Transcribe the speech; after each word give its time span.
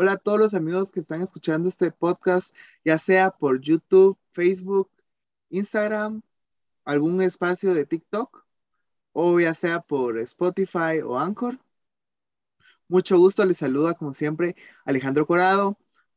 Hola 0.00 0.12
a 0.12 0.16
todos 0.16 0.38
los 0.38 0.54
amigos 0.54 0.92
que 0.92 1.00
están 1.00 1.22
escuchando 1.22 1.68
este 1.68 1.90
podcast, 1.90 2.54
ya 2.84 2.98
sea 2.98 3.30
por 3.32 3.60
YouTube, 3.60 4.16
Facebook, 4.30 4.88
Instagram, 5.50 6.22
algún 6.84 7.20
espacio 7.20 7.74
de 7.74 7.84
TikTok, 7.84 8.46
o 9.12 9.40
ya 9.40 9.54
sea 9.54 9.80
por 9.80 10.18
Spotify 10.18 11.00
o 11.04 11.18
Anchor. 11.18 11.58
Mucho 12.86 13.18
gusto, 13.18 13.44
les 13.44 13.58
saluda 13.58 13.94
como 13.94 14.12
siempre 14.12 14.54
Alejandro 14.84 15.26
Corado. 15.26 15.76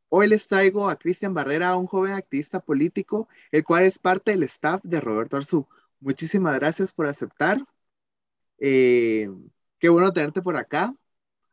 Hoy 0.09 0.27
les 0.27 0.48
traigo 0.48 0.88
a 0.89 0.95
Cristian 0.98 1.34
Barrera, 1.34 1.75
un 1.75 1.88
joven 1.88 2.13
activista 2.13 2.59
político, 2.59 3.29
el 3.52 3.63
cual 3.63 3.86
es 3.86 3.98
parte 3.98 4.32
del 4.32 4.43
staff 4.43 4.82
de 4.84 5.02
Roberto 5.02 5.38
Arzú. 5.38 5.68
Muchísimas 6.00 6.54
gracias 6.59 6.93
por 6.93 7.07
aceptar. 7.07 7.66
Eh, 8.59 9.27
qué 9.79 9.89
bueno 9.89 10.13
tenerte 10.13 10.41
por 10.43 10.55
acá. 10.57 10.95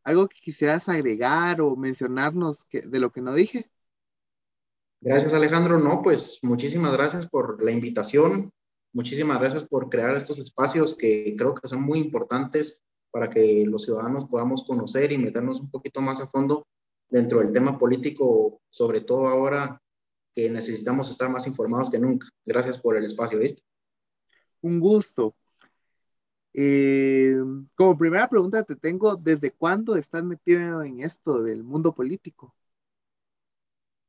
¿Algo 0.09 0.27
que 0.27 0.41
quisieras 0.41 0.89
agregar 0.89 1.61
o 1.61 1.77
mencionarnos 1.77 2.67
de 2.71 2.99
lo 2.99 3.13
que 3.13 3.21
no 3.21 3.35
dije? 3.35 3.71
Gracias, 5.03 5.35
Alejandro. 5.35 5.79
No, 5.79 6.01
pues 6.01 6.39
muchísimas 6.45 6.95
gracias 6.95 7.27
por 7.27 7.63
la 7.63 7.73
invitación. 7.73 8.51
Muchísimas 8.95 9.39
gracias 9.39 9.65
por 9.65 9.91
crear 9.91 10.17
estos 10.17 10.39
espacios 10.39 10.97
que 10.97 11.35
creo 11.37 11.55
que 11.55 11.69
son 11.69 11.83
muy 11.83 11.99
importantes 11.99 12.87
para 13.11 13.29
que 13.29 13.67
los 13.67 13.85
ciudadanos 13.85 14.25
podamos 14.25 14.65
conocer 14.65 15.13
y 15.13 15.19
meternos 15.19 15.61
un 15.61 15.71
poquito 15.71 16.01
más 16.01 16.23
a 16.23 16.27
fondo 16.27 16.67
dentro 17.11 17.41
del 17.41 17.53
tema 17.53 17.77
político, 17.77 18.63
sobre 18.71 19.03
todo 19.03 19.27
ahora 19.29 19.79
que 20.35 20.49
necesitamos 20.49 21.11
estar 21.11 21.29
más 21.29 21.47
informados 21.47 21.91
que 21.91 21.99
nunca. 21.99 22.27
Gracias 22.47 22.79
por 22.79 22.97
el 22.97 23.05
espacio, 23.05 23.39
¿viste? 23.39 23.63
Un 24.63 24.81
gusto. 24.81 25.35
Eh, 26.61 27.37
como 27.77 27.97
primera 27.97 28.29
pregunta 28.29 28.65
te 28.65 28.75
tengo, 28.75 29.15
¿desde 29.15 29.53
cuándo 29.53 29.95
estás 29.95 30.25
metido 30.25 30.83
en 30.83 30.99
esto 30.99 31.41
del 31.41 31.63
mundo 31.63 31.95
político? 31.95 32.53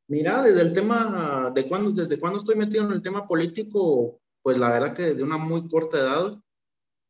Mira, 0.07 0.41
desde 0.41 0.61
el 0.63 0.73
tema 0.73 1.51
de 1.53 1.67
cuándo, 1.67 1.91
desde 1.91 2.19
cuándo 2.19 2.39
estoy 2.39 2.55
metido 2.55 2.85
en 2.85 2.93
el 2.93 3.03
tema 3.03 3.27
político, 3.27 4.19
pues 4.41 4.57
la 4.57 4.69
verdad 4.69 4.95
que 4.95 5.03
desde 5.03 5.21
una 5.21 5.37
muy 5.37 5.67
corta 5.67 5.99
edad 5.99 6.39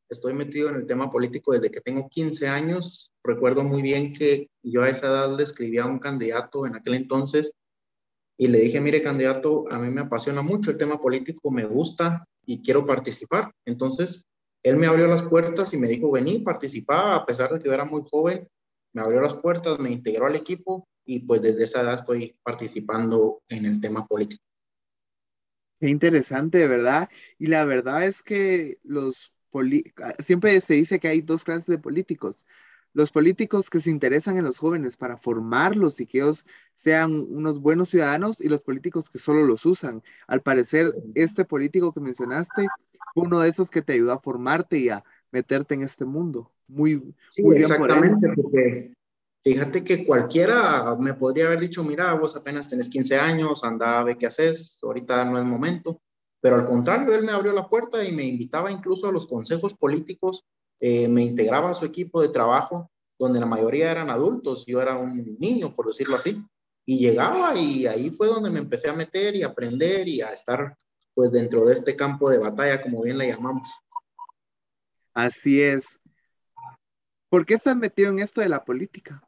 estoy 0.10 0.34
metido 0.34 0.72
en 0.72 0.76
el 0.76 0.86
tema 0.86 1.10
político 1.10 1.54
desde 1.54 1.72
que 1.72 1.80
tengo 1.80 2.10
15 2.10 2.50
años. 2.50 3.14
Recuerdo 3.24 3.64
muy 3.64 3.82
bien 3.82 4.14
que 4.14 4.50
yo 4.62 4.84
a 4.84 4.90
esa 4.90 5.08
edad 5.08 5.38
le 5.38 5.44
escribí 5.44 5.78
a 5.78 5.86
un 5.86 6.00
candidato 6.00 6.68
en 6.68 6.76
aquel 6.76 6.96
entonces 6.96 7.54
y 8.38 8.48
le 8.48 8.60
dije, 8.60 8.82
mire 8.82 9.02
candidato, 9.02 9.72
a 9.72 9.80
mí 9.80 9.90
me 9.90 10.02
apasiona 10.02 10.42
mucho 10.42 10.72
el 10.72 10.78
tema 10.78 11.00
político, 11.00 11.50
me 11.50 11.64
gusta 11.64 12.26
y 12.46 12.62
quiero 12.62 12.86
participar. 12.86 13.54
Entonces, 13.64 14.26
él 14.64 14.78
me 14.78 14.88
abrió 14.88 15.08
las 15.08 15.24
puertas 15.24 15.74
y 15.74 15.78
me 15.78 15.88
dijo, 15.88 16.12
vení, 16.12 16.40
participa, 16.40 17.16
a 17.16 17.26
pesar 17.26 17.52
de 17.52 17.60
que 17.60 17.68
yo 17.68 17.74
era 17.74 17.86
muy 17.86 18.04
joven, 18.10 18.48
me 18.94 19.02
abrió 19.02 19.22
las 19.22 19.36
puertas, 19.36 19.80
me 19.80 19.92
integró 19.92 20.26
al 20.26 20.36
equipo 20.36 20.88
y 21.06 21.20
pues 21.20 21.42
desde 21.42 21.64
esa 21.64 21.82
edad 21.82 21.96
estoy 21.96 22.38
participando 22.44 23.42
en 23.50 23.66
el 23.66 23.80
tema 23.80 24.06
político. 24.06 24.44
Qué 25.80 25.90
interesante, 25.90 26.68
¿verdad? 26.68 27.10
Y 27.38 27.48
la 27.48 27.66
verdad 27.66 28.06
es 28.06 28.22
que 28.22 28.80
los 28.84 29.32
siempre 30.26 30.60
se 30.62 30.76
dice 30.76 31.00
que 31.00 31.08
hay 31.08 31.22
dos 31.22 31.44
clases 31.44 31.66
de 31.66 31.78
políticos. 31.78 32.46
Los 32.94 33.12
políticos 33.12 33.70
que 33.70 33.80
se 33.80 33.90
interesan 33.90 34.38
en 34.38 34.46
los 34.46 34.58
jóvenes 34.58 34.98
para 34.98 35.18
formarlos 35.18 36.00
y 36.00 36.06
que 36.06 36.20
ellos 36.20 36.46
sean 36.74 37.12
unos 37.14 37.60
buenos 37.60 37.90
ciudadanos 37.90 38.42
y 38.42 38.50
los 38.50 38.62
políticos 38.62 39.10
que 39.10 39.20
solo 39.20 39.44
los 39.44 39.66
usan. 39.66 40.04
Al 40.28 40.42
parecer, 40.42 40.94
este 41.14 41.46
político 41.46 41.94
que 41.94 42.00
mencionaste 42.00 42.68
uno 43.16 43.40
de 43.40 43.50
esos 43.50 43.70
que 43.70 43.82
te 43.82 43.94
ayuda 43.94 44.16
a 44.16 44.20
formarte 44.20 44.78
y 44.78 44.90
a 44.90 45.04
meterte 45.32 45.76
en 45.76 45.82
este 45.82 46.06
mundo. 46.06 46.52
Muy, 46.68 47.16
sí, 47.30 47.44
exactamente, 47.56 48.30
porque 48.36 48.94
fíjate 49.44 49.84
que 49.84 50.06
cualquiera 50.06 50.96
me 51.00 51.14
podría 51.14 51.48
haber 51.48 51.60
dicho, 51.60 51.84
mira, 51.84 52.14
vos 52.14 52.36
apenas 52.36 52.70
tenés 52.70 52.90
15 52.90 53.18
años, 53.18 53.64
anda, 53.64 54.04
ve 54.04 54.18
qué 54.18 54.28
haces, 54.28 54.80
ahorita 54.84 55.26
no 55.26 55.38
es 55.38 55.46
momento. 55.46 56.02
Pero 56.42 56.56
al 56.56 56.66
contrario, 56.66 57.14
él 57.14 57.24
me 57.24 57.32
abrió 57.32 57.52
la 57.52 57.68
puerta 57.68 58.04
y 58.04 58.12
me 58.12 58.24
invitaba 58.24 58.72
incluso 58.72 59.08
a 59.08 59.12
los 59.12 59.28
consejos 59.28 59.74
políticos, 59.74 60.46
eh, 60.80 61.08
me 61.08 61.24
integraba 61.24 61.72
a 61.72 61.76
su 61.76 61.86
equipo 61.86 62.22
de 62.22 62.30
trabajo, 62.30 62.90
donde 63.18 63.40
la 63.40 63.46
mayoría 63.46 63.92
eran 63.92 64.10
adultos, 64.10 64.66
yo 64.66 64.82
era 64.82 64.96
un 64.96 65.38
niño, 65.40 65.74
por 65.74 65.88
decirlo 65.88 66.16
así. 66.16 66.42
Y 66.86 67.00
llegaba 67.00 67.56
y 67.60 67.86
ahí 67.86 68.10
fue 68.10 68.28
donde 68.28 68.50
me 68.50 68.60
empecé 68.60 68.90
a 68.90 68.94
meter 68.94 69.36
y 69.36 69.44
aprender 69.44 70.08
y 70.08 70.22
a 70.22 70.30
estar 70.30 70.76
pues 71.20 71.34
dentro 71.34 71.66
de 71.66 71.74
este 71.74 71.98
campo 71.98 72.30
de 72.30 72.38
batalla, 72.38 72.82
como 72.82 73.02
bien 73.02 73.18
la 73.18 73.26
llamamos. 73.26 73.68
Así 75.14 75.62
es. 75.62 76.00
¿Por 77.28 77.46
qué 77.46 77.56
estás 77.56 77.76
metido 77.76 78.10
en 78.10 78.20
esto 78.20 78.40
de 78.40 78.48
la 78.48 78.64
política? 78.64 79.22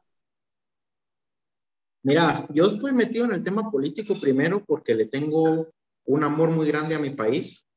Mira, 2.02 2.48
yo 2.48 2.68
estoy 2.68 2.92
metido 2.92 3.26
en 3.26 3.32
el 3.32 3.44
tema 3.44 3.70
político 3.70 4.18
primero 4.18 4.64
porque 4.64 4.94
le 4.94 5.04
tengo 5.04 5.68
un 6.06 6.24
amor 6.24 6.48
muy 6.48 6.66
grande 6.66 6.94
a 6.94 6.98
mi 6.98 7.10
país. 7.10 7.68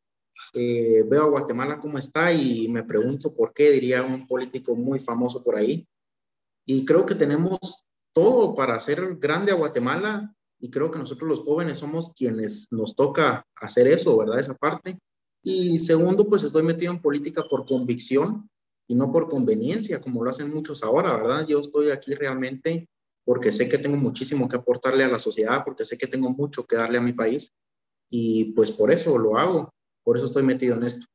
Eh, 0.54 1.04
veo 1.10 1.24
a 1.24 1.30
Guatemala 1.32 1.78
como 1.78 1.98
está 1.98 2.32
y 2.32 2.70
me 2.70 2.84
pregunto 2.84 3.34
por 3.34 3.54
qué, 3.54 3.70
diría 3.72 4.02
un 4.02 4.26
político 4.26 4.78
muy 4.78 5.00
famoso 5.00 5.44
por 5.44 5.58
ahí. 5.58 5.86
Y 6.66 6.86
creo 6.86 7.06
que 7.06 7.16
tenemos 7.16 7.86
todo 8.14 8.56
para 8.56 8.76
hacer 8.76 9.18
grande 9.18 9.52
a 9.52 9.56
Guatemala 9.56 10.34
y 10.60 10.70
creo 10.70 10.90
que 10.90 11.00
nosotros 11.00 11.30
los 11.30 11.46
jóvenes 11.46 11.80
somos 11.80 12.14
quienes 12.16 12.68
nos 12.72 12.96
toca 12.96 13.46
hacer 13.56 13.88
eso, 13.88 14.18
¿verdad? 14.18 14.40
Esa 14.40 14.56
parte. 14.56 14.98
Y 15.44 15.80
segundo, 15.80 16.28
pues 16.28 16.44
estoy 16.44 16.64
metido 16.64 16.92
en 16.92 17.02
política 17.02 17.44
por 17.50 17.66
convicción 17.66 18.50
y 18.88 18.96
no 18.96 19.12
por 19.12 19.28
conveniencia, 19.28 20.02
como 20.02 20.24
lo 20.24 20.32
hacen 20.32 20.54
muchos 20.54 20.84
ahora, 20.84 21.16
¿verdad? 21.16 21.46
Yo 21.48 21.60
estoy 21.60 21.92
aquí 21.92 22.16
realmente 22.16 22.88
porque 23.24 23.52
sé 23.52 23.68
que 23.68 23.80
tengo 23.80 23.98
muchísimo 23.98 24.48
que 24.48 24.56
aportarle 24.56 25.04
a 25.04 25.10
la 25.10 25.20
sociedad, 25.20 25.64
porque 25.66 25.86
sé 25.86 25.98
que 25.98 26.08
tengo 26.08 26.30
mucho 26.30 26.66
que 26.66 26.76
darle 26.76 27.00
a 27.00 27.02
mi 27.02 27.14
país 27.14 27.52
y 28.10 28.54
pues 28.54 28.72
por 28.72 28.92
eso 28.92 29.18
lo 29.18 29.38
hago, 29.38 29.74
por 30.04 30.18
eso 30.18 30.28
estoy 30.28 30.44
metido 30.44 30.78
en 30.78 30.84
esto. 30.84 31.06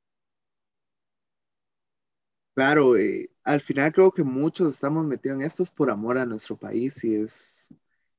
Claro, 2.54 2.96
eh, 2.96 3.30
al 3.44 3.60
final 3.60 3.92
creo 3.92 4.10
que 4.10 4.24
muchos 4.24 4.74
estamos 4.74 5.06
metidos 5.06 5.38
en 5.38 5.46
esto 5.46 5.64
por 5.74 5.88
amor 5.88 6.18
a 6.18 6.26
nuestro 6.26 6.56
país 6.56 7.02
y 7.04 7.14
es 7.14 7.68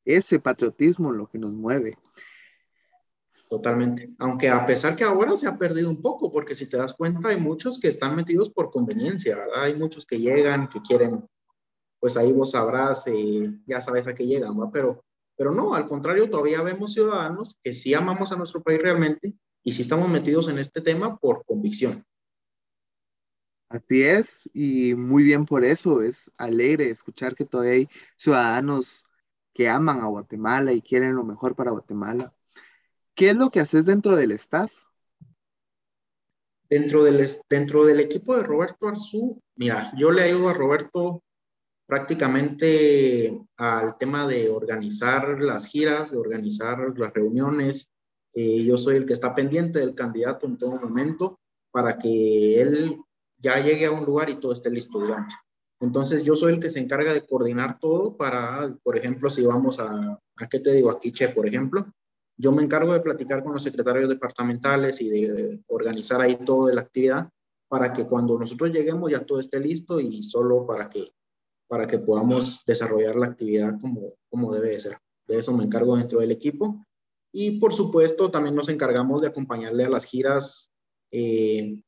ese 0.06 0.40
patriotismo 0.40 1.12
lo 1.12 1.28
que 1.28 1.38
nos 1.38 1.52
mueve. 1.52 1.98
Totalmente. 3.52 4.10
Aunque 4.18 4.48
a 4.48 4.66
pesar 4.66 4.96
que 4.96 5.04
ahora 5.04 5.36
se 5.36 5.46
ha 5.46 5.58
perdido 5.58 5.90
un 5.90 6.02
poco, 6.02 6.32
porque 6.32 6.56
si 6.56 6.68
te 6.68 6.78
das 6.78 6.94
cuenta, 6.94 7.28
hay 7.28 7.38
muchos 7.38 7.82
que 7.82 7.90
están 7.90 8.16
metidos 8.16 8.50
por 8.50 8.72
conveniencia, 8.72 9.36
¿verdad? 9.36 9.64
Hay 9.64 9.76
muchos 9.76 10.06
que 10.06 10.20
llegan, 10.20 10.70
que 10.70 10.82
quieren, 10.82 11.28
pues 12.00 12.16
ahí 12.16 12.32
vos 12.32 12.52
sabrás, 12.52 13.04
eh, 13.08 13.52
ya 13.66 13.82
sabes 13.82 14.08
a 14.08 14.16
qué 14.16 14.26
llegan, 14.26 14.56
¿verdad? 14.56 14.72
Pero, 14.72 15.06
pero 15.36 15.52
no, 15.52 15.76
al 15.76 15.86
contrario, 15.86 16.30
todavía 16.30 16.62
vemos 16.62 16.94
ciudadanos 16.94 17.58
que 17.62 17.74
sí 17.74 17.94
amamos 17.94 18.32
a 18.32 18.38
nuestro 18.38 18.64
país 18.64 18.80
realmente 18.82 19.34
y 19.64 19.74
sí 19.74 19.82
estamos 19.82 20.10
metidos 20.10 20.48
en 20.48 20.58
este 20.58 20.80
tema 20.80 21.18
por 21.18 21.44
convicción. 21.44 22.06
Así 23.68 24.02
es, 24.02 24.50
y 24.54 24.96
muy 24.96 25.24
bien 25.24 25.46
por 25.46 25.66
eso, 25.66 26.02
es 26.02 26.32
alegre 26.38 26.90
escuchar 26.90 27.36
que 27.36 27.44
todavía 27.44 27.74
hay 27.74 27.90
ciudadanos 28.16 29.04
que 29.62 29.70
aman 29.70 30.00
a 30.00 30.08
Guatemala 30.08 30.74
y 30.74 30.82
quieren 30.82 31.16
lo 31.16 31.24
mejor 31.24 31.56
para 31.56 31.70
Guatemala. 31.70 32.34
¿Qué 33.14 33.30
es 33.30 33.36
lo 33.36 33.52
que 33.52 33.60
haces 33.60 33.86
dentro 33.86 34.16
del 34.16 34.32
staff? 34.32 34.72
Dentro 36.68 37.04
del, 37.04 38.00
equipo 38.00 38.36
de 38.36 38.42
Roberto 38.42 38.88
Arzú, 38.88 39.40
mira, 39.58 39.94
yo 39.96 40.12
le 40.12 40.24
ayudo 40.24 40.50
a 40.50 40.56
Roberto 40.56 41.22
prácticamente 41.86 43.40
al 43.58 44.00
tema 44.00 44.26
de 44.26 44.50
organizar 44.50 45.40
las 45.40 45.68
giras, 45.68 46.10
de 46.10 46.18
organizar 46.18 46.98
las 46.98 47.14
reuniones. 47.14 47.92
Eh, 48.34 48.64
yo 48.64 48.78
soy 48.78 48.96
el 48.96 49.06
que 49.06 49.14
está 49.14 49.36
pendiente 49.36 49.78
del 49.78 49.94
candidato 49.94 50.48
en 50.48 50.58
todo 50.58 50.80
momento 50.80 51.40
para 51.70 52.00
que 52.00 52.60
él 52.60 52.98
ya 53.38 53.60
llegue 53.60 53.86
a 53.86 53.92
un 53.92 54.06
lugar 54.06 54.32
y 54.32 54.40
todo 54.40 54.54
esté 54.54 54.72
listo, 54.72 55.00
digamos. 55.00 55.32
Entonces 55.82 56.24
yo 56.24 56.36
soy 56.36 56.54
el 56.54 56.60
que 56.60 56.70
se 56.70 56.80
encarga 56.80 57.12
de 57.12 57.26
coordinar 57.26 57.80
todo 57.80 58.16
para, 58.16 58.74
por 58.84 58.98
ejemplo, 58.98 59.30
si 59.30 59.44
vamos 59.44 59.80
a, 59.80 60.20
¿a 60.38 60.48
qué 60.48 60.60
te 60.60 60.74
digo? 60.74 60.92
Aquí, 60.92 61.12
Che, 61.12 61.30
por 61.30 61.48
ejemplo, 61.48 61.92
yo 62.38 62.52
me 62.52 62.64
encargo 62.64 62.94
de 62.94 63.00
platicar 63.00 63.44
con 63.44 63.54
los 63.54 63.64
secretarios 63.64 64.08
departamentales 64.08 65.02
y 65.02 65.10
de 65.10 65.64
organizar 65.68 66.22
ahí 66.22 66.38
toda 66.46 66.74
la 66.74 66.82
actividad 66.82 67.30
para 67.68 67.92
que 67.94 68.06
cuando 68.06 68.38
nosotros 68.38 68.72
lleguemos 68.72 69.10
ya 69.10 69.26
todo 69.26 69.40
esté 69.40 69.60
listo 69.60 70.00
y 70.00 70.22
solo 70.24 70.68
para 70.68 70.88
que, 70.88 71.10
para 71.68 71.88
que 71.88 71.98
podamos 71.98 72.64
desarrollar 72.66 73.16
la 73.16 73.28
actividad 73.28 73.80
como, 73.80 74.14
como 74.30 74.54
debe 74.54 74.80
ser. 74.80 74.98
De 75.28 75.38
eso 75.38 75.52
me 75.52 75.64
encargo 75.64 75.98
dentro 75.98 76.20
del 76.20 76.32
equipo. 76.32 76.86
Y 77.34 77.60
por 77.60 77.74
supuesto, 77.74 78.30
también 78.30 78.56
nos 78.56 78.70
encargamos 78.70 79.22
de 79.22 79.30
acompañarle 79.30 79.86
a 79.86 79.90
las 79.90 80.06
giras 80.06 80.70
eh, 81.12 81.82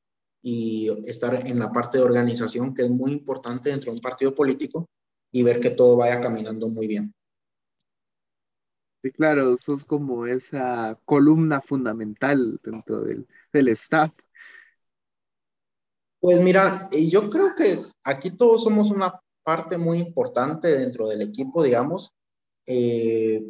y 0.43 0.91
estar 1.09 1.33
en 1.47 1.57
la 1.57 1.71
parte 1.71 1.97
de 1.97 2.03
organización, 2.03 2.73
que 2.73 2.83
es 2.83 2.89
muy 2.89 3.13
importante 3.13 3.69
dentro 3.69 3.91
de 3.91 3.95
un 3.95 4.01
partido 4.01 4.35
político, 4.35 4.89
y 5.31 5.41
ver 5.41 5.59
que 5.59 5.71
todo 5.71 5.97
vaya 5.97 6.21
caminando 6.21 6.67
muy 6.67 6.85
bien. 6.85 7.13
Sí, 9.01 9.11
claro, 9.11 9.53
eso 9.53 9.73
es 9.73 9.83
como 9.83 10.27
esa 10.27 10.99
columna 11.05 11.59
fundamental 11.61 12.59
dentro 12.63 13.01
del, 13.01 13.27
del 13.51 13.67
staff. 13.69 14.11
Pues 16.19 16.39
mira, 16.41 16.89
yo 16.91 17.29
creo 17.29 17.53
que 17.55 17.79
aquí 18.03 18.31
todos 18.31 18.63
somos 18.63 18.91
una 18.91 19.19
parte 19.43 19.77
muy 19.77 19.99
importante 19.99 20.69
dentro 20.69 21.07
del 21.07 21.21
equipo, 21.21 21.63
digamos. 21.63 22.13
Eh, 22.65 23.43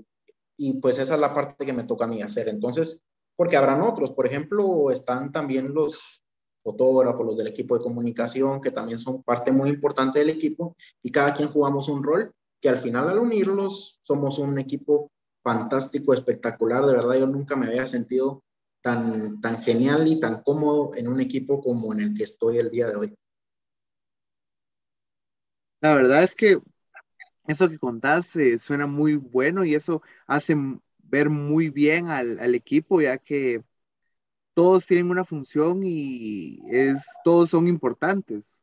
y 0.58 0.80
pues 0.80 0.98
esa 0.98 1.16
es 1.16 1.20
la 1.20 1.34
parte 1.34 1.66
que 1.66 1.74
me 1.74 1.84
toca 1.84 2.06
a 2.06 2.08
mí 2.08 2.22
hacer. 2.22 2.48
Entonces, 2.48 3.04
porque 3.36 3.58
habrán 3.58 3.82
otros, 3.82 4.12
por 4.12 4.26
ejemplo, 4.26 4.90
están 4.90 5.32
también 5.32 5.74
los 5.74 6.23
fotógrafos, 6.64 7.26
los 7.26 7.38
del 7.38 7.48
equipo 7.48 7.78
de 7.78 7.84
comunicación, 7.84 8.62
que 8.62 8.72
también 8.72 9.00
son 9.00 9.22
parte 9.24 9.52
muy 9.52 9.70
importante 9.70 10.20
del 10.20 10.30
equipo, 10.30 10.76
y 11.02 11.12
cada 11.12 11.34
quien 11.34 11.50
jugamos 11.50 11.90
un 11.90 12.04
rol, 12.04 12.34
que 12.62 12.70
al 12.70 12.78
final 12.78 13.10
al 13.10 13.20
unirlos 13.20 14.00
somos 14.04 14.40
un 14.40 14.58
equipo 14.58 15.12
fantástico, 15.44 16.14
espectacular, 16.14 16.86
de 16.86 16.94
verdad 16.94 17.20
yo 17.20 17.28
nunca 17.28 17.56
me 17.56 17.68
había 17.68 17.86
sentido 17.88 18.44
tan, 18.82 19.42
tan 19.42 19.62
genial 19.62 20.08
y 20.08 20.20
tan 20.20 20.42
cómodo 20.42 20.92
en 20.96 21.08
un 21.08 21.20
equipo 21.20 21.62
como 21.62 21.94
en 21.94 22.02
el 22.02 22.14
que 22.14 22.24
estoy 22.24 22.58
el 22.58 22.70
día 22.70 22.88
de 22.88 22.96
hoy. 22.96 23.16
La 25.82 25.94
verdad 25.94 26.24
es 26.24 26.34
que 26.34 26.60
eso 27.48 27.70
que 27.70 27.78
contaste 27.78 28.58
suena 28.58 28.88
muy 28.88 29.16
bueno 29.16 29.66
y 29.66 29.76
eso 29.76 30.02
hace 30.28 30.56
ver 30.98 31.30
muy 31.30 31.70
bien 31.70 32.08
al, 32.08 32.56
equipo, 32.56 33.02
ya 33.02 33.18
que 33.18 33.64
todos 34.54 34.86
tienen 34.86 35.10
una 35.10 35.26
función 35.26 35.82
y 35.84 36.60
es, 36.68 37.06
todos 37.24 37.50
son 37.50 37.68
importantes. 37.68 38.62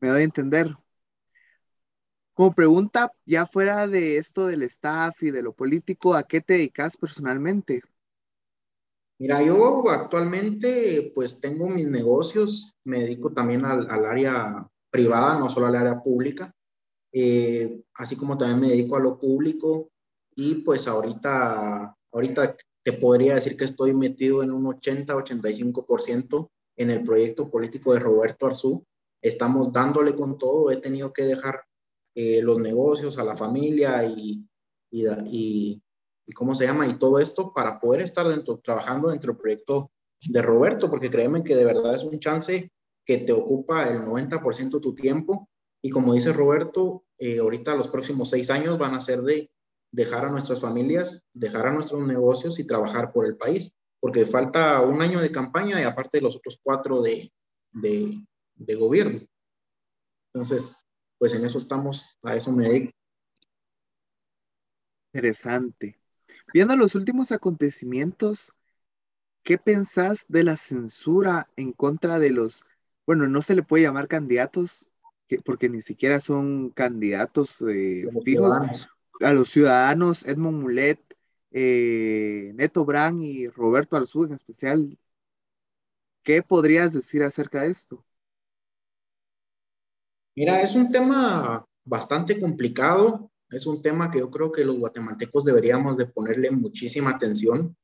me 0.00 0.08
doy 0.08 0.22
a 0.22 0.24
entender. 0.24 0.74
Como 2.34 2.54
pregunta, 2.54 3.12
ya 3.26 3.46
fuera 3.46 3.86
de 3.86 4.16
esto 4.16 4.46
del 4.46 4.62
staff 4.62 5.22
y 5.22 5.30
de 5.30 5.42
lo 5.42 5.52
político, 5.52 6.14
¿a 6.14 6.22
qué 6.22 6.40
te 6.40 6.54
dedicas 6.54 6.96
personalmente? 6.96 7.82
Mira, 9.18 9.42
yo 9.42 9.88
actualmente 9.90 11.12
pues 11.14 11.40
tengo 11.40 11.68
mis 11.68 11.86
negocios, 11.86 12.74
me 12.84 13.00
dedico 13.00 13.32
también 13.32 13.66
al, 13.66 13.86
área 13.90 14.66
privada, 14.88 15.38
no 15.38 15.50
solo 15.50 15.66
al 15.66 15.76
área 15.76 16.02
pública. 16.02 16.54
Eh, 17.12 17.82
así 17.94 18.16
como 18.16 18.38
también 18.38 18.60
me 18.60 18.68
dedico 18.68 18.96
a 18.96 19.00
lo 19.00 19.18
público 19.18 19.90
y 20.34 20.56
pues 20.62 20.88
ahorita, 20.88 21.94
ahorita 22.12 22.56
te 22.82 22.92
podría 22.92 23.34
decir 23.34 23.56
que 23.56 23.64
estoy 23.64 23.94
metido 23.94 24.42
en 24.42 24.50
un 24.50 24.64
80-85% 24.64 26.50
en 26.76 26.90
el 26.90 27.04
proyecto 27.04 27.50
político 27.50 27.92
de 27.92 28.00
Roberto 28.00 28.46
Arzú. 28.46 28.84
Estamos 29.22 29.72
dándole 29.72 30.14
con 30.14 30.38
todo, 30.38 30.70
he 30.70 30.78
tenido 30.78 31.12
que 31.12 31.24
dejar 31.24 31.62
eh, 32.14 32.40
los 32.42 32.58
negocios 32.58 33.18
a 33.18 33.24
la 33.24 33.36
familia 33.36 34.04
y, 34.04 34.46
y, 34.90 35.06
y, 35.26 35.82
y, 36.26 36.32
cómo 36.32 36.54
se 36.54 36.64
llama 36.64 36.86
y 36.86 36.98
todo 36.98 37.18
esto 37.18 37.52
para 37.52 37.78
poder 37.78 38.00
estar 38.00 38.26
dentro, 38.26 38.58
trabajando 38.58 39.08
dentro 39.08 39.32
del 39.32 39.40
proyecto 39.40 39.90
de 40.22 40.42
Roberto, 40.42 40.90
porque 40.90 41.10
créeme 41.10 41.44
que 41.44 41.54
de 41.54 41.64
verdad 41.64 41.94
es 41.94 42.02
un 42.02 42.18
chance 42.18 42.72
que 43.04 43.18
te 43.18 43.32
ocupa 43.32 43.88
el 43.88 44.00
90% 44.00 44.70
de 44.70 44.80
tu 44.80 44.94
tiempo 44.94 45.48
y 45.82 45.90
como 45.90 46.12
dice 46.12 46.32
Roberto, 46.32 47.04
eh, 47.18 47.38
ahorita 47.38 47.74
los 47.74 47.88
próximos 47.88 48.30
seis 48.30 48.50
años 48.50 48.78
van 48.78 48.94
a 48.94 49.00
ser 49.00 49.22
de 49.22 49.50
dejar 49.92 50.24
a 50.24 50.30
nuestras 50.30 50.60
familias, 50.60 51.26
dejar 51.32 51.66
a 51.66 51.72
nuestros 51.72 52.02
negocios 52.06 52.58
y 52.58 52.66
trabajar 52.66 53.12
por 53.12 53.26
el 53.26 53.36
país, 53.36 53.72
porque 54.00 54.24
falta 54.24 54.80
un 54.82 55.02
año 55.02 55.20
de 55.20 55.32
campaña 55.32 55.80
y 55.80 55.84
aparte 55.84 56.18
de 56.18 56.22
los 56.22 56.36
otros 56.36 56.58
cuatro 56.62 57.02
de, 57.02 57.32
de, 57.72 58.18
de 58.54 58.74
gobierno. 58.74 59.20
Entonces, 60.32 60.86
pues 61.18 61.34
en 61.34 61.44
eso 61.44 61.58
estamos, 61.58 62.18
a 62.22 62.36
eso 62.36 62.52
me 62.52 62.68
dedico. 62.68 62.92
Interesante. 65.12 65.98
Viendo 66.54 66.76
los 66.76 66.94
últimos 66.94 67.32
acontecimientos, 67.32 68.52
¿qué 69.42 69.58
pensás 69.58 70.24
de 70.28 70.44
la 70.44 70.56
censura 70.56 71.48
en 71.56 71.72
contra 71.72 72.18
de 72.18 72.30
los, 72.30 72.64
bueno, 73.06 73.28
no 73.28 73.42
se 73.42 73.54
le 73.54 73.62
puede 73.62 73.84
llamar 73.84 74.08
candidatos 74.08 74.88
porque 75.44 75.68
ni 75.68 75.80
siquiera 75.82 76.18
son 76.20 76.70
candidatos 76.70 77.62
eh, 77.62 78.08
fijos, 78.24 78.88
a 79.20 79.32
los 79.32 79.48
ciudadanos, 79.48 80.24
Edmond 80.26 80.62
Mulet, 80.62 81.00
eh, 81.50 82.52
Neto 82.54 82.84
Brand 82.84 83.22
y 83.22 83.48
Roberto 83.48 83.96
Arzú 83.96 84.24
en 84.24 84.32
especial. 84.32 84.96
¿Qué 86.22 86.42
podrías 86.42 86.92
decir 86.92 87.22
acerca 87.22 87.62
de 87.62 87.70
esto? 87.70 88.04
Mira, 90.36 90.62
es 90.62 90.74
un 90.74 90.90
tema 90.90 91.64
bastante 91.84 92.38
complicado, 92.38 93.30
es 93.50 93.66
un 93.66 93.82
tema 93.82 94.10
que 94.10 94.20
yo 94.20 94.30
creo 94.30 94.52
que 94.52 94.64
los 94.64 94.78
guatemaltecos 94.78 95.44
deberíamos 95.44 95.96
de 95.96 96.06
ponerle 96.06 96.50
muchísima 96.50 97.10
atención. 97.10 97.76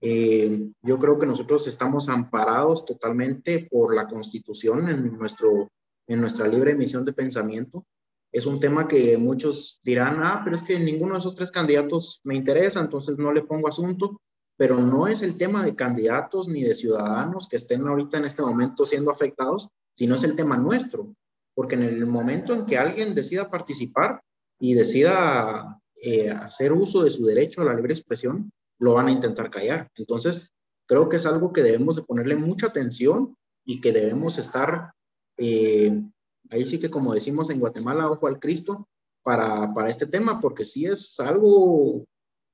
Eh, 0.00 0.70
yo 0.82 0.98
creo 0.98 1.18
que 1.18 1.26
nosotros 1.26 1.66
estamos 1.66 2.08
amparados 2.08 2.84
totalmente 2.84 3.68
por 3.70 3.94
la 3.94 4.06
constitución 4.06 4.88
en 4.88 5.12
nuestro 5.12 5.68
en 6.10 6.20
nuestra 6.20 6.48
libre 6.48 6.72
emisión 6.72 7.04
de 7.04 7.12
pensamiento. 7.12 7.86
Es 8.32 8.46
un 8.46 8.60
tema 8.60 8.86
que 8.86 9.18
muchos 9.18 9.80
dirán, 9.82 10.18
ah, 10.22 10.42
pero 10.44 10.56
es 10.56 10.62
que 10.62 10.78
ninguno 10.78 11.14
de 11.14 11.20
esos 11.20 11.34
tres 11.34 11.50
candidatos 11.50 12.20
me 12.24 12.36
interesa, 12.36 12.80
entonces 12.80 13.18
no 13.18 13.32
le 13.32 13.42
pongo 13.42 13.68
asunto, 13.68 14.20
pero 14.56 14.78
no 14.78 15.08
es 15.08 15.22
el 15.22 15.36
tema 15.36 15.64
de 15.64 15.74
candidatos 15.74 16.48
ni 16.48 16.62
de 16.62 16.74
ciudadanos 16.74 17.48
que 17.48 17.56
estén 17.56 17.86
ahorita 17.86 18.18
en 18.18 18.26
este 18.26 18.42
momento 18.42 18.84
siendo 18.84 19.10
afectados, 19.10 19.68
sino 19.96 20.14
es 20.14 20.22
el 20.22 20.36
tema 20.36 20.56
nuestro, 20.56 21.14
porque 21.54 21.74
en 21.74 21.82
el 21.82 22.06
momento 22.06 22.54
en 22.54 22.66
que 22.66 22.78
alguien 22.78 23.14
decida 23.14 23.50
participar 23.50 24.22
y 24.60 24.74
decida 24.74 25.80
eh, 26.02 26.30
hacer 26.30 26.72
uso 26.72 27.02
de 27.02 27.10
su 27.10 27.24
derecho 27.24 27.62
a 27.62 27.64
la 27.64 27.74
libre 27.74 27.94
expresión, 27.94 28.50
lo 28.78 28.94
van 28.94 29.08
a 29.08 29.12
intentar 29.12 29.50
callar. 29.50 29.90
Entonces, 29.96 30.52
creo 30.86 31.08
que 31.08 31.16
es 31.16 31.26
algo 31.26 31.52
que 31.52 31.62
debemos 31.62 31.96
de 31.96 32.02
ponerle 32.02 32.36
mucha 32.36 32.66
atención 32.66 33.36
y 33.64 33.80
que 33.80 33.92
debemos 33.92 34.38
estar 34.38 34.92
eh, 35.36 36.02
ahí 36.50 36.64
sí 36.64 36.78
que 36.78 36.90
como 36.90 37.14
decimos 37.14 37.50
en 37.50 37.60
Guatemala, 37.60 38.10
ojo 38.10 38.26
al 38.26 38.38
Cristo 38.38 38.88
para, 39.22 39.72
para 39.72 39.90
este 39.90 40.06
tema, 40.06 40.40
porque 40.40 40.64
sí 40.64 40.86
es 40.86 41.18
algo, 41.20 42.04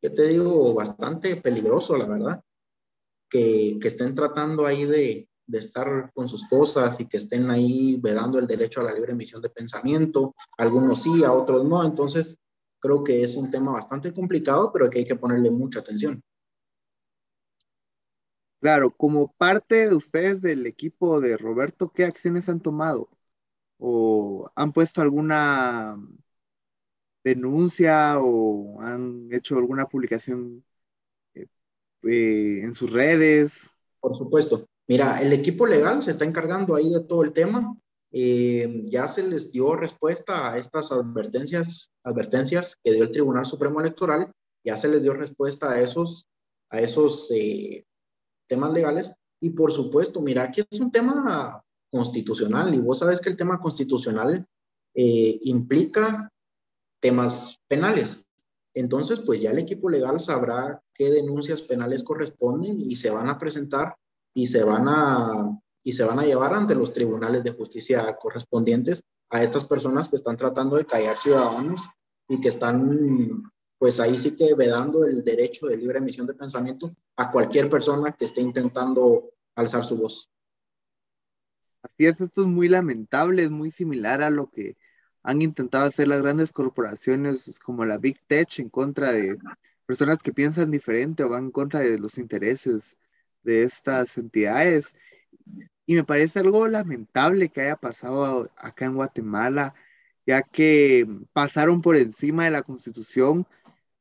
que 0.00 0.10
te 0.10 0.28
digo, 0.28 0.75
bastante 0.75 1.37
peligroso, 1.37 1.96
la 1.96 2.06
verdad, 2.06 2.43
que, 3.28 3.78
que 3.81 3.88
estén 3.88 4.14
tratando 4.14 4.66
ahí 4.66 4.84
de, 4.84 5.28
de 5.46 5.58
estar 5.58 6.10
con 6.12 6.28
sus 6.28 6.46
cosas 6.48 6.98
y 7.00 7.06
que 7.06 7.19
estén 7.19 7.50
ahí 7.50 8.00
vedando 8.00 8.38
el 8.38 8.46
derecho 8.46 8.81
a 8.81 8.84
la 8.84 8.94
libre 8.94 9.12
emisión 9.12 9.40
de 9.40 9.50
pensamiento, 9.50 10.34
algunos 10.58 11.02
sí, 11.02 11.25
a 11.25 11.32
otros 11.32 11.64
no, 11.64 11.84
entonces 11.84 12.38
creo 12.81 13.02
que 13.02 13.22
es 13.22 13.37
un 13.37 13.50
tema 13.50 13.72
bastante 13.72 14.12
complicado, 14.12 14.72
pero 14.72 14.90
que 14.90 14.99
hay 14.99 15.04
que 15.04 15.16
ponerle 15.16 15.50
mucha 15.50 15.81
atención. 15.81 16.22
Claro, 18.60 18.90
como 18.90 19.32
parte 19.32 19.88
de 19.88 19.94
ustedes 19.94 20.40
del 20.40 20.66
equipo 20.66 21.20
de 21.20 21.37
Roberto, 21.37 21.92
¿qué 21.92 22.04
acciones 22.04 22.49
han 22.49 22.60
tomado? 22.60 23.08
¿O 23.78 24.50
han 24.55 24.73
puesto 24.73 25.02
alguna 25.02 25.99
denuncia 27.26 28.21
o 28.21 28.80
han 28.80 29.28
hecho 29.33 29.59
alguna 29.59 29.87
publicación 29.87 30.64
eh, 31.35 31.49
eh, 32.04 32.61
en 32.62 32.73
sus 32.73 32.92
redes? 32.92 33.71
Por 34.00 34.16
supuesto. 34.16 34.66
Mira, 34.87 35.21
el 35.21 35.33
equipo 35.33 35.66
legal 35.66 36.04
se 36.04 36.12
está 36.12 36.25
encargando 36.25 36.76
ahí 36.76 36.88
de 36.88 37.02
todo 37.02 37.25
el 37.25 37.33
tema. 37.33 37.76
Eh, 38.12 38.85
ya 38.87 39.09
se 39.09 39.25
les 39.28 39.50
dio 39.50 39.75
respuesta 39.75 40.52
a 40.52 40.56
estas 40.56 40.92
advertencias, 40.92 41.90
advertencias 42.04 42.76
que 42.85 42.92
dio 42.92 43.02
el 43.02 43.11
Tribunal 43.11 43.45
Supremo 43.45 43.80
Electoral. 43.80 44.30
Ya 44.64 44.76
se 44.76 44.88
les 44.88 45.02
dio 45.02 45.12
respuesta 45.12 45.73
a 45.73 45.80
esos, 45.80 46.28
a 46.71 46.80
esos 46.80 47.28
temas 48.47 48.73
legales. 48.73 49.12
Y 49.40 49.50
por 49.50 49.73
supuesto, 49.73 50.21
mira, 50.21 50.50
que 50.52 50.64
es 50.71 50.80
un 50.80 50.92
tema 50.92 51.61
constitucional 51.90 52.75
y 52.75 52.81
vos 52.81 52.99
sabes 52.99 53.21
que 53.21 53.28
el 53.28 53.37
tema 53.37 53.61
constitucional 53.61 54.47
eh, 54.95 55.38
implica 55.43 56.31
temas 57.00 57.61
penales. 57.69 58.26
Entonces, 58.75 59.21
pues 59.21 59.40
ya 59.40 59.50
el 59.50 59.59
equipo 59.59 59.88
legal 59.88 60.21
sabrá 60.21 60.83
qué 60.93 61.11
denuncias 61.11 61.62
penales 61.62 62.02
corresponden 62.02 62.78
y 62.78 62.97
se 62.97 63.11
van 63.11 63.28
a 63.28 63.38
presentar 63.38 63.97
y 64.35 64.47
se 64.47 64.64
van 64.64 64.87
a, 64.88 65.59
y 65.83 65.93
se 65.93 66.05
van 66.05 66.19
a 66.19 66.26
llevar 66.26 66.55
ante 66.55 66.75
los 66.75 66.93
tribunales 66.93 67.43
de 67.43 67.52
justicia 67.52 68.16
correspondientes 68.21 69.02
a 69.31 69.43
estas 69.43 69.64
personas 69.64 70.09
que 70.09 70.16
están 70.16 70.37
tratando 70.37 70.76
de 70.76 70.85
callar 70.85 71.16
ciudadanos 71.16 71.81
y 72.28 72.40
que 72.40 72.49
están 72.49 73.50
pues 73.78 74.00
ahí 74.00 74.16
sí 74.16 74.37
que 74.37 74.55
vedando 74.55 75.05
el 75.05 75.23
derecho 75.23 75.66
de 75.66 75.76
libre 75.76 75.99
emisión 75.99 76.26
de 76.26 76.35
pensamiento 76.35 76.95
a 77.16 77.31
cualquier 77.31 77.69
persona 77.69 78.12
que 78.12 78.25
esté 78.25 78.40
intentando 78.40 79.31
alzar 79.55 79.85
su 79.85 79.97
voz. 79.97 80.31
Así 81.87 82.07
es, 82.07 82.21
esto 82.21 82.40
es 82.43 82.49
muy 82.49 82.69
lamentable, 82.69 83.45
es 83.45 83.50
muy 83.50 83.71
similar 83.71 84.21
a 84.23 84.31
lo 84.31 84.50
que 84.50 84.76
han 85.23 85.40
intentado 85.40 85.85
hacer 85.85 86.09
las 86.09 86.23
grandes 86.23 86.52
corporaciones 86.52 87.61
como 87.61 87.85
la 87.85 87.99
Big 87.99 88.21
Tech 88.26 88.59
en 88.59 88.69
contra 88.71 89.12
de 89.12 89.38
personas 89.87 90.19
que 90.23 90.33
piensan 90.33 90.73
diferente 90.73 91.23
o 91.23 91.28
van 91.28 91.45
en 91.45 91.50
contra 91.52 91.81
de 91.81 91.99
los 91.99 92.19
intereses 92.19 92.97
de 93.45 93.62
estas 93.62 94.19
entidades. 94.19 94.95
Y 95.87 95.95
me 95.95 96.02
parece 96.02 96.40
algo 96.40 96.66
lamentable 96.66 97.50
que 97.50 97.61
haya 97.61 97.76
pasado 97.76 98.50
acá 98.57 98.87
en 98.87 98.97
Guatemala, 98.97 99.75
ya 100.26 100.43
que 100.43 101.07
pasaron 101.33 101.83
por 101.83 101.97
encima 101.97 102.45
de 102.47 102.50
la 102.50 102.62
constitución 102.62 103.47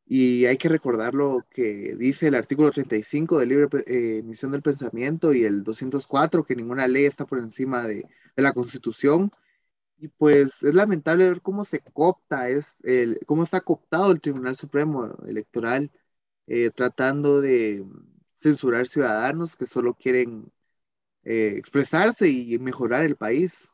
y 0.05 0.45
hay 0.45 0.57
que 0.57 0.69
recordar 0.69 1.15
lo 1.15 1.45
que 1.49 1.95
dice 1.97 2.27
el 2.27 2.35
artículo 2.35 2.71
35 2.71 3.39
del 3.39 3.49
libre 3.49 3.67
eh, 3.87 4.19
emisión 4.19 4.51
del 4.51 4.61
pensamiento 4.61 5.33
y 5.33 5.45
el 5.45 5.63
204, 5.63 6.43
que 6.43 6.55
ninguna 6.55 6.87
ley 6.87 7.05
está 7.05 7.25
por 7.25 7.39
encima 7.39 7.87
de, 7.87 8.07
de 8.35 8.43
la 8.43 8.53
Constitución. 8.53 9.31
Y 9.97 10.09
pues 10.09 10.61
es 10.61 10.73
lamentable 10.75 11.29
ver 11.29 11.41
cómo 11.41 11.65
se 11.65 11.79
copta, 11.79 12.49
es 12.49 12.75
el, 12.83 13.19
cómo 13.25 13.43
está 13.43 13.61
cooptado 13.61 14.11
el 14.11 14.21
Tribunal 14.21 14.55
Supremo 14.55 15.15
Electoral, 15.25 15.91
eh, 16.47 16.69
tratando 16.69 17.41
de 17.41 17.83
censurar 18.35 18.85
ciudadanos 18.85 19.55
que 19.55 19.65
solo 19.65 19.95
quieren 19.95 20.51
eh, 21.23 21.53
expresarse 21.57 22.27
y 22.29 22.59
mejorar 22.59 23.05
el 23.05 23.15
país. 23.15 23.69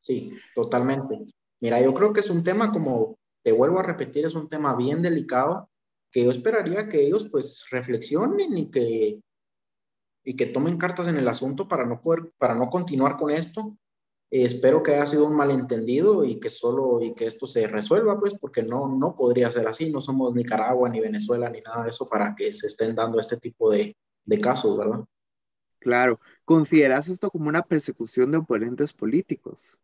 Sí, 0.00 0.32
totalmente. 0.54 1.26
Mira, 1.60 1.82
yo 1.82 1.92
creo 1.92 2.12
que 2.12 2.20
es 2.20 2.30
un 2.30 2.44
tema, 2.44 2.70
como 2.70 3.18
te 3.46 3.52
vuelvo 3.52 3.78
a 3.78 3.84
repetir, 3.84 4.26
es 4.26 4.34
un 4.34 4.48
tema 4.48 4.74
bien 4.74 5.02
delicado, 5.02 5.70
que 6.10 6.24
yo 6.24 6.32
esperaría 6.32 6.88
que 6.88 7.06
ellos 7.06 7.28
pues 7.30 7.64
reflexionen 7.70 8.58
y 8.58 8.72
que, 8.72 9.20
y 10.24 10.34
que 10.34 10.46
tomen 10.46 10.76
cartas 10.76 11.06
en 11.06 11.16
el 11.16 11.28
asunto 11.28 11.68
para 11.68 11.86
no 11.86 12.00
poder, 12.00 12.32
para 12.38 12.56
no 12.56 12.68
continuar 12.68 13.16
con 13.16 13.30
esto. 13.30 13.78
espero 14.28 14.82
que 14.82 14.94
haya 14.96 15.06
sido 15.06 15.28
un 15.28 15.36
malentendido 15.36 16.24
y 16.24 16.40
que 16.40 16.50
solo, 16.50 17.00
y 17.00 17.14
que 17.14 17.26
esto 17.26 17.46
se 17.46 17.68
resuelva, 17.68 18.18
pues, 18.18 18.34
porque 18.36 18.64
no, 18.64 18.88
no 18.88 19.14
podría 19.14 19.52
ser 19.52 19.68
así. 19.68 19.92
No 19.92 20.00
somos 20.00 20.34
Nicaragua, 20.34 20.88
ni 20.88 20.98
Venezuela, 20.98 21.48
ni 21.48 21.60
nada 21.60 21.84
de 21.84 21.90
eso 21.90 22.08
para 22.08 22.34
que 22.34 22.52
se 22.52 22.66
estén 22.66 22.96
dando 22.96 23.20
este 23.20 23.36
tipo 23.36 23.70
de, 23.70 23.96
de 24.24 24.40
casos, 24.40 24.76
¿verdad? 24.76 25.04
Claro. 25.78 26.18
¿Consideras 26.44 27.06
esto 27.06 27.30
como 27.30 27.48
una 27.48 27.62
persecución 27.62 28.32
de 28.32 28.38
oponentes 28.38 28.92
políticos? 28.92 29.78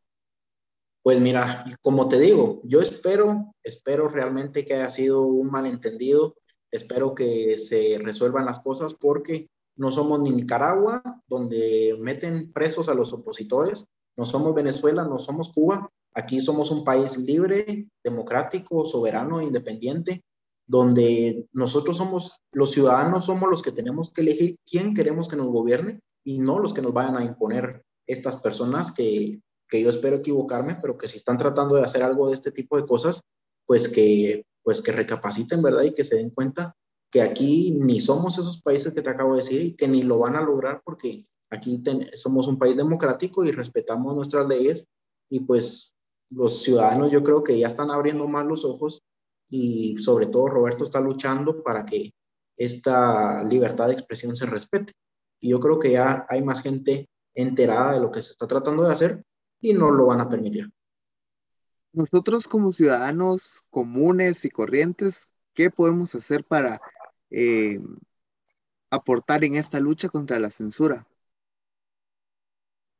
Pues 1.02 1.20
mira, 1.20 1.64
como 1.82 2.08
te 2.08 2.20
digo, 2.20 2.60
yo 2.64 2.80
espero, 2.80 3.54
espero 3.64 4.08
realmente 4.08 4.64
que 4.64 4.74
haya 4.74 4.88
sido 4.88 5.22
un 5.22 5.50
malentendido, 5.50 6.36
espero 6.70 7.14
que 7.14 7.58
se 7.58 7.98
resuelvan 8.00 8.46
las 8.46 8.60
cosas 8.60 8.94
porque 8.94 9.48
no 9.76 9.90
somos 9.90 10.20
ni 10.20 10.30
Nicaragua, 10.30 11.02
donde 11.26 11.96
meten 11.98 12.52
presos 12.52 12.88
a 12.88 12.94
los 12.94 13.12
opositores, 13.12 13.84
no 14.16 14.24
somos 14.24 14.54
Venezuela, 14.54 15.04
no 15.04 15.18
somos 15.18 15.52
Cuba, 15.52 15.90
aquí 16.14 16.40
somos 16.40 16.70
un 16.70 16.84
país 16.84 17.16
libre, 17.16 17.88
democrático, 18.04 18.86
soberano, 18.86 19.42
independiente, 19.42 20.22
donde 20.66 21.46
nosotros 21.52 21.96
somos, 21.96 22.42
los 22.52 22.70
ciudadanos 22.70 23.24
somos 23.24 23.50
los 23.50 23.62
que 23.62 23.72
tenemos 23.72 24.12
que 24.12 24.20
elegir 24.20 24.56
quién 24.64 24.94
queremos 24.94 25.26
que 25.26 25.36
nos 25.36 25.48
gobierne 25.48 26.00
y 26.22 26.38
no 26.38 26.60
los 26.60 26.72
que 26.72 26.82
nos 26.82 26.92
vayan 26.92 27.16
a 27.16 27.24
imponer 27.24 27.82
estas 28.06 28.36
personas 28.36 28.92
que 28.92 29.40
que 29.72 29.80
yo 29.80 29.88
espero 29.88 30.16
equivocarme, 30.16 30.76
pero 30.82 30.98
que 30.98 31.08
si 31.08 31.16
están 31.16 31.38
tratando 31.38 31.76
de 31.76 31.82
hacer 31.82 32.02
algo 32.02 32.28
de 32.28 32.34
este 32.34 32.52
tipo 32.52 32.76
de 32.76 32.84
cosas, 32.84 33.22
pues 33.64 33.88
que, 33.88 34.44
pues 34.62 34.82
que 34.82 34.92
recapaciten, 34.92 35.62
¿verdad? 35.62 35.84
Y 35.84 35.94
que 35.94 36.04
se 36.04 36.16
den 36.16 36.28
cuenta 36.28 36.76
que 37.10 37.22
aquí 37.22 37.78
ni 37.80 37.98
somos 37.98 38.36
esos 38.36 38.60
países 38.60 38.92
que 38.92 39.00
te 39.00 39.08
acabo 39.08 39.34
de 39.34 39.40
decir 39.40 39.62
y 39.62 39.72
que 39.72 39.88
ni 39.88 40.02
lo 40.02 40.18
van 40.18 40.36
a 40.36 40.42
lograr 40.42 40.82
porque 40.84 41.24
aquí 41.48 41.82
somos 42.12 42.48
un 42.48 42.58
país 42.58 42.76
democrático 42.76 43.46
y 43.46 43.50
respetamos 43.50 44.14
nuestras 44.14 44.46
leyes 44.46 44.86
y 45.30 45.40
pues 45.40 45.94
los 46.28 46.62
ciudadanos 46.62 47.10
yo 47.10 47.22
creo 47.22 47.42
que 47.42 47.58
ya 47.58 47.68
están 47.68 47.90
abriendo 47.90 48.28
más 48.28 48.44
los 48.44 48.66
ojos 48.66 49.00
y 49.48 49.96
sobre 49.96 50.26
todo 50.26 50.48
Roberto 50.48 50.84
está 50.84 51.00
luchando 51.00 51.62
para 51.62 51.86
que 51.86 52.10
esta 52.58 53.42
libertad 53.44 53.86
de 53.86 53.94
expresión 53.94 54.36
se 54.36 54.44
respete. 54.44 54.92
Y 55.40 55.48
yo 55.48 55.60
creo 55.60 55.78
que 55.78 55.92
ya 55.92 56.26
hay 56.28 56.42
más 56.42 56.60
gente 56.60 57.08
enterada 57.34 57.94
de 57.94 58.00
lo 58.00 58.10
que 58.10 58.20
se 58.20 58.32
está 58.32 58.46
tratando 58.46 58.82
de 58.82 58.92
hacer 58.92 59.24
y 59.62 59.72
no 59.72 59.90
lo 59.90 60.06
van 60.06 60.20
a 60.20 60.28
permitir. 60.28 60.70
Nosotros 61.92 62.46
como 62.46 62.72
ciudadanos 62.72 63.62
comunes 63.70 64.44
y 64.44 64.50
corrientes, 64.50 65.28
¿qué 65.54 65.70
podemos 65.70 66.14
hacer 66.14 66.44
para 66.44 66.82
eh, 67.30 67.78
aportar 68.90 69.44
en 69.44 69.54
esta 69.54 69.80
lucha 69.80 70.08
contra 70.08 70.38
la 70.38 70.50
censura? 70.50 71.06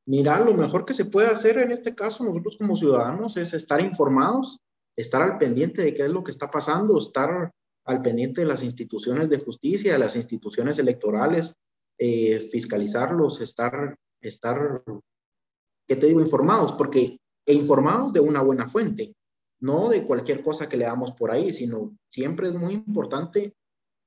Mira, 0.07 0.41
lo 0.41 0.55
mejor 0.55 0.85
que 0.85 0.95
se 0.95 1.05
puede 1.05 1.29
hacer 1.29 1.59
en 1.59 1.71
este 1.71 1.95
caso 1.95 2.25
nosotros 2.25 2.57
como 2.57 2.77
ciudadanos 2.77 3.37
es 3.37 3.55
estar 3.55 3.81
informados, 3.81 4.61
estar 4.97 5.23
al 5.23 5.39
pendiente 5.39 5.83
de 5.83 5.95
qué 5.95 6.03
es 6.03 6.11
lo 6.11 6.25
que 6.25 6.33
está 6.33 6.51
pasando, 6.51 6.99
estar 6.99 7.53
al 7.85 8.03
pendiente 8.03 8.43
de 8.43 8.47
las 8.47 8.63
instituciones 8.63 9.29
de 9.29 9.39
justicia, 9.39 9.93
de 9.93 9.99
las 9.99 10.17
instituciones 10.17 10.79
electorales, 10.79 11.55
eh, 11.99 12.41
fiscalizarlos, 12.51 13.41
estar, 13.41 13.97
estar 14.21 14.83
¿qué 15.93 16.01
te 16.01 16.07
digo? 16.07 16.23
Informados, 16.23 16.73
porque 16.73 17.19
e 17.45 17.53
informados 17.53 18.15
de 18.15 18.21
una 18.21 18.41
buena 18.41 18.67
fuente, 18.67 19.15
no 19.61 19.91
de 19.91 20.05
cualquier 20.05 20.43
cosa 20.43 20.67
que 20.67 20.79
le 20.79 20.87
damos 20.87 21.13
por 21.13 21.31
ahí, 21.31 21.53
sino 21.53 21.95
siempre 22.09 22.49
es 22.49 22.55
muy 22.55 22.73
importante 22.73 23.53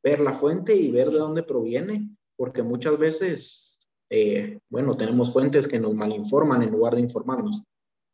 ver 0.04 0.20
la 0.20 0.34
fuente 0.34 0.76
y 0.76 0.90
ver 0.90 1.12
de 1.12 1.20
dónde 1.20 1.44
proviene, 1.44 2.10
porque 2.36 2.64
muchas 2.64 2.98
veces, 2.98 3.78
eh, 4.10 4.58
bueno, 4.68 4.96
tenemos 4.96 5.32
fuentes 5.32 5.68
que 5.68 5.80
nos 5.80 5.94
malinforman 5.94 6.64
en 6.64 6.72
lugar 6.72 6.96
de 6.96 7.02
informarnos. 7.02 7.62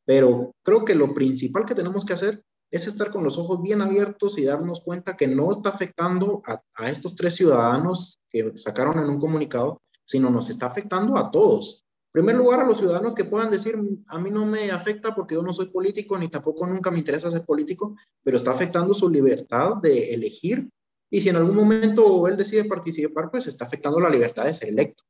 Pero 0.06 0.52
creo 0.64 0.84
que 0.84 0.96
lo 0.96 1.14
principal 1.14 1.66
que 1.66 1.76
tenemos 1.76 2.04
que 2.04 2.14
hacer 2.14 2.44
es 2.72 2.88
estar 2.88 3.10
con 3.10 3.24
los 3.24 3.38
ojos 3.38 3.62
bien 3.62 3.82
abiertos 3.82 4.38
y 4.38 4.44
darnos 4.44 4.82
cuenta 4.82 5.16
que 5.16 5.28
no 5.28 5.50
está 5.50 5.70
afectando 5.70 6.42
a, 6.46 6.62
a 6.76 6.90
estos 6.90 7.16
tres 7.16 7.36
ciudadanos 7.36 8.20
que 8.30 8.58
sacaron 8.58 9.00
en 9.00 9.10
un 9.10 9.20
comunicado, 9.20 9.82
sino 10.06 10.30
nos 10.30 10.50
está 10.50 10.66
afectando 10.66 11.18
a 11.18 11.32
todos 11.32 11.86
primer 12.12 12.36
lugar, 12.36 12.60
a 12.60 12.66
los 12.66 12.78
ciudadanos 12.78 13.16
que 13.16 13.26
puedan 13.26 13.52
decir, 13.52 13.78
a 14.08 14.20
mí 14.20 14.30
no 14.30 14.46
me 14.46 14.72
afecta 14.72 15.16
porque 15.16 15.36
yo 15.36 15.42
no 15.42 15.54
soy 15.54 15.68
político, 15.68 16.18
ni 16.18 16.30
tampoco 16.30 16.66
nunca 16.68 16.92
me 16.92 17.00
interesa 17.00 17.32
ser 17.32 17.46
político, 17.46 17.96
pero 18.24 18.38
está 18.38 18.52
afectando 18.52 18.94
su 18.94 19.10
libertad 19.10 19.78
de 19.82 20.14
elegir. 20.14 20.70
Y 21.10 21.22
si 21.22 21.30
en 21.30 21.38
algún 21.38 21.56
momento 21.56 22.28
él 22.28 22.38
decide 22.38 22.66
participar, 22.66 23.32
pues 23.32 23.48
está 23.48 23.66
afectando 23.66 24.00
la 24.00 24.10
libertad 24.10 24.46
de 24.46 24.54
ser 24.54 24.70
electo. 24.70 25.04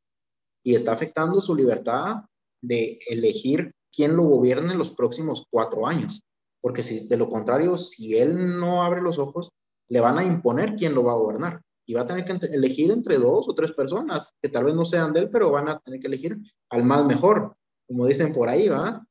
Y 0.63 0.75
está 0.75 0.93
afectando 0.93 1.41
su 1.41 1.55
libertad 1.55 2.17
de 2.61 2.99
elegir 3.09 3.73
quién 3.91 4.15
lo 4.15 4.23
gobierne 4.23 4.71
en 4.71 4.77
los 4.77 4.91
próximos 4.91 5.45
cuatro 5.49 5.87
años. 5.87 6.23
Porque 6.61 6.83
si 6.83 7.07
de 7.07 7.17
lo 7.17 7.27
contrario, 7.27 7.77
si 7.77 8.17
él 8.17 8.59
no 8.59 8.83
abre 8.83 9.01
los 9.01 9.17
ojos, 9.17 9.51
le 9.89 10.01
van 10.01 10.19
a 10.19 10.23
imponer 10.23 10.75
quién 10.75 10.93
lo 10.93 11.03
va 11.03 11.13
a 11.13 11.17
gobernar 11.17 11.61
y 11.85 11.93
va 11.93 12.01
a 12.01 12.07
tener 12.07 12.25
que 12.25 12.33
elegir 12.47 12.91
entre 12.91 13.17
dos 13.17 13.49
o 13.49 13.53
tres 13.53 13.71
personas 13.71 14.35
que 14.41 14.49
tal 14.49 14.65
vez 14.65 14.75
no 14.75 14.85
sean 14.85 15.13
de 15.13 15.21
él, 15.21 15.29
pero 15.29 15.51
van 15.51 15.69
a 15.69 15.79
tener 15.79 15.99
que 15.99 16.07
elegir 16.07 16.37
al 16.69 16.83
más 16.83 17.05
mejor, 17.05 17.55
como 17.87 18.05
dicen 18.05 18.33
por 18.33 18.49
ahí, 18.49 18.69
¿va? 18.69 19.05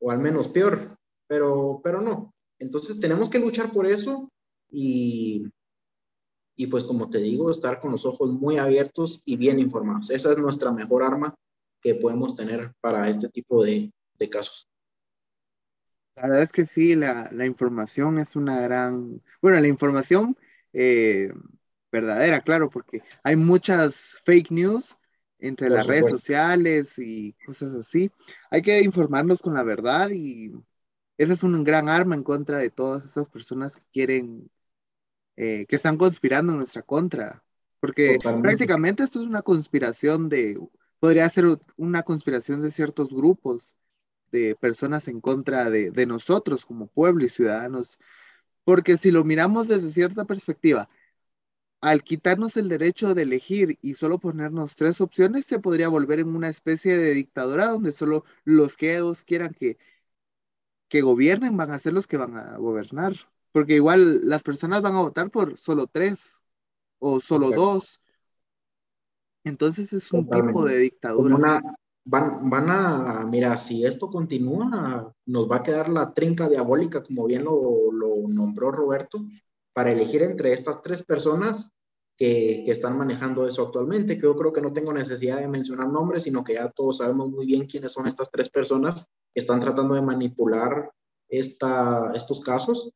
O 0.00 0.10
al 0.10 0.18
menos 0.18 0.48
peor, 0.48 0.96
pero, 1.26 1.80
pero 1.84 2.00
no. 2.00 2.34
Entonces 2.58 2.98
tenemos 3.00 3.28
que 3.28 3.38
luchar 3.38 3.70
por 3.70 3.86
eso 3.86 4.30
y, 4.70 5.44
y 6.56 6.66
pues 6.66 6.84
como 6.84 7.08
te 7.08 7.18
digo, 7.18 7.50
estar 7.50 7.80
con 7.80 7.92
los 7.92 8.04
ojos 8.04 8.30
muy 8.30 8.58
abiertos 8.58 9.22
y 9.24 9.36
bien 9.36 9.58
informados. 9.58 10.10
Esa 10.10 10.32
es 10.32 10.38
nuestra 10.38 10.72
mejor 10.72 11.02
arma 11.02 11.34
que 11.80 11.94
podemos 11.94 12.36
tener 12.36 12.72
para 12.80 13.08
este 13.08 13.28
tipo 13.28 13.62
de, 13.62 13.92
de 14.18 14.28
casos. 14.28 14.68
La 16.16 16.22
verdad 16.22 16.42
es 16.42 16.52
que 16.52 16.66
sí, 16.66 16.94
la, 16.96 17.30
la, 17.32 17.46
información 17.46 18.18
es 18.18 18.36
una 18.36 18.60
gran, 18.60 19.22
bueno, 19.40 19.58
la 19.58 19.68
información 19.68 20.36
eh, 20.72 21.32
verdadera, 21.90 22.40
claro, 22.40 22.70
porque 22.70 23.02
hay 23.22 23.36
muchas 23.36 24.20
fake 24.24 24.50
news 24.50 24.96
entre 25.38 25.70
las 25.70 25.86
redes 25.86 26.08
sociales 26.08 26.98
y 26.98 27.34
cosas 27.44 27.74
así. 27.74 28.10
Hay 28.50 28.62
que 28.62 28.80
informarnos 28.80 29.40
con 29.42 29.54
la 29.54 29.62
verdad 29.62 30.10
y 30.10 30.52
ese 31.16 31.32
es 31.32 31.42
un 31.42 31.64
gran 31.64 31.88
arma 31.88 32.14
en 32.14 32.22
contra 32.22 32.58
de 32.58 32.70
todas 32.70 33.04
esas 33.04 33.28
personas 33.28 33.76
que 33.76 33.84
quieren, 33.92 34.50
eh, 35.36 35.66
que 35.68 35.76
están 35.76 35.96
conspirando 35.96 36.52
en 36.52 36.58
nuestra 36.58 36.82
contra. 36.82 37.42
Porque 37.80 38.18
prácticamente 38.42 39.02
esto 39.02 39.20
es 39.20 39.26
una 39.26 39.40
conspiración 39.40 40.28
de, 40.28 40.60
podría 40.98 41.28
ser 41.30 41.46
una 41.76 42.02
conspiración 42.02 42.60
de 42.60 42.70
ciertos 42.70 43.08
grupos 43.08 43.74
de 44.30 44.54
personas 44.54 45.08
en 45.08 45.20
contra 45.20 45.70
de, 45.70 45.90
de 45.90 46.06
nosotros 46.06 46.66
como 46.66 46.86
pueblo 46.86 47.24
y 47.24 47.28
ciudadanos. 47.28 47.98
Porque 48.64 48.96
si 48.96 49.10
lo 49.10 49.24
miramos 49.24 49.68
desde 49.68 49.92
cierta 49.92 50.24
perspectiva, 50.24 50.88
al 51.80 52.02
quitarnos 52.04 52.56
el 52.56 52.68
derecho 52.68 53.14
de 53.14 53.22
elegir 53.22 53.78
y 53.80 53.94
solo 53.94 54.18
ponernos 54.18 54.76
tres 54.76 55.00
opciones, 55.00 55.46
se 55.46 55.58
podría 55.60 55.88
volver 55.88 56.20
en 56.20 56.34
una 56.36 56.48
especie 56.48 56.96
de 56.98 57.14
dictadura 57.14 57.66
donde 57.66 57.92
solo 57.92 58.24
los 58.44 58.76
que 58.76 58.96
ellos 58.96 59.24
quieran 59.24 59.54
que, 59.54 59.78
que 60.88 61.00
gobiernen 61.00 61.56
van 61.56 61.70
a 61.70 61.78
ser 61.78 61.94
los 61.94 62.06
que 62.06 62.18
van 62.18 62.36
a 62.36 62.56
gobernar. 62.58 63.14
Porque 63.52 63.74
igual 63.76 64.20
las 64.28 64.42
personas 64.42 64.82
van 64.82 64.94
a 64.94 65.00
votar 65.00 65.30
por 65.30 65.56
solo 65.56 65.86
tres 65.86 66.40
o 66.98 67.18
solo 67.20 67.50
dos. 67.50 68.00
Entonces 69.42 69.92
es 69.92 70.12
un 70.12 70.28
tipo 70.28 70.64
de 70.64 70.78
dictadura. 70.78 71.60
Van, 72.10 72.50
van 72.50 72.70
a, 72.70 73.24
mira, 73.30 73.56
si 73.56 73.84
esto 73.84 74.10
continúa, 74.10 75.14
nos 75.26 75.50
va 75.50 75.56
a 75.56 75.62
quedar 75.62 75.88
la 75.88 76.12
trinca 76.12 76.48
diabólica, 76.48 77.02
como 77.02 77.26
bien 77.26 77.44
lo, 77.44 77.92
lo 77.92 78.28
nombró 78.28 78.72
Roberto, 78.72 79.24
para 79.72 79.92
elegir 79.92 80.22
entre 80.22 80.52
estas 80.52 80.82
tres 80.82 81.04
personas 81.04 81.72
que, 82.16 82.62
que, 82.64 82.72
están 82.72 82.98
manejando 82.98 83.46
eso 83.46 83.62
actualmente, 83.62 84.16
que 84.16 84.22
yo 84.22 84.34
creo 84.34 84.52
que 84.52 84.60
no 84.60 84.72
tengo 84.72 84.92
necesidad 84.92 85.38
de 85.38 85.46
mencionar 85.46 85.88
nombres, 85.88 86.24
sino 86.24 86.42
que 86.42 86.54
ya 86.54 86.68
todos 86.70 86.98
sabemos 86.98 87.30
muy 87.30 87.46
bien 87.46 87.66
quiénes 87.66 87.92
son 87.92 88.08
estas 88.08 88.30
tres 88.30 88.48
personas 88.48 89.06
que 89.32 89.40
están 89.40 89.60
tratando 89.60 89.94
de 89.94 90.02
manipular 90.02 90.90
esta, 91.28 92.10
estos 92.14 92.40
casos 92.40 92.92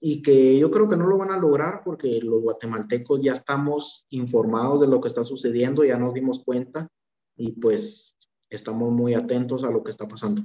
y 0.00 0.22
que 0.22 0.58
yo 0.58 0.70
creo 0.70 0.88
que 0.88 0.96
no 0.96 1.06
lo 1.06 1.18
van 1.18 1.30
a 1.30 1.38
lograr 1.38 1.82
porque 1.84 2.18
los 2.22 2.40
guatemaltecos 2.40 3.20
ya 3.22 3.34
estamos 3.34 4.06
informados 4.08 4.80
de 4.80 4.88
lo 4.88 5.00
que 5.00 5.08
está 5.08 5.22
sucediendo, 5.22 5.84
ya 5.84 5.98
nos 5.98 6.14
dimos 6.14 6.42
cuenta 6.42 6.88
y 7.36 7.52
pues 7.52 8.13
estamos 8.50 8.92
muy 8.92 9.14
atentos 9.14 9.64
a 9.64 9.70
lo 9.70 9.82
que 9.82 9.90
está 9.90 10.06
pasando. 10.06 10.42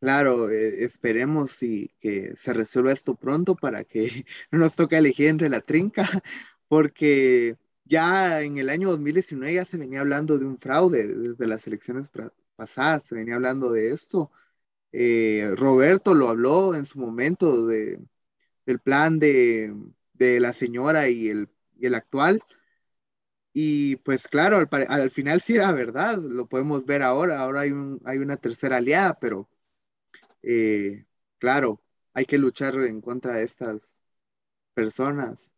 Claro, 0.00 0.50
eh, 0.50 0.84
esperemos 0.84 1.62
y 1.62 1.94
que 2.00 2.34
se 2.36 2.52
resuelva 2.52 2.92
esto 2.92 3.14
pronto 3.14 3.54
para 3.54 3.84
que 3.84 4.26
no 4.50 4.58
nos 4.58 4.74
toque 4.74 4.96
elegir 4.98 5.28
entre 5.28 5.48
la 5.48 5.60
trinca, 5.60 6.02
porque 6.68 7.56
ya 7.84 8.42
en 8.42 8.58
el 8.58 8.68
año 8.68 8.90
2019 8.90 9.54
ya 9.54 9.64
se 9.64 9.78
venía 9.78 10.00
hablando 10.00 10.38
de 10.38 10.46
un 10.46 10.58
fraude, 10.58 11.06
desde 11.06 11.46
las 11.46 11.66
elecciones 11.66 12.10
pasadas 12.56 13.04
se 13.04 13.14
venía 13.14 13.36
hablando 13.36 13.70
de 13.70 13.90
esto. 13.92 14.30
Eh, 14.92 15.52
Roberto 15.56 16.14
lo 16.14 16.28
habló 16.28 16.74
en 16.74 16.86
su 16.86 16.98
momento 16.98 17.66
de, 17.66 18.00
del 18.66 18.78
plan 18.80 19.18
de, 19.18 19.74
la 20.18 20.52
señora 20.52 21.08
y 21.08 21.28
el, 21.28 21.48
el, 21.80 21.94
actual. 21.94 22.42
Y 23.52 23.96
pues 23.96 24.28
claro, 24.28 24.66
al, 24.70 25.10
final 25.10 25.40
sí 25.40 25.56
era 25.56 25.72
verdad, 25.72 26.16
lo 26.16 26.46
podemos 26.46 26.86
ver 26.86 27.02
ahora, 27.02 27.40
ahora 27.40 27.60
hay, 27.60 27.72
un, 27.72 28.00
hay 28.04 28.18
una 28.18 28.38
tercera 28.38 28.78
aliada, 28.78 29.18
pero 29.20 29.48
eh, 30.42 31.04
claro, 31.38 31.82
hay 32.14 32.24
que 32.24 32.38
luchar 32.38 32.76
en 32.76 33.02
contra 33.02 33.36
de 33.36 33.44
estas 33.44 34.02
personas. 34.72 35.52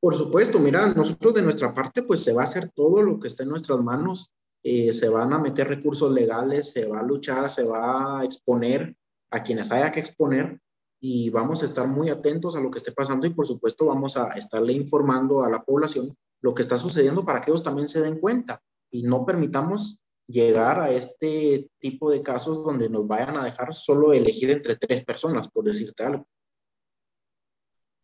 Por 0.00 0.16
supuesto, 0.16 0.58
mira, 0.58 0.92
nosotros 0.94 1.34
de 1.34 1.42
nuestra 1.42 1.72
parte, 1.72 2.02
pues 2.02 2.22
se 2.22 2.32
va 2.32 2.42
a 2.42 2.44
hacer 2.44 2.70
todo 2.70 3.02
lo 3.02 3.20
que 3.20 3.28
esté 3.28 3.44
en 3.44 3.50
nuestras 3.50 3.80
manos. 3.80 4.32
Eh, 4.62 4.92
se 4.92 5.08
van 5.08 5.32
a 5.32 5.38
meter 5.38 5.68
recursos 5.68 6.12
legales, 6.12 6.72
se 6.72 6.86
va 6.86 7.00
a 7.00 7.04
luchar, 7.04 7.48
se 7.50 7.64
va 7.64 8.20
a 8.20 8.24
exponer 8.24 8.96
a 9.30 9.42
quienes 9.42 9.70
haya 9.70 9.92
que 9.92 10.00
exponer 10.00 10.60
y 11.00 11.30
vamos 11.30 11.62
a 11.62 11.66
estar 11.66 11.86
muy 11.86 12.10
atentos 12.10 12.56
a 12.56 12.60
lo 12.60 12.70
que 12.70 12.78
esté 12.78 12.90
pasando 12.90 13.26
y 13.26 13.30
por 13.30 13.46
supuesto 13.46 13.86
vamos 13.86 14.16
a 14.16 14.28
estarle 14.30 14.72
informando 14.72 15.44
a 15.44 15.50
la 15.50 15.62
población 15.62 16.16
lo 16.40 16.54
que 16.54 16.62
está 16.62 16.78
sucediendo 16.78 17.24
para 17.24 17.40
que 17.40 17.50
ellos 17.50 17.62
también 17.62 17.88
se 17.88 18.00
den 18.00 18.18
cuenta 18.18 18.62
y 18.90 19.02
no 19.02 19.24
permitamos 19.26 20.02
llegar 20.26 20.80
a 20.80 20.90
este 20.90 21.70
tipo 21.78 22.10
de 22.10 22.22
casos 22.22 22.62
donde 22.62 22.88
nos 22.88 23.06
vayan 23.06 23.36
a 23.36 23.44
dejar 23.44 23.74
solo 23.74 24.12
elegir 24.12 24.50
entre 24.50 24.76
tres 24.76 25.04
personas, 25.04 25.48
por 25.48 25.64
decirte 25.64 26.04
algo. 26.04 26.28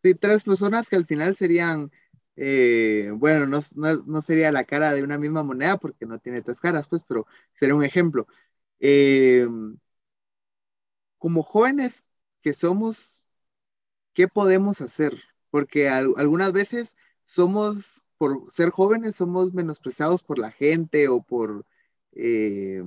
Sí, 0.03 0.15
tres 0.15 0.45
personas 0.45 0.89
que 0.89 0.97
al 0.97 1.07
final 1.07 1.37
serían, 1.37 1.91
eh, 2.37 3.11
bueno, 3.15 3.47
no, 3.47 3.63
no, 4.07 4.23
sería 4.23 4.53
la 4.53 4.65
cara 4.65 4.93
de 4.93 5.03
una 5.03 5.19
misma 5.19 5.43
moneda 5.43 5.77
porque 5.79 6.07
no 6.07 6.19
tiene 6.19 6.43
tres 6.43 6.61
caras, 6.61 6.89
pues, 6.89 7.03
pero 7.07 7.27
sería 7.53 7.75
un 7.75 7.85
ejemplo. 7.85 8.27
Eh, 8.81 9.47
como 11.25 11.43
jóvenes 11.43 12.05
que 12.43 12.53
somos, 12.53 13.25
¿qué 14.13 14.29
podemos 14.29 14.83
hacer? 14.83 15.23
Porque 15.51 15.89
algunas 15.89 16.53
veces 16.53 16.97
somos, 17.23 18.04
por 18.25 18.51
ser 18.51 18.71
jóvenes, 18.71 19.17
somos 19.17 19.53
menospreciados 19.53 20.23
por 20.23 20.39
la 20.39 20.51
gente 20.51 21.09
o 21.09 21.21
por 21.21 21.67
eh, 22.13 22.83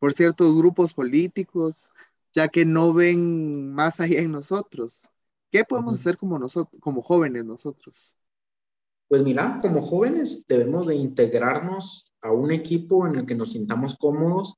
por 0.00 0.12
ciertos 0.12 0.52
grupos 0.56 0.92
políticos, 0.92 1.92
ya 2.32 2.48
que 2.48 2.64
no 2.64 2.92
ven 2.92 3.72
más 3.72 4.00
allá 4.00 4.18
en 4.18 4.32
nosotros. 4.32 5.08
¿Qué 5.52 5.64
podemos 5.64 5.94
hacer 5.94 6.18
como, 6.18 6.40
nosotros, 6.40 6.80
como 6.80 7.02
jóvenes 7.02 7.44
nosotros? 7.44 8.18
Pues 9.06 9.22
mira, 9.22 9.60
como 9.62 9.80
jóvenes 9.80 10.44
debemos 10.48 10.88
de 10.88 10.96
integrarnos 10.96 12.12
a 12.20 12.32
un 12.32 12.50
equipo 12.50 13.06
en 13.06 13.14
el 13.14 13.26
que 13.26 13.36
nos 13.36 13.52
sintamos 13.52 13.94
cómodos, 13.96 14.56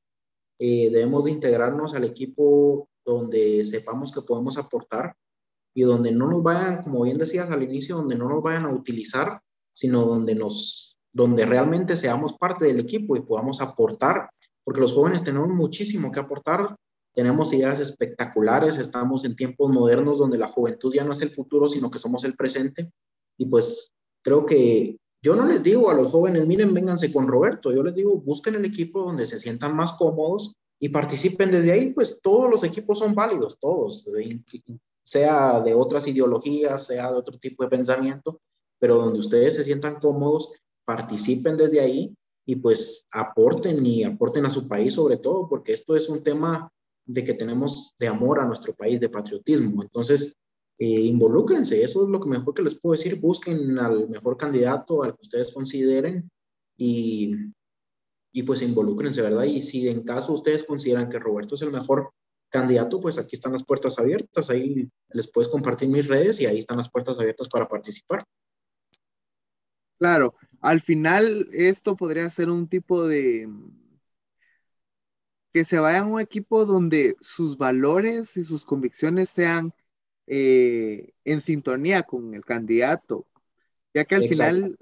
eh, 0.58 0.88
debemos 0.90 1.26
de 1.26 1.32
integrarnos 1.32 1.94
al 1.94 2.04
equipo 2.04 2.88
donde 3.04 3.66
sepamos 3.66 4.12
que 4.12 4.22
podemos 4.22 4.56
aportar 4.56 5.14
y 5.74 5.82
donde 5.82 6.10
no 6.10 6.30
nos 6.30 6.42
vayan, 6.42 6.82
como 6.82 7.02
bien 7.02 7.18
decías 7.18 7.50
al 7.50 7.62
inicio, 7.62 7.96
donde 7.96 8.16
no 8.16 8.30
nos 8.30 8.42
vayan 8.42 8.64
a 8.64 8.72
utilizar, 8.72 9.42
sino 9.76 10.06
donde 10.06 10.34
nos 10.34 10.98
donde 11.12 11.44
realmente 11.46 11.96
seamos 11.96 12.34
parte 12.34 12.66
del 12.66 12.80
equipo 12.80 13.16
y 13.16 13.20
podamos 13.20 13.60
aportar, 13.60 14.28
porque 14.64 14.80
los 14.80 14.92
jóvenes 14.92 15.24
tenemos 15.24 15.48
muchísimo 15.48 16.10
que 16.10 16.20
aportar, 16.20 16.76
tenemos 17.14 17.54
ideas 17.54 17.80
espectaculares, 17.80 18.76
estamos 18.76 19.24
en 19.24 19.34
tiempos 19.34 19.70
modernos 19.72 20.18
donde 20.18 20.36
la 20.36 20.48
juventud 20.48 20.92
ya 20.92 21.04
no 21.04 21.14
es 21.14 21.22
el 21.22 21.30
futuro, 21.30 21.68
sino 21.68 21.90
que 21.90 21.98
somos 21.98 22.24
el 22.24 22.36
presente. 22.36 22.90
Y 23.38 23.46
pues 23.46 23.92
creo 24.22 24.44
que 24.44 24.98
yo 25.22 25.34
no 25.36 25.46
les 25.46 25.62
digo 25.62 25.90
a 25.90 25.94
los 25.94 26.12
jóvenes, 26.12 26.46
miren, 26.46 26.74
vénganse 26.74 27.10
con 27.10 27.26
Roberto, 27.26 27.72
yo 27.72 27.82
les 27.82 27.94
digo, 27.94 28.20
busquen 28.20 28.54
el 28.54 28.64
equipo 28.66 29.00
donde 29.02 29.26
se 29.26 29.38
sientan 29.38 29.74
más 29.74 29.92
cómodos 29.94 30.54
y 30.78 30.90
participen 30.90 31.50
desde 31.50 31.72
ahí, 31.72 31.94
pues 31.94 32.20
todos 32.22 32.50
los 32.50 32.62
equipos 32.62 32.98
son 32.98 33.14
válidos, 33.14 33.58
todos, 33.58 34.06
sea 35.02 35.60
de 35.60 35.74
otras 35.74 36.06
ideologías, 36.06 36.86
sea 36.86 37.10
de 37.10 37.16
otro 37.16 37.38
tipo 37.38 37.62
de 37.62 37.70
pensamiento, 37.70 38.40
pero 38.78 38.96
donde 38.96 39.18
ustedes 39.18 39.54
se 39.54 39.64
sientan 39.64 40.00
cómodos 40.00 40.52
participen 40.86 41.56
desde 41.56 41.80
ahí 41.80 42.16
y 42.46 42.56
pues 42.56 43.06
aporten 43.10 43.84
y 43.84 44.04
aporten 44.04 44.46
a 44.46 44.50
su 44.50 44.68
país 44.68 44.94
sobre 44.94 45.18
todo, 45.18 45.48
porque 45.48 45.72
esto 45.72 45.96
es 45.96 46.08
un 46.08 46.22
tema 46.22 46.70
de 47.04 47.24
que 47.24 47.34
tenemos 47.34 47.94
de 47.98 48.06
amor 48.06 48.40
a 48.40 48.46
nuestro 48.46 48.74
país, 48.74 49.00
de 49.00 49.08
patriotismo. 49.08 49.82
Entonces, 49.82 50.36
eh, 50.78 50.86
involúcrense, 50.86 51.82
eso 51.82 52.04
es 52.04 52.08
lo 52.08 52.20
que 52.20 52.28
mejor 52.28 52.54
que 52.54 52.62
les 52.62 52.78
puedo 52.78 52.96
decir, 52.96 53.20
busquen 53.20 53.78
al 53.78 54.08
mejor 54.08 54.36
candidato, 54.36 55.02
al 55.02 55.14
que 55.14 55.22
ustedes 55.22 55.52
consideren 55.52 56.30
y, 56.76 57.34
y 58.32 58.42
pues 58.42 58.62
involúcrense, 58.62 59.22
¿verdad? 59.22 59.44
Y 59.44 59.62
si 59.62 59.88
en 59.88 60.02
caso 60.02 60.32
ustedes 60.32 60.64
consideran 60.64 61.08
que 61.08 61.18
Roberto 61.18 61.56
es 61.56 61.62
el 61.62 61.72
mejor 61.72 62.10
candidato, 62.48 63.00
pues 63.00 63.18
aquí 63.18 63.34
están 63.36 63.52
las 63.52 63.64
puertas 63.64 63.98
abiertas, 63.98 64.50
ahí 64.50 64.88
les 65.10 65.28
puedes 65.30 65.48
compartir 65.48 65.88
mis 65.88 66.06
redes 66.06 66.40
y 66.40 66.46
ahí 66.46 66.58
están 66.58 66.76
las 66.76 66.90
puertas 66.90 67.18
abiertas 67.18 67.48
para 67.48 67.66
participar. 67.66 68.22
Claro, 69.98 70.34
al 70.60 70.80
final 70.80 71.48
esto 71.52 71.96
podría 71.96 72.28
ser 72.30 72.50
un 72.50 72.68
tipo 72.68 73.06
de 73.06 73.48
que 75.52 75.64
se 75.64 75.78
vaya 75.78 76.00
a 76.00 76.04
un 76.04 76.20
equipo 76.20 76.66
donde 76.66 77.16
sus 77.20 77.56
valores 77.56 78.36
y 78.36 78.42
sus 78.42 78.66
convicciones 78.66 79.30
sean 79.30 79.72
eh, 80.26 81.12
en 81.24 81.40
sintonía 81.40 82.02
con 82.02 82.34
el 82.34 82.44
candidato, 82.44 83.26
ya 83.94 84.04
que 84.04 84.16
al 84.16 84.24
final 84.24 84.78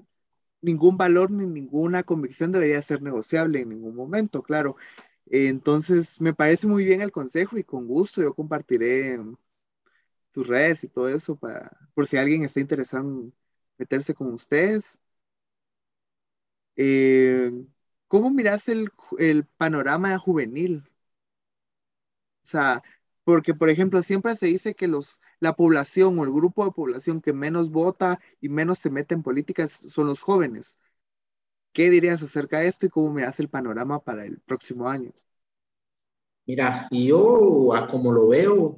ningún 0.61 0.97
valor 0.97 1.31
ni 1.31 1.45
ninguna 1.45 2.03
convicción 2.03 2.51
debería 2.51 2.81
ser 2.81 3.01
negociable 3.01 3.61
en 3.61 3.69
ningún 3.69 3.95
momento, 3.95 4.43
claro. 4.43 4.77
Entonces, 5.27 6.21
me 6.21 6.33
parece 6.33 6.67
muy 6.67 6.85
bien 6.85 7.01
el 7.01 7.11
consejo 7.11 7.57
y 7.57 7.63
con 7.63 7.87
gusto 7.87 8.21
yo 8.21 8.33
compartiré 8.33 9.19
tus 10.31 10.47
redes 10.47 10.83
y 10.83 10.87
todo 10.89 11.09
eso 11.09 11.35
para, 11.35 11.71
por 11.93 12.07
si 12.07 12.17
alguien 12.17 12.43
está 12.43 12.59
interesado 12.59 13.07
en 13.09 13.33
meterse 13.77 14.13
con 14.13 14.33
ustedes. 14.33 14.99
Eh, 16.75 17.51
¿cómo 18.07 18.29
miras 18.31 18.67
el, 18.69 18.91
panorama 19.57 20.17
juvenil? 20.17 20.83
O 22.43 22.47
sea, 22.47 22.83
porque, 23.23 23.53
por 23.53 23.69
ejemplo, 23.69 24.01
siempre 24.03 24.35
se 24.35 24.45
dice 24.47 24.75
que 24.75 24.87
los, 24.87 25.19
la 25.39 25.55
población 25.55 26.17
o 26.19 26.23
el 26.23 26.31
grupo 26.31 26.65
de 26.65 26.71
población 26.71 27.21
que 27.21 27.33
menos 27.33 27.71
vota 27.71 28.19
y 28.39 28.49
menos 28.49 28.79
se 28.79 28.89
mete 28.89 29.15
en 29.15 29.23
políticas 29.23 29.71
son 29.71 30.07
los 30.07 30.21
jóvenes. 30.21 30.77
¿Qué 31.73 31.89
dirías 31.89 32.21
acerca 32.23 32.59
de 32.59 32.67
esto 32.67 32.85
y 32.85 32.89
cómo 32.89 33.13
miras 33.13 33.39
el 33.39 33.49
panorama 33.49 33.99
para 34.03 34.25
el 34.25 34.39
próximo 34.39 34.87
año? 34.87 35.11
Mira, 36.45 36.87
yo, 36.91 37.69
como 37.89 38.11
lo 38.11 38.27
veo, 38.27 38.77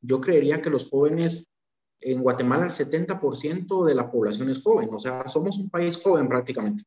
yo 0.00 0.20
creería 0.20 0.62
que 0.62 0.70
los 0.70 0.88
jóvenes, 0.88 1.48
en 2.00 2.22
Guatemala 2.22 2.66
el 2.66 2.72
70% 2.72 3.84
de 3.84 3.94
la 3.94 4.08
población 4.10 4.48
es 4.50 4.62
joven, 4.62 4.88
o 4.92 5.00
sea, 5.00 5.26
somos 5.26 5.58
un 5.58 5.68
país 5.68 6.00
joven 6.00 6.28
prácticamente. 6.28 6.84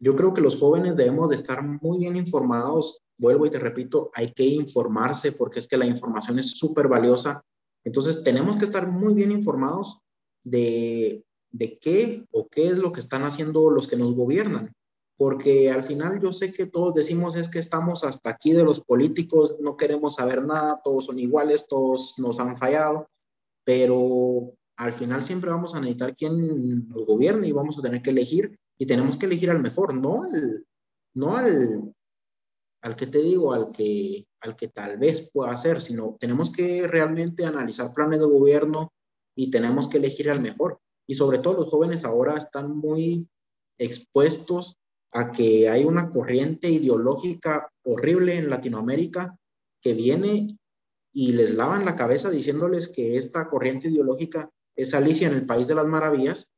Yo 0.00 0.14
creo 0.14 0.32
que 0.32 0.40
los 0.40 0.56
jóvenes 0.56 0.96
debemos 0.96 1.28
de 1.28 1.36
estar 1.36 1.62
muy 1.62 1.98
bien 1.98 2.16
informados. 2.16 3.02
Vuelvo 3.18 3.46
y 3.46 3.50
te 3.50 3.58
repito, 3.58 4.10
hay 4.14 4.32
que 4.32 4.44
informarse 4.44 5.32
porque 5.32 5.58
es 5.58 5.66
que 5.66 5.76
la 5.76 5.86
información 5.86 6.38
es 6.38 6.52
súper 6.52 6.86
valiosa. 6.86 7.42
Entonces, 7.84 8.22
tenemos 8.22 8.56
que 8.56 8.66
estar 8.66 8.86
muy 8.86 9.14
bien 9.14 9.32
informados 9.32 10.00
de, 10.44 11.24
de 11.50 11.78
qué 11.78 12.24
o 12.30 12.48
qué 12.48 12.68
es 12.68 12.78
lo 12.78 12.92
que 12.92 13.00
están 13.00 13.24
haciendo 13.24 13.70
los 13.70 13.88
que 13.88 13.96
nos 13.96 14.14
gobiernan. 14.14 14.72
Porque 15.16 15.70
al 15.70 15.82
final 15.82 16.20
yo 16.20 16.32
sé 16.32 16.52
que 16.52 16.66
todos 16.66 16.94
decimos 16.94 17.34
es 17.34 17.50
que 17.50 17.58
estamos 17.58 18.04
hasta 18.04 18.30
aquí 18.30 18.52
de 18.52 18.62
los 18.62 18.80
políticos, 18.80 19.56
no 19.60 19.76
queremos 19.76 20.14
saber 20.14 20.46
nada, 20.46 20.80
todos 20.84 21.06
son 21.06 21.18
iguales, 21.18 21.66
todos 21.66 22.14
nos 22.18 22.38
han 22.38 22.56
fallado, 22.56 23.08
pero 23.64 24.54
al 24.76 24.92
final 24.92 25.24
siempre 25.24 25.50
vamos 25.50 25.74
a 25.74 25.80
necesitar 25.80 26.14
quien 26.14 26.88
nos 26.88 27.04
gobierne 27.04 27.48
y 27.48 27.52
vamos 27.52 27.76
a 27.76 27.82
tener 27.82 28.00
que 28.00 28.10
elegir 28.10 28.56
y 28.78 28.86
tenemos 28.86 29.16
que 29.16 29.26
elegir 29.26 29.50
al 29.50 29.60
mejor, 29.60 29.94
no 29.94 30.22
al, 30.22 30.64
no 31.14 31.36
al, 31.36 31.92
al 32.82 32.96
que 32.96 33.06
te 33.06 33.18
digo, 33.18 33.52
al 33.52 33.72
que, 33.72 34.26
al 34.40 34.54
que 34.54 34.68
tal 34.68 34.98
vez 34.98 35.30
pueda 35.32 35.56
ser, 35.56 35.80
sino 35.80 36.16
tenemos 36.18 36.52
que 36.52 36.86
realmente 36.86 37.44
analizar 37.44 37.92
planes 37.92 38.20
de 38.20 38.26
gobierno 38.26 38.92
y 39.34 39.50
tenemos 39.50 39.88
que 39.88 39.98
elegir 39.98 40.30
al 40.30 40.40
mejor. 40.40 40.80
Y 41.08 41.16
sobre 41.16 41.38
todo 41.38 41.54
los 41.54 41.70
jóvenes 41.70 42.04
ahora 42.04 42.36
están 42.36 42.76
muy 42.76 43.28
expuestos 43.78 44.76
a 45.12 45.32
que 45.32 45.68
hay 45.68 45.84
una 45.84 46.10
corriente 46.10 46.68
ideológica 46.70 47.70
horrible 47.82 48.36
en 48.36 48.50
Latinoamérica 48.50 49.36
que 49.80 49.94
viene 49.94 50.58
y 51.12 51.32
les 51.32 51.54
lavan 51.54 51.84
la 51.84 51.96
cabeza 51.96 52.30
diciéndoles 52.30 52.88
que 52.88 53.16
esta 53.16 53.48
corriente 53.48 53.88
ideológica 53.88 54.50
es 54.76 54.94
Alicia 54.94 55.28
en 55.28 55.34
el 55.34 55.46
País 55.46 55.66
de 55.66 55.74
las 55.74 55.86
Maravillas 55.86 56.52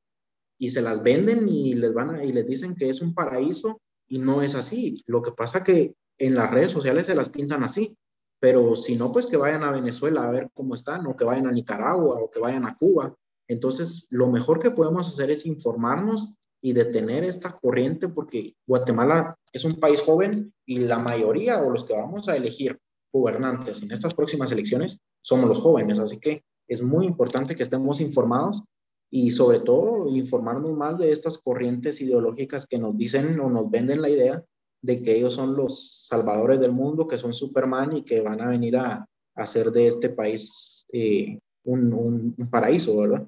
y 0.60 0.68
se 0.68 0.82
las 0.82 1.02
venden 1.02 1.48
y 1.48 1.74
les 1.74 1.94
van 1.94 2.22
y 2.22 2.32
les 2.32 2.46
dicen 2.46 2.74
que 2.74 2.90
es 2.90 3.00
un 3.00 3.14
paraíso 3.14 3.80
y 4.06 4.18
no 4.18 4.42
es 4.42 4.54
así. 4.54 5.02
Lo 5.06 5.22
que 5.22 5.32
pasa 5.32 5.64
que 5.64 5.94
en 6.18 6.34
las 6.34 6.50
redes 6.50 6.70
sociales 6.70 7.06
se 7.06 7.14
las 7.14 7.30
pintan 7.30 7.64
así. 7.64 7.96
pero 8.42 8.74
si 8.74 8.96
no, 8.96 9.12
pues 9.12 9.26
que 9.26 9.36
vayan 9.36 9.64
a 9.64 9.72
Venezuela 9.72 10.24
a 10.24 10.30
ver 10.30 10.50
cómo 10.54 10.74
están, 10.74 11.06
o 11.06 11.14
que 11.14 11.26
vayan 11.26 11.46
a 11.46 11.52
Nicaragua, 11.52 12.20
o 12.20 12.30
que 12.30 12.40
vayan 12.40 12.64
a 12.64 12.74
Cuba. 12.74 13.14
Entonces, 13.48 14.06
lo 14.10 14.28
mejor 14.28 14.58
que 14.58 14.70
podemos 14.70 15.08
hacer 15.08 15.30
es 15.30 15.44
informarnos 15.44 16.38
y 16.62 16.72
detener 16.72 17.24
esta 17.24 17.54
corriente, 17.54 18.08
porque 18.08 18.54
Guatemala 18.66 19.36
es 19.52 19.64
un 19.66 19.74
país 19.74 20.00
joven 20.00 20.54
y 20.64 20.78
la 20.78 20.98
mayoría 20.98 21.62
o 21.62 21.70
los 21.70 21.84
que 21.84 21.92
vamos 21.92 22.28
a 22.28 22.36
elegir 22.36 22.78
gobernantes 23.12 23.82
en 23.82 23.92
estas 23.92 24.14
próximas 24.14 24.52
elecciones 24.52 25.00
somos 25.22 25.48
los 25.48 25.58
jóvenes, 25.58 25.98
así 25.98 26.18
que 26.18 26.42
es 26.66 26.80
muy 26.80 27.04
importante 27.04 27.54
que 27.54 27.62
estemos 27.62 28.00
informados 28.00 28.62
y 29.10 29.32
sobre 29.32 29.58
todo 29.60 30.08
informarnos 30.08 30.72
más 30.76 30.96
de 30.98 31.10
estas 31.10 31.38
corrientes 31.38 32.00
ideológicas 32.00 32.66
que 32.66 32.78
nos 32.78 32.96
dicen 32.96 33.38
o 33.40 33.50
nos 33.50 33.70
venden 33.70 34.00
la 34.00 34.08
idea 34.08 34.44
de 34.82 35.02
que 35.02 35.16
ellos 35.16 35.34
son 35.34 35.56
los 35.56 36.06
salvadores 36.06 36.60
del 36.60 36.72
mundo, 36.72 37.06
que 37.06 37.18
son 37.18 37.32
Superman 37.32 37.92
y 37.92 38.02
que 38.02 38.20
van 38.20 38.40
a 38.40 38.48
venir 38.48 38.76
a, 38.76 39.06
hacer 39.34 39.70
de 39.70 39.86
este 39.86 40.10
país 40.10 40.84
eh, 40.92 41.38
un, 41.64 41.92
un, 41.94 42.50
paraíso, 42.50 42.96
¿verdad? 42.98 43.26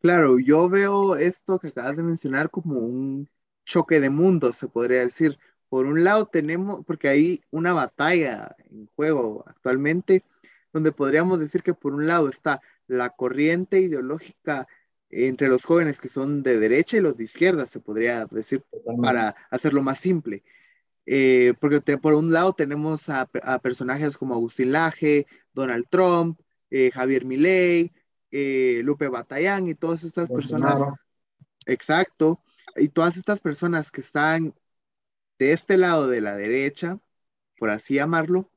Claro, 0.00 0.38
yo 0.38 0.68
veo 0.68 1.16
esto 1.16 1.58
que 1.58 1.68
acabas 1.68 1.96
de 1.96 2.02
mencionar 2.02 2.48
como 2.48 2.78
un 2.78 3.28
choque 3.66 4.00
de 4.00 4.08
mundos, 4.08 4.56
se 4.56 4.68
podría 4.68 5.00
decir. 5.00 5.38
Por 5.68 5.84
un 5.84 6.04
lado 6.04 6.26
tenemos, 6.26 6.84
porque 6.86 7.08
hay 7.08 7.42
una 7.50 7.72
batalla 7.74 8.54
en 8.70 8.88
juego 8.94 9.44
actualmente, 9.46 10.22
donde 10.72 10.92
podríamos 10.92 11.40
decir 11.40 11.62
que 11.62 11.74
por 11.74 11.92
un 11.92 12.06
lado 12.06 12.28
está 12.28 12.62
la 12.86 13.10
corriente 13.10 13.80
ideológica 13.80 14.66
entre 15.10 15.48
los 15.48 15.64
jóvenes 15.64 16.00
que 16.00 16.08
son 16.08 16.42
de 16.42 16.58
derecha 16.58 16.96
y 16.96 17.00
los 17.00 17.16
de 17.16 17.24
izquierda, 17.24 17.66
se 17.66 17.80
podría 17.80 18.26
decir, 18.26 18.64
para 19.00 19.36
hacerlo 19.50 19.82
más 19.82 20.00
simple. 20.00 20.42
Eh, 21.06 21.54
porque 21.60 21.80
por 21.98 22.14
un 22.14 22.32
lado 22.32 22.52
tenemos 22.52 23.08
a, 23.08 23.26
personajes 23.62 24.16
como 24.16 24.34
Agustín 24.34 24.72
Laje, 24.72 25.26
Donald 25.52 25.86
Trump, 25.88 26.40
eh, 26.70 26.90
Javier 26.92 27.24
Milei, 27.24 27.92
eh, 28.32 28.80
Lupe 28.82 29.08
Batallán 29.08 29.68
y 29.68 29.74
todas 29.74 30.02
estas 30.02 30.28
personas. 30.28 30.80
Exacto. 31.66 32.42
Y 32.74 32.88
todas 32.88 33.16
estas 33.16 33.40
personas 33.40 33.90
que 33.90 34.00
están 34.00 34.54
de 35.38 35.52
este 35.52 35.76
lado 35.76 36.08
de 36.08 36.20
la 36.20 36.36
derecha, 36.36 36.98
por 37.58 37.70
así 37.70 37.94
llamarlo, 37.94 38.50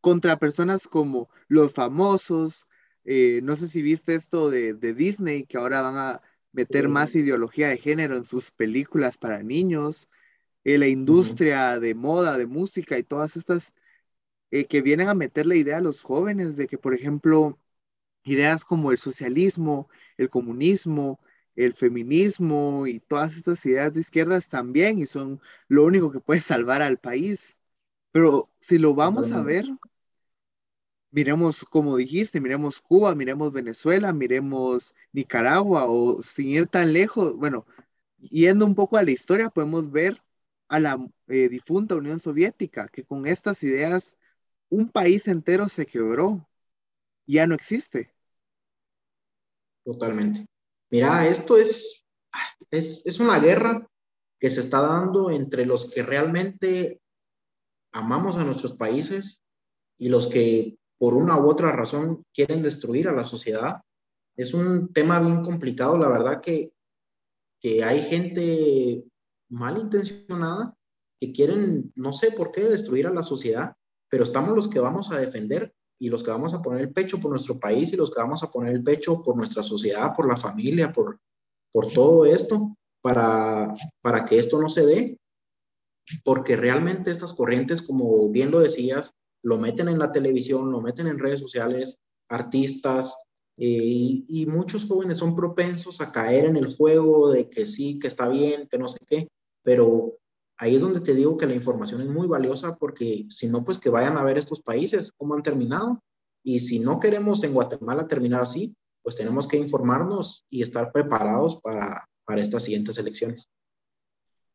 contra 0.00 0.38
personas 0.38 0.86
como 0.86 1.28
los 1.48 1.72
famosos, 1.72 2.66
eh, 3.04 3.40
no 3.42 3.56
sé 3.56 3.68
si 3.68 3.82
viste 3.82 4.14
esto 4.14 4.50
de, 4.50 4.74
Disney, 4.74 5.44
que 5.44 5.58
ahora 5.58 5.82
van 5.82 5.96
a 5.96 6.22
meter 6.52 6.88
más 6.88 7.14
ideología 7.14 7.68
de 7.68 7.78
género 7.78 8.16
en 8.16 8.24
sus 8.24 8.50
películas 8.50 9.18
para 9.18 9.42
niños, 9.42 10.08
eh, 10.64 10.78
la 10.78 10.88
industria 10.88 11.78
de 11.78 11.94
moda, 11.94 12.36
de 12.36 12.46
música 12.46 12.98
y 12.98 13.02
todas 13.02 13.36
estas 13.36 13.72
eh, 14.50 14.66
que 14.66 14.82
vienen 14.82 15.08
a 15.08 15.14
meter 15.14 15.46
la 15.46 15.54
idea 15.54 15.78
a 15.78 15.80
los 15.80 16.02
jóvenes 16.02 16.56
de 16.56 16.66
que, 16.66 16.78
por 16.78 16.94
ejemplo, 16.94 17.58
ideas 18.24 18.64
como 18.64 18.92
el 18.92 18.98
socialismo, 18.98 19.88
el 20.16 20.30
comunismo, 20.30 21.20
el 21.56 21.74
feminismo 21.74 22.86
y 22.86 23.00
todas 23.00 23.36
estas 23.36 23.64
ideas 23.66 23.92
de 23.94 24.00
izquierdas 24.00 24.48
también 24.48 24.98
y 24.98 25.06
son 25.06 25.40
lo 25.68 25.84
único 25.84 26.10
que 26.10 26.20
puede 26.20 26.40
salvar 26.40 26.82
al 26.82 26.98
país. 26.98 27.56
Pero 28.12 28.50
si 28.58 28.78
lo 28.78 28.94
vamos 28.94 29.30
a 29.32 29.42
ver, 29.42 29.66
miremos, 31.10 31.64
como 31.64 31.96
dijiste, 31.96 32.40
miremos 32.40 32.80
Cuba, 32.80 33.14
miremos 33.14 33.52
Venezuela, 33.52 34.12
miremos 34.12 34.94
Nicaragua 35.12 35.86
o 35.86 36.22
sin 36.22 36.48
ir 36.48 36.66
tan 36.66 36.92
lejos, 36.92 37.36
bueno, 37.36 37.66
yendo 38.18 38.66
un 38.66 38.74
poco 38.74 38.96
a 38.96 39.02
la 39.02 39.10
historia, 39.10 39.50
podemos 39.50 39.90
ver 39.90 40.22
a 40.68 40.78
la 40.80 41.04
eh, 41.28 41.48
difunta 41.48 41.96
Unión 41.96 42.20
Soviética, 42.20 42.88
que 42.88 43.04
con 43.04 43.26
estas 43.26 43.62
ideas 43.62 44.16
un 44.68 44.88
país 44.88 45.26
entero 45.26 45.68
se 45.68 45.86
quebró, 45.86 46.48
ya 47.26 47.46
no 47.46 47.54
existe. 47.54 48.14
Totalmente. 49.84 50.46
Mira, 50.90 51.26
esto 51.26 51.56
es, 51.56 52.06
es, 52.70 53.02
es 53.04 53.18
una 53.18 53.38
guerra 53.40 53.88
que 54.38 54.50
se 54.50 54.60
está 54.60 54.80
dando 54.80 55.30
entre 55.30 55.66
los 55.66 55.90
que 55.90 56.02
realmente 56.02 57.00
amamos 57.92 58.36
a 58.36 58.44
nuestros 58.44 58.76
países 58.76 59.42
y 59.96 60.08
los 60.08 60.28
que 60.28 60.79
por 61.00 61.14
una 61.14 61.38
u 61.38 61.48
otra 61.48 61.72
razón 61.72 62.26
quieren 62.34 62.62
destruir 62.62 63.08
a 63.08 63.14
la 63.14 63.24
sociedad. 63.24 63.80
Es 64.36 64.52
un 64.52 64.92
tema 64.92 65.18
bien 65.18 65.42
complicado, 65.42 65.96
la 65.96 66.10
verdad 66.10 66.42
que, 66.42 66.74
que 67.58 67.82
hay 67.82 68.02
gente 68.02 69.02
malintencionada 69.48 70.74
que 71.18 71.32
quieren, 71.32 71.90
no 71.96 72.12
sé 72.12 72.32
por 72.32 72.50
qué, 72.50 72.64
destruir 72.64 73.06
a 73.06 73.14
la 73.14 73.22
sociedad, 73.22 73.74
pero 74.10 74.24
estamos 74.24 74.54
los 74.54 74.68
que 74.68 74.78
vamos 74.78 75.10
a 75.10 75.18
defender 75.18 75.72
y 75.98 76.10
los 76.10 76.22
que 76.22 76.32
vamos 76.32 76.52
a 76.52 76.60
poner 76.60 76.82
el 76.82 76.92
pecho 76.92 77.18
por 77.18 77.30
nuestro 77.30 77.58
país 77.58 77.90
y 77.92 77.96
los 77.96 78.10
que 78.10 78.20
vamos 78.20 78.42
a 78.42 78.50
poner 78.50 78.74
el 78.74 78.82
pecho 78.82 79.22
por 79.22 79.38
nuestra 79.38 79.62
sociedad, 79.62 80.14
por 80.14 80.28
la 80.28 80.36
familia, 80.36 80.92
por, 80.92 81.18
por 81.72 81.90
todo 81.90 82.26
esto, 82.26 82.76
para, 83.00 83.72
para 84.02 84.26
que 84.26 84.38
esto 84.38 84.60
no 84.60 84.68
se 84.68 84.84
dé, 84.84 85.18
porque 86.24 86.56
realmente 86.56 87.10
estas 87.10 87.32
corrientes, 87.32 87.80
como 87.80 88.28
bien 88.28 88.50
lo 88.50 88.60
decías, 88.60 89.14
lo 89.42 89.58
meten 89.58 89.88
en 89.88 89.98
la 89.98 90.12
televisión, 90.12 90.70
lo 90.70 90.80
meten 90.80 91.06
en 91.06 91.18
redes 91.18 91.40
sociales, 91.40 91.98
artistas, 92.28 93.14
eh, 93.62 94.24
y, 94.26 94.46
muchos 94.46 94.86
jóvenes 94.86 95.18
son 95.18 95.34
propensos 95.34 96.00
a 96.00 96.10
caer 96.10 96.46
en 96.46 96.56
el 96.56 96.74
juego 96.74 97.30
de 97.30 97.50
que 97.50 97.66
sí, 97.66 97.98
que 97.98 98.06
está 98.06 98.26
bien, 98.26 98.66
que 98.70 98.78
no 98.78 98.88
sé 98.88 98.98
qué, 99.06 99.28
pero 99.62 100.16
ahí 100.56 100.76
es 100.76 100.80
donde 100.80 101.00
te 101.00 101.14
digo 101.14 101.36
que 101.36 101.46
la 101.46 101.54
información 101.54 102.00
es 102.00 102.08
muy 102.08 102.26
valiosa 102.26 102.76
porque 102.76 103.26
si 103.28 103.48
no, 103.48 103.62
pues 103.62 103.78
que 103.78 103.90
vayan 103.90 104.16
a 104.16 104.22
ver 104.22 104.38
estos 104.38 104.62
países, 104.62 105.12
cómo 105.14 105.34
han 105.34 105.42
terminado. 105.42 106.02
Y 106.42 106.60
si 106.60 106.78
no 106.78 107.00
queremos 107.00 107.44
en 107.44 107.52
Guatemala 107.52 108.08
terminar 108.08 108.40
así, 108.40 108.74
pues 109.02 109.16
tenemos 109.16 109.46
que 109.46 109.58
informarnos 109.58 110.46
y 110.48 110.62
estar 110.62 110.90
preparados 110.90 111.60
para, 111.60 112.08
para 112.24 112.40
estas 112.40 112.62
siguientes 112.62 112.96
elecciones. 112.96 113.46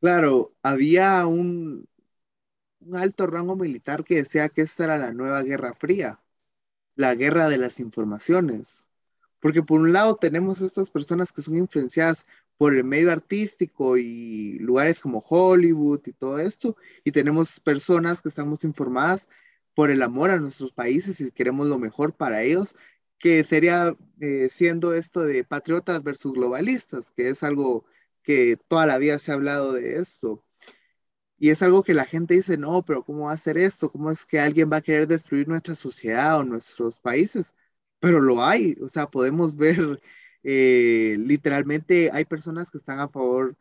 Claro, 0.02 0.54
había 0.64 1.28
un, 1.28 1.86
un 2.86 2.96
alto 2.96 3.28
rango 3.28 3.56
militar 3.56 4.04
que 4.04 4.16
decía 4.18 4.50
que 4.50 4.62
esta 4.62 4.86
era 4.86 4.98
la 4.98 5.12
nueva 5.14 5.42
Guerra 5.44 5.74
Fría, 5.74 6.22
la 6.96 7.16
guerra 7.16 7.50
de 7.50 7.58
las 7.58 7.80
informaciones. 7.80 8.88
Porque 9.40 9.64
por 9.64 9.82
un 9.82 9.94
lado 9.94 10.16
tenemos 10.16 10.62
estas 10.62 10.90
personas 10.92 11.32
que 11.32 11.42
son 11.42 11.58
influenciadas 11.58 12.26
por 12.58 12.76
el 12.76 12.84
medio 12.84 13.12
artístico 13.12 13.98
y 13.98 14.60
lugares 14.60 15.02
como 15.02 15.20
Hollywood 15.20 16.02
y 16.06 16.14
todo 16.14 16.40
esto, 16.40 16.78
y 17.04 17.12
tenemos 17.12 17.60
personas 17.60 18.22
que 18.22 18.30
estamos 18.30 18.64
informadas 18.64 19.30
por 19.74 19.92
el 19.92 20.02
amor 20.04 20.30
a 20.32 20.38
nuestros 20.40 20.72
países 20.72 21.20
y 21.22 21.32
queremos 21.32 21.68
lo 21.68 21.80
mejor 21.80 22.14
para 22.16 22.44
ellos, 22.44 22.76
que 23.20 23.44
sería 23.44 23.96
eh, 24.22 24.50
siendo 24.54 24.94
esto 24.94 25.22
de 25.24 25.44
patriotas 25.44 26.04
versus 26.04 26.34
globalistas, 26.34 27.12
que 27.12 27.30
es 27.30 27.44
algo 27.44 27.86
que 28.24 28.58
toda 28.68 28.86
la 28.86 28.98
vida 29.00 29.20
se 29.20 29.32
ha 29.32 29.36
hablado 29.36 29.74
de 29.74 30.00
esto. 30.00 30.45
Y 31.38 31.50
es 31.50 31.62
algo 31.62 31.84
que 31.84 31.94
la 31.94 32.06
gente 32.06 32.36
dice, 32.36 32.58
no, 32.58 32.84
pero 32.84 33.04
¿cómo 33.04 33.26
va 33.26 33.32
a 33.32 33.34
hacer 33.36 33.58
esto? 33.58 33.92
¿Cómo 33.92 34.12
es 34.12 34.26
que 34.26 34.40
alguien 34.40 34.72
va 34.72 34.78
a 34.78 34.82
querer 34.82 35.08
destruir 35.08 35.48
nuestra 35.48 35.76
sociedad 35.76 36.40
o 36.40 36.44
nuestros 36.44 36.98
países? 37.00 37.54
Pero 38.00 38.22
lo 38.22 38.44
hay, 38.44 38.78
o 38.82 38.88
sea, 38.90 39.08
podemos 39.08 39.56
ver, 39.58 40.02
eh, 40.44 41.16
literalmente 41.20 42.10
hay 42.12 42.26
personas 42.26 42.72
que 42.72 42.78
están 42.78 43.00
a 43.00 43.10
favor 43.10 43.56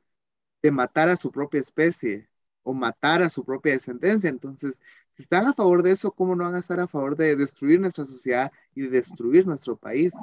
de 0.63 0.71
matar 0.71 1.09
a 1.09 1.17
su 1.17 1.31
propia 1.31 1.61
especie 1.61 2.29
o 2.63 2.73
matar 2.75 3.23
a 3.23 3.29
su 3.29 3.45
propia 3.45 3.73
descendencia. 3.73 4.31
Entonces, 4.31 4.81
si 5.17 5.23
están 5.23 5.47
a 5.47 5.55
favor 5.55 5.83
de 5.83 5.93
eso, 5.93 6.13
¿cómo 6.13 6.35
no 6.35 6.45
van 6.45 6.55
a 6.55 6.61
estar 6.61 6.81
a 6.81 6.89
favor 6.89 7.17
de 7.17 7.37
destruir 7.37 7.81
nuestra 7.81 8.05
sociedad 8.05 8.51
y 8.75 8.83
de 8.83 8.91
destruir 8.91 9.47
nuestro 9.47 9.77
país? 9.77 10.15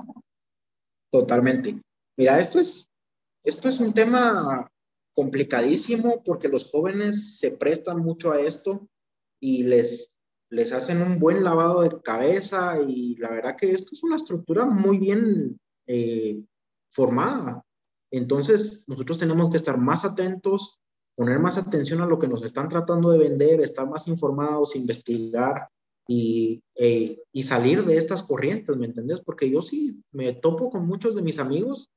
Totalmente. 1.12 1.82
Mira, 2.18 2.40
esto 2.40 2.60
es, 2.60 2.90
esto 3.44 3.70
es 3.70 3.80
un 3.80 3.94
tema 3.94 4.70
complicadísimo 5.14 6.24
porque 6.24 6.48
los 6.48 6.70
jóvenes 6.72 7.38
se 7.40 7.52
prestan 7.52 8.00
mucho 8.00 8.32
a 8.32 8.40
esto 8.40 8.88
y 9.40 9.64
les, 9.64 10.12
les 10.50 10.72
hacen 10.72 11.02
un 11.02 11.20
buen 11.20 11.44
lavado 11.44 11.82
de 11.82 12.02
cabeza 12.02 12.80
y 12.82 13.16
la 13.16 13.32
verdad 13.32 13.56
que 13.58 13.72
esto 13.72 13.90
es 13.94 14.04
una 14.04 14.16
estructura 14.16 14.66
muy 14.66 15.00
bien 15.00 15.60
eh, 15.88 16.42
formada. 16.90 17.64
Entonces, 18.12 18.84
nosotros 18.88 19.18
tenemos 19.18 19.50
que 19.50 19.58
estar 19.58 19.78
más 19.78 20.04
atentos, 20.04 20.82
poner 21.16 21.40
más 21.40 21.58
atención 21.58 22.02
a 22.02 22.06
lo 22.06 22.20
que 22.20 22.28
nos 22.28 22.44
están 22.44 22.70
tratando 22.70 23.10
de 23.10 23.18
vender, 23.18 23.62
estar 23.62 23.90
más 23.90 24.08
informados, 24.08 24.76
investigar 24.76 25.70
y, 26.08 26.62
eh, 26.76 27.22
y 27.32 27.44
salir 27.44 27.86
de 27.86 27.98
estas 27.98 28.24
corrientes, 28.24 28.76
¿me 28.76 28.88
entendés? 28.88 29.22
Porque 29.22 29.50
yo 29.50 29.62
sí 29.62 30.04
me 30.12 30.34
topo 30.34 30.70
con 30.70 30.86
muchos 30.86 31.16
de 31.16 31.22
mis 31.22 31.40
amigos 31.40 31.90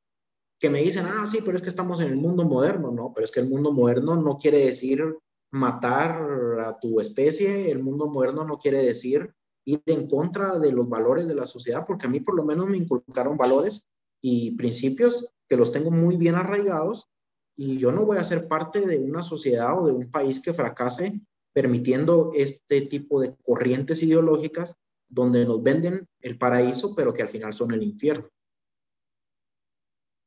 que 0.58 0.70
me 0.70 0.80
dicen, 0.80 1.06
ah, 1.06 1.26
sí, 1.26 1.38
pero 1.44 1.56
es 1.56 1.62
que 1.62 1.68
estamos 1.68 2.00
en 2.00 2.08
el 2.08 2.16
mundo 2.16 2.44
moderno, 2.44 2.90
¿no? 2.90 3.12
Pero 3.14 3.24
es 3.24 3.30
que 3.30 3.40
el 3.40 3.48
mundo 3.48 3.72
moderno 3.72 4.16
no 4.16 4.38
quiere 4.38 4.58
decir 4.58 5.02
matar 5.50 6.60
a 6.60 6.78
tu 6.78 7.00
especie, 7.00 7.70
el 7.70 7.82
mundo 7.82 8.06
moderno 8.06 8.44
no 8.44 8.58
quiere 8.58 8.78
decir 8.78 9.32
ir 9.64 9.82
en 9.86 10.06
contra 10.08 10.58
de 10.58 10.72
los 10.72 10.88
valores 10.88 11.26
de 11.26 11.34
la 11.34 11.46
sociedad, 11.46 11.84
porque 11.86 12.06
a 12.06 12.10
mí 12.10 12.20
por 12.20 12.34
lo 12.34 12.44
menos 12.44 12.66
me 12.66 12.76
inculcaron 12.76 13.36
valores 13.36 13.88
y 14.20 14.52
principios 14.56 15.34
que 15.48 15.56
los 15.56 15.72
tengo 15.72 15.90
muy 15.90 16.16
bien 16.16 16.34
arraigados 16.34 17.10
y 17.56 17.78
yo 17.78 17.92
no 17.92 18.04
voy 18.04 18.18
a 18.18 18.24
ser 18.24 18.48
parte 18.48 18.86
de 18.86 18.98
una 18.98 19.22
sociedad 19.22 19.78
o 19.78 19.86
de 19.86 19.92
un 19.92 20.10
país 20.10 20.40
que 20.40 20.54
fracase 20.54 21.20
permitiendo 21.52 22.30
este 22.34 22.82
tipo 22.82 23.20
de 23.20 23.36
corrientes 23.42 24.02
ideológicas 24.02 24.74
donde 25.08 25.44
nos 25.44 25.62
venden 25.62 26.08
el 26.20 26.36
paraíso, 26.36 26.94
pero 26.94 27.12
que 27.12 27.22
al 27.22 27.28
final 27.28 27.54
son 27.54 27.72
el 27.72 27.82
infierno. 27.82 28.26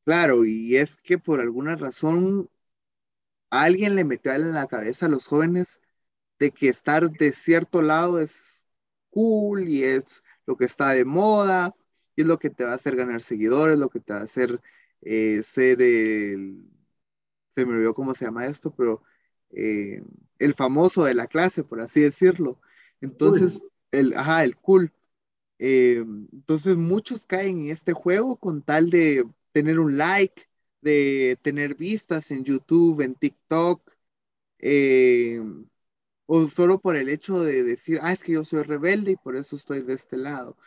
Claro, 0.08 0.44
y 0.46 0.76
es 0.78 0.96
que 0.98 1.20
por 1.20 1.40
alguna 1.42 1.76
razón 1.76 2.50
alguien 3.50 3.96
le 3.96 4.04
metió 4.06 4.32
en 4.34 4.54
la 4.54 4.68
cabeza 4.68 5.06
a 5.08 5.10
los 5.10 5.28
jóvenes 5.28 5.82
de 6.40 6.52
que 6.52 6.70
estar 6.70 7.10
de 7.12 7.34
cierto 7.34 7.82
lado 7.82 8.20
es 8.22 8.66
cool 9.12 9.70
y 9.70 9.84
es 9.84 10.24
lo 10.46 10.58
que 10.58 10.66
está 10.66 10.92
de 10.92 11.06
moda 11.06 11.76
y 12.16 12.22
es 12.22 12.28
lo 12.28 12.40
que 12.40 12.50
te 12.50 12.66
va 12.66 12.74
a 12.74 12.76
hacer 12.76 12.96
ganar 12.96 13.22
seguidores, 13.22 13.78
lo 13.78 13.90
que 13.90 14.00
te 14.02 14.14
va 14.14 14.22
a 14.22 14.24
hacer 14.24 14.62
eh, 15.02 15.42
ser 15.44 15.82
el, 15.82 16.64
se 17.52 17.66
me 17.66 17.74
olvidó 17.74 17.94
cómo 17.94 18.16
se 18.16 18.26
llama 18.26 18.48
esto, 18.48 18.74
pero 18.76 19.04
eh, 19.52 20.04
el 20.40 20.54
famoso 20.54 21.06
de 21.06 21.16
la 21.16 21.28
clase, 21.28 21.64
por 21.64 21.82
así 21.82 22.02
decirlo. 22.02 22.60
Entonces, 23.02 23.64
el, 23.92 24.14
ajá, 24.16 24.44
el 24.44 24.58
cool. 24.58 24.94
Eh, 25.60 26.04
entonces 26.34 26.78
muchos 26.78 27.26
caen 27.26 27.64
en 27.64 27.70
este 27.72 27.94
juego 27.94 28.38
con 28.38 28.62
tal 28.62 28.90
de 28.92 29.26
tener 29.58 29.80
un 29.80 29.98
like, 29.98 30.44
de 30.82 31.38
tener 31.42 31.76
vistas 31.76 32.30
en 32.32 32.44
YouTube, 32.44 33.02
en 33.02 33.16
TikTok, 33.16 33.82
eh, 34.60 35.42
o 36.28 36.48
solo 36.48 36.80
por 36.80 36.96
el 36.96 37.10
hecho 37.10 37.42
de 37.42 37.64
decir, 37.64 38.00
ah, 38.04 38.14
es 38.14 38.22
que 38.24 38.34
yo 38.34 38.46
soy 38.46 38.62
rebelde 38.64 39.12
y 39.14 39.16
por 39.16 39.36
eso 39.36 39.56
estoy 39.56 39.82
de 39.82 39.94
este 39.96 40.18
lado. 40.18 40.58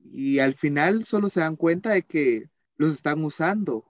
Y 0.00 0.38
al 0.38 0.54
final 0.54 1.04
solo 1.04 1.28
se 1.28 1.40
dan 1.40 1.56
cuenta 1.56 1.90
de 1.90 2.02
que 2.04 2.48
los 2.76 2.94
están 2.94 3.22
usando. 3.24 3.84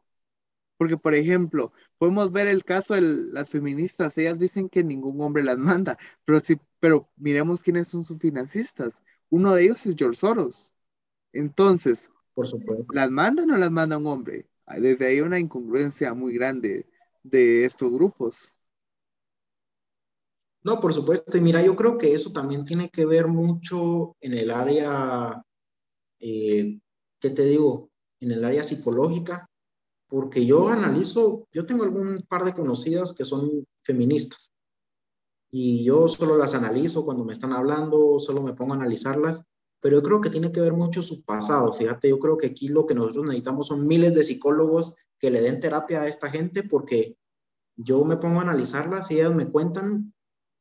Porque, 0.76 0.96
por 0.96 1.14
ejemplo, 1.14 1.72
podemos 1.98 2.32
ver 2.32 2.48
el 2.48 2.64
caso 2.64 2.94
de 2.94 3.02
las 3.02 3.48
feministas, 3.50 4.18
ellas 4.18 4.38
dicen 4.38 4.68
que 4.68 4.82
ningún 4.84 5.20
hombre 5.20 5.44
las 5.44 5.58
manda, 5.58 5.98
pero 6.24 6.40
sí, 6.40 6.56
pero 6.80 7.08
miremos 7.16 7.62
quiénes 7.62 7.88
son 7.88 8.04
sus 8.04 8.18
financistas. 8.18 9.02
Uno 9.30 9.54
de 9.54 9.64
ellos 9.64 9.86
es 9.86 9.94
George 9.96 10.16
Soros. 10.18 10.72
Entonces, 11.32 12.10
por 12.34 12.46
supuesto. 12.46 12.86
¿las 12.92 13.10
manda 13.10 13.42
o 13.42 13.46
no 13.46 13.56
las 13.56 13.70
manda 13.70 13.98
un 13.98 14.06
hombre? 14.06 14.48
Desde 14.78 15.06
ahí 15.06 15.20
una 15.20 15.38
incongruencia 15.38 16.14
muy 16.14 16.34
grande 16.34 16.86
de 17.22 17.64
estos 17.64 17.92
grupos. 17.92 18.54
No, 20.62 20.80
por 20.80 20.94
supuesto. 20.94 21.36
Y 21.36 21.40
mira, 21.40 21.62
yo 21.62 21.74
creo 21.74 21.98
que 21.98 22.14
eso 22.14 22.32
también 22.32 22.64
tiene 22.64 22.88
que 22.88 23.04
ver 23.04 23.26
mucho 23.26 24.16
en 24.20 24.34
el 24.34 24.50
área, 24.50 25.42
eh, 26.20 26.78
¿qué 27.18 27.30
te 27.30 27.44
digo? 27.44 27.90
En 28.20 28.30
el 28.30 28.44
área 28.44 28.62
psicológica, 28.62 29.48
porque 30.06 30.46
yo 30.46 30.68
analizo, 30.68 31.48
yo 31.52 31.66
tengo 31.66 31.84
algún 31.84 32.24
par 32.28 32.44
de 32.44 32.54
conocidas 32.54 33.12
que 33.12 33.24
son 33.24 33.66
feministas 33.82 34.52
y 35.54 35.84
yo 35.84 36.08
solo 36.08 36.38
las 36.38 36.54
analizo 36.54 37.04
cuando 37.04 37.24
me 37.24 37.34
están 37.34 37.52
hablando, 37.52 38.18
solo 38.18 38.42
me 38.42 38.54
pongo 38.54 38.72
a 38.72 38.76
analizarlas, 38.76 39.44
pero 39.82 39.96
yo 39.96 40.02
creo 40.02 40.20
que 40.22 40.30
tiene 40.30 40.50
que 40.50 40.62
ver 40.62 40.72
mucho 40.72 41.02
su 41.02 41.22
pasado, 41.22 41.70
fíjate, 41.72 42.08
yo 42.08 42.18
creo 42.18 42.38
que 42.38 42.46
aquí 42.46 42.68
lo 42.68 42.86
que 42.86 42.94
nosotros 42.94 43.26
necesitamos 43.26 43.66
son 43.66 43.86
miles 43.86 44.14
de 44.14 44.24
psicólogos 44.24 44.94
que 45.18 45.30
le 45.30 45.42
den 45.42 45.60
terapia 45.60 46.02
a 46.02 46.08
esta 46.08 46.30
gente 46.30 46.62
porque 46.62 47.18
yo 47.76 48.04
me 48.04 48.16
pongo 48.16 48.40
a 48.40 48.44
analizarlas 48.44 49.10
y 49.10 49.16
ellas 49.16 49.34
me 49.34 49.50
cuentan 49.50 50.14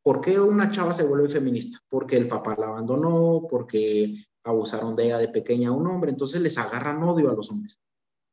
por 0.03 0.19
qué 0.19 0.39
una 0.39 0.71
chava 0.71 0.93
se 0.93 1.03
vuelve 1.03 1.29
feminista, 1.29 1.79
porque 1.87 2.17
el 2.17 2.27
papá 2.27 2.55
la 2.57 2.67
abandonó, 2.67 3.47
porque 3.49 4.25
abusaron 4.43 4.95
de 4.95 5.05
ella 5.05 5.19
de 5.19 5.29
pequeña 5.29 5.69
a 5.69 5.73
un 5.73 5.87
hombre, 5.87 6.11
entonces 6.11 6.41
les 6.41 6.57
agarran 6.57 7.01
odio 7.03 7.29
a 7.29 7.35
los 7.35 7.49
hombres 7.51 7.79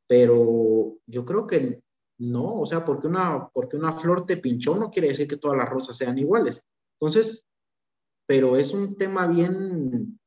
pero 0.09 0.97
yo 1.05 1.23
creo 1.23 1.45
que 1.45 1.83
no, 2.17 2.61
o 2.61 2.65
sea, 2.65 2.83
porque 2.83 3.05
una, 3.05 3.47
porque 3.53 3.77
una 3.77 3.93
flor 3.93 4.25
te 4.25 4.37
pinchó 4.37 4.75
no 4.75 4.89
quiere 4.89 5.09
decir 5.09 5.27
que 5.27 5.37
todas 5.37 5.55
las 5.55 5.69
rosas 5.69 5.95
sean 5.95 6.17
iguales. 6.17 6.65
Entonces, 6.99 7.45
pero 8.25 8.57
es 8.57 8.73
un 8.73 8.97
tema 8.97 9.27
bien, 9.27 10.18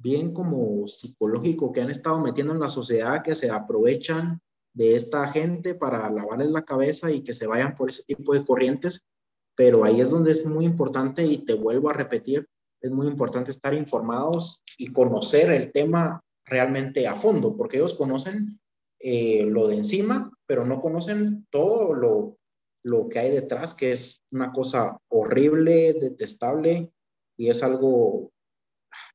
bien 0.00 0.32
como 0.32 0.86
psicológico 0.86 1.72
que 1.72 1.82
han 1.82 1.90
estado 1.90 2.18
metiendo 2.20 2.52
en 2.52 2.60
la 2.60 2.68
sociedad, 2.68 3.22
que 3.22 3.34
se 3.34 3.50
aprovechan 3.50 4.40
de 4.72 4.94
esta 4.94 5.28
gente 5.28 5.74
para 5.74 6.10
lavarles 6.10 6.50
la 6.50 6.64
cabeza 6.64 7.10
y 7.10 7.22
que 7.22 7.34
se 7.34 7.46
vayan 7.46 7.74
por 7.74 7.90
ese 7.90 8.04
tipo 8.04 8.34
de 8.34 8.44
corrientes, 8.44 9.06
pero 9.54 9.84
ahí 9.84 10.00
es 10.00 10.10
donde 10.10 10.32
es 10.32 10.46
muy 10.46 10.64
importante 10.64 11.24
y 11.24 11.44
te 11.44 11.54
vuelvo 11.54 11.90
a 11.90 11.94
repetir, 11.94 12.48
es 12.80 12.90
muy 12.90 13.06
importante 13.06 13.50
estar 13.50 13.74
informados 13.74 14.62
y 14.78 14.92
conocer 14.92 15.50
el 15.50 15.70
tema 15.72 16.22
realmente 16.46 17.06
a 17.06 17.14
fondo, 17.14 17.56
porque 17.56 17.76
ellos 17.76 17.94
conocen 17.94 18.58
eh, 19.00 19.44
lo 19.46 19.68
de 19.68 19.76
encima, 19.76 20.32
pero 20.46 20.64
no 20.64 20.80
conocen 20.80 21.46
todo 21.50 21.94
lo, 21.94 22.38
lo 22.82 23.08
que 23.08 23.18
hay 23.18 23.30
detrás, 23.30 23.74
que 23.74 23.92
es 23.92 24.22
una 24.30 24.52
cosa 24.52 24.98
horrible, 25.08 25.94
detestable, 25.94 26.90
y 27.36 27.48
es 27.48 27.62
algo, 27.62 28.32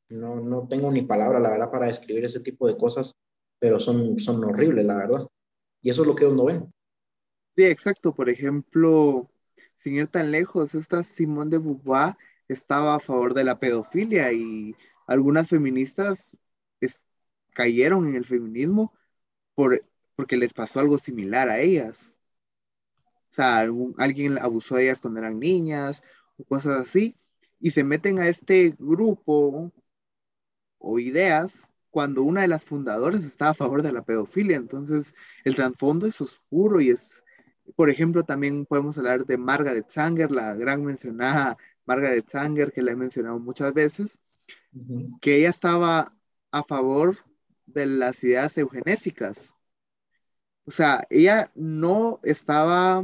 no, 0.10 0.36
no 0.40 0.68
tengo 0.68 0.92
ni 0.92 1.02
palabra, 1.02 1.40
la 1.40 1.52
verdad, 1.52 1.72
para 1.72 1.88
describir 1.88 2.26
ese 2.26 2.40
tipo 2.40 2.68
de 2.68 2.78
cosas, 2.78 3.16
pero 3.60 3.80
son, 3.80 4.20
son 4.20 4.44
horribles, 4.44 4.86
la 4.86 4.98
verdad. 4.98 5.28
Y 5.82 5.90
eso 5.90 6.02
es 6.02 6.08
lo 6.08 6.16
que 6.16 6.26
ellos 6.26 6.36
no 6.36 6.46
ven. 6.46 6.72
Sí, 7.56 7.66
exacto. 7.66 8.14
Por 8.14 8.30
ejemplo, 8.30 9.30
sin 9.78 9.96
ir 9.96 10.08
tan 10.08 10.32
lejos, 10.32 10.76
esta 10.76 11.04
Simone 11.04 11.52
de 11.52 11.58
Beauvoir 11.60 12.16
estaba 12.48 12.96
a 12.96 13.00
favor 13.00 13.34
de 13.34 13.44
la 13.44 13.60
pedofilia 13.60 14.32
y 14.32 14.76
algunas 15.08 15.50
feministas 15.50 16.38
cayeron 17.54 18.08
en 18.10 18.16
el 18.16 18.26
feminismo 18.26 18.94
por, 19.56 19.80
porque 20.16 20.38
les 20.38 20.54
pasó 20.54 20.82
algo 20.82 20.98
similar 20.98 21.50
a 21.50 21.60
ellas. 21.60 22.14
O 23.30 23.34
sea, 23.36 23.68
alguien 23.98 24.38
abusó 24.38 24.76
de 24.76 24.84
ellas 24.84 25.00
cuando 25.02 25.20
eran 25.22 25.40
niñas 25.40 26.04
o 26.38 26.44
cosas 26.44 26.80
así, 26.80 27.16
y 27.60 27.72
se 27.72 27.84
meten 27.84 28.20
a 28.20 28.28
este 28.28 28.76
grupo 28.78 29.72
o 30.86 31.00
ideas 31.00 31.68
cuando 31.90 32.24
una 32.24 32.42
de 32.42 32.48
las 32.48 32.64
fundadoras 32.64 33.24
está 33.24 33.50
a 33.50 33.54
favor 33.54 33.82
de 33.82 33.92
la 33.92 34.04
pedofilia. 34.04 34.58
Entonces, 34.58 35.16
el 35.44 35.56
trasfondo 35.56 36.06
es 36.06 36.22
oscuro 36.22 36.80
y 36.80 36.90
es, 36.90 37.24
por 37.76 37.90
ejemplo, 37.90 38.24
también 38.24 38.66
podemos 38.66 38.98
hablar 38.98 39.26
de 39.26 39.38
Margaret 39.38 39.90
Sanger, 39.90 40.32
la 40.32 40.54
gran 40.54 40.84
mencionada 40.84 41.58
Margaret 41.86 42.30
Sanger, 42.30 42.72
que 42.72 42.84
la 42.84 42.92
he 42.92 42.96
mencionado 42.96 43.40
muchas 43.40 43.74
veces, 43.74 44.20
que 45.22 45.38
ella 45.38 45.50
estaba 45.50 46.14
a 46.52 46.64
favor 46.64 47.18
de 47.66 47.88
las 47.88 48.24
ideas 48.24 48.58
eugenésicas. 48.58 49.56
O 50.66 50.72
sea, 50.72 51.06
ella 51.10 51.52
no 51.56 52.20
estaba 52.24 53.04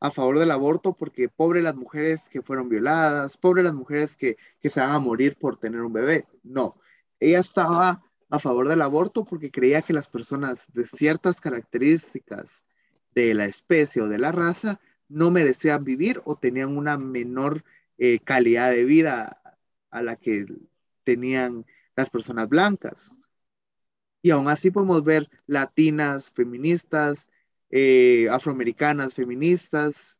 a 0.00 0.10
favor 0.10 0.38
del 0.38 0.50
aborto 0.50 0.94
porque 0.94 1.28
pobre 1.28 1.60
las 1.62 1.74
mujeres 1.74 2.28
que 2.30 2.42
fueron 2.42 2.68
violadas, 2.68 3.36
pobre 3.36 3.62
las 3.62 3.74
mujeres 3.74 4.16
que, 4.16 4.36
que 4.60 4.70
se 4.70 4.80
van 4.80 4.92
a 4.92 4.98
morir 4.98 5.36
por 5.36 5.56
tener 5.56 5.82
un 5.82 5.92
bebé. 5.92 6.26
No, 6.42 6.76
ella 7.20 7.40
estaba 7.40 8.02
a 8.28 8.38
favor 8.38 8.68
del 8.68 8.82
aborto 8.82 9.24
porque 9.24 9.50
creía 9.50 9.82
que 9.82 9.92
las 9.92 10.08
personas 10.08 10.72
de 10.72 10.86
ciertas 10.86 11.40
características 11.40 12.64
de 13.14 13.34
la 13.34 13.46
especie 13.46 14.02
o 14.02 14.08
de 14.08 14.18
la 14.18 14.32
raza 14.32 14.80
no 15.08 15.30
merecían 15.30 15.84
vivir 15.84 16.20
o 16.24 16.36
tenían 16.36 16.76
una 16.76 16.98
menor 16.98 17.64
eh, 17.98 18.18
calidad 18.18 18.70
de 18.70 18.84
vida 18.84 19.40
a 19.90 20.02
la 20.02 20.16
que 20.16 20.46
tenían 21.04 21.64
las 21.94 22.10
personas 22.10 22.48
blancas. 22.48 23.30
Y 24.22 24.30
aún 24.30 24.48
así 24.48 24.70
podemos 24.70 25.04
ver 25.04 25.30
latinas 25.46 26.30
feministas, 26.30 27.28
eh, 27.70 28.28
afroamericanas 28.30 29.14
feministas, 29.14 30.15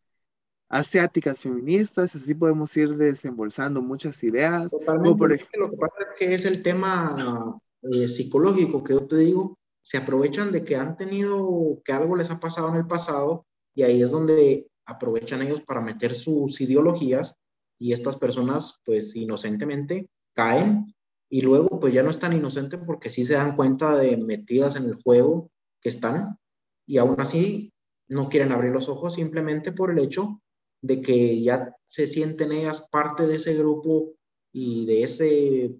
asiáticas 0.68 1.42
feministas, 1.42 2.14
así 2.14 2.34
podemos 2.34 2.76
ir 2.76 2.96
desembolsando 2.96 3.80
muchas 3.80 4.22
ideas. 4.24 4.70
Totalmente. 4.70 5.18
Por 5.18 5.32
ejemplo, 5.32 5.66
lo 5.66 5.70
que 5.70 5.76
pasa 5.76 5.94
es 6.00 6.18
que 6.18 6.34
es 6.34 6.44
el 6.44 6.62
tema 6.62 7.58
eh, 7.82 8.08
psicológico 8.08 8.82
que 8.82 8.94
yo 8.94 9.06
te 9.06 9.16
digo, 9.18 9.58
se 9.82 9.98
aprovechan 9.98 10.50
de 10.50 10.64
que 10.64 10.76
han 10.76 10.96
tenido, 10.96 11.80
que 11.84 11.92
algo 11.92 12.16
les 12.16 12.30
ha 12.30 12.40
pasado 12.40 12.68
en 12.70 12.76
el 12.76 12.86
pasado 12.86 13.46
y 13.74 13.82
ahí 13.82 14.02
es 14.02 14.10
donde 14.10 14.68
aprovechan 14.84 15.42
ellos 15.42 15.60
para 15.62 15.80
meter 15.80 16.14
sus 16.14 16.60
ideologías 16.60 17.38
y 17.78 17.92
estas 17.92 18.16
personas 18.16 18.80
pues 18.84 19.14
inocentemente 19.14 20.08
caen 20.34 20.94
y 21.28 21.42
luego 21.42 21.80
pues 21.80 21.92
ya 21.92 22.02
no 22.02 22.10
es 22.10 22.18
tan 22.18 22.32
inocente 22.32 22.78
porque 22.78 23.10
sí 23.10 23.24
se 23.24 23.34
dan 23.34 23.54
cuenta 23.54 23.96
de 23.96 24.16
metidas 24.16 24.76
en 24.76 24.84
el 24.84 24.94
juego 24.94 25.50
que 25.80 25.88
están 25.88 26.38
y 26.86 26.98
aún 26.98 27.20
así 27.20 27.72
no 28.08 28.28
quieren 28.28 28.52
abrir 28.52 28.70
los 28.70 28.88
ojos 28.88 29.14
simplemente 29.14 29.72
por 29.72 29.90
el 29.90 29.98
hecho 29.98 30.40
de 30.86 31.00
que 31.00 31.42
ya 31.42 31.74
se 31.84 32.06
sienten 32.06 32.52
ellas 32.52 32.88
parte 32.90 33.26
de 33.26 33.36
ese 33.36 33.54
grupo 33.54 34.14
y 34.52 34.86
de 34.86 35.02
ese 35.02 35.74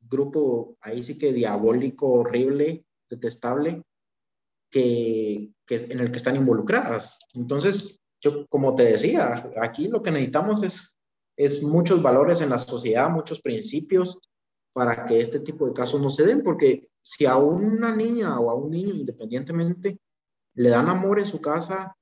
grupo 0.00 0.76
ahí 0.80 1.02
sí 1.02 1.16
que 1.16 1.32
diabólico, 1.32 2.08
horrible, 2.08 2.84
detestable, 3.08 3.82
que, 4.70 5.52
que 5.64 5.76
en 5.76 6.00
el 6.00 6.10
que 6.10 6.16
están 6.16 6.36
involucradas. 6.36 7.18
Entonces, 7.34 8.00
yo 8.20 8.46
como 8.48 8.74
te 8.74 8.84
decía, 8.84 9.50
aquí 9.60 9.88
lo 9.88 10.02
que 10.02 10.10
necesitamos 10.10 10.62
es, 10.62 10.98
es 11.36 11.62
muchos 11.62 12.02
valores 12.02 12.40
en 12.40 12.50
la 12.50 12.58
sociedad, 12.58 13.10
muchos 13.10 13.40
principios, 13.40 14.18
para 14.72 15.04
que 15.04 15.20
este 15.20 15.40
tipo 15.40 15.66
de 15.66 15.74
casos 15.74 16.00
no 16.00 16.10
se 16.10 16.24
den, 16.24 16.42
porque 16.42 16.88
si 17.00 17.26
a 17.26 17.36
una 17.36 17.94
niña 17.94 18.38
o 18.40 18.50
a 18.50 18.54
un 18.54 18.70
niño 18.70 18.94
independientemente 18.94 19.98
le 20.54 20.68
dan 20.68 20.88
amor 20.88 21.18
en 21.18 21.26
su 21.26 21.40
casa, 21.40 21.94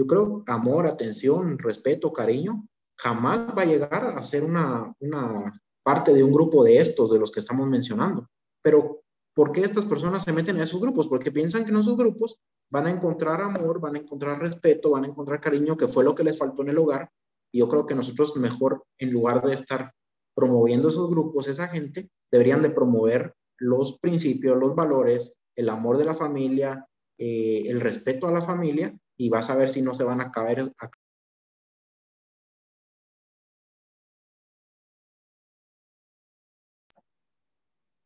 yo 0.00 0.06
creo 0.06 0.42
amor, 0.46 0.86
atención, 0.86 1.58
respeto, 1.58 2.10
cariño, 2.10 2.66
jamás 2.98 3.40
va 3.56 3.62
a 3.62 3.66
llegar 3.66 4.14
a 4.16 4.22
ser 4.22 4.42
una, 4.44 4.94
una 4.98 5.62
parte 5.82 6.14
de 6.14 6.24
un 6.24 6.32
grupo 6.32 6.64
de 6.64 6.78
estos, 6.78 7.10
de 7.12 7.18
los 7.18 7.30
que 7.30 7.40
estamos 7.40 7.68
mencionando. 7.68 8.26
Pero, 8.62 9.02
¿por 9.34 9.52
qué 9.52 9.60
estas 9.60 9.84
personas 9.84 10.22
se 10.22 10.32
meten 10.32 10.56
en 10.56 10.62
esos 10.62 10.80
grupos? 10.80 11.06
Porque 11.06 11.30
piensan 11.30 11.66
que 11.66 11.70
en 11.70 11.76
esos 11.76 11.98
grupos 11.98 12.40
van 12.70 12.86
a 12.86 12.90
encontrar 12.90 13.42
amor, 13.42 13.78
van 13.78 13.96
a 13.96 13.98
encontrar 13.98 14.40
respeto, 14.40 14.92
van 14.92 15.04
a 15.04 15.08
encontrar 15.08 15.38
cariño, 15.38 15.76
que 15.76 15.86
fue 15.86 16.02
lo 16.02 16.14
que 16.14 16.24
les 16.24 16.38
faltó 16.38 16.62
en 16.62 16.70
el 16.70 16.78
hogar. 16.78 17.10
Y 17.52 17.58
yo 17.58 17.68
creo 17.68 17.84
que 17.84 17.94
nosotros 17.94 18.34
mejor, 18.36 18.82
en 18.96 19.12
lugar 19.12 19.42
de 19.42 19.52
estar 19.52 19.92
promoviendo 20.34 20.88
esos 20.88 21.10
grupos, 21.10 21.46
esa 21.46 21.68
gente, 21.68 22.10
deberían 22.32 22.62
de 22.62 22.70
promover 22.70 23.34
los 23.58 23.98
principios, 23.98 24.56
los 24.56 24.74
valores, 24.74 25.34
el 25.56 25.68
amor 25.68 25.98
de 25.98 26.06
la 26.06 26.14
familia, 26.14 26.86
eh, 27.18 27.64
el 27.66 27.82
respeto 27.82 28.26
a 28.28 28.32
la 28.32 28.40
familia, 28.40 28.98
y 29.20 29.28
vas 29.28 29.50
a 29.50 29.54
ver 29.54 29.68
si 29.68 29.82
no 29.82 29.92
se 29.92 30.02
van 30.02 30.22
a 30.22 30.32
caer, 30.32 30.72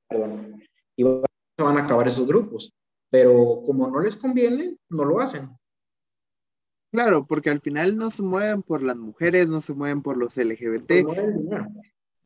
perdón, 0.08 0.60
y 0.96 1.04
se 1.04 1.62
van 1.62 1.78
a 1.78 1.82
acabar 1.82 2.08
esos 2.08 2.26
grupos. 2.26 2.74
Pero 3.10 3.62
como 3.64 3.88
no 3.88 4.00
les 4.00 4.16
conviene, 4.16 4.76
no 4.88 5.04
lo 5.04 5.20
hacen. 5.20 5.50
Claro, 6.90 7.24
porque 7.24 7.50
al 7.50 7.60
final 7.60 7.96
no 7.96 8.10
se 8.10 8.24
mueven 8.24 8.64
por 8.64 8.82
las 8.82 8.96
mujeres, 8.96 9.46
no 9.46 9.60
se 9.60 9.72
mueven 9.72 10.02
por 10.02 10.16
los 10.16 10.36
LGBT. 10.36 11.06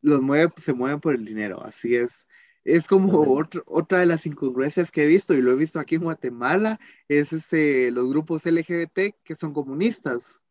Los 0.01 0.19
mueve, 0.19 0.51
se 0.57 0.73
mueven 0.73 0.99
por 0.99 1.13
el 1.13 1.25
dinero, 1.25 1.61
así 1.61 1.95
es. 1.95 2.25
Es 2.63 2.87
como 2.87 3.23
otra 3.65 3.99
de 3.99 4.05
las 4.05 4.25
incongruencias 4.25 4.91
que 4.91 5.03
he 5.03 5.07
visto, 5.07 5.33
y 5.33 5.41
lo 5.41 5.51
he 5.51 5.55
visto 5.55 5.79
aquí 5.79 5.95
en 5.95 6.03
Guatemala, 6.03 6.79
es 7.07 7.33
ese, 7.33 7.91
los 7.91 8.07
grupos 8.09 8.45
LGBT 8.45 9.15
que 9.23 9.35
son 9.35 9.53
comunistas. 9.53 10.41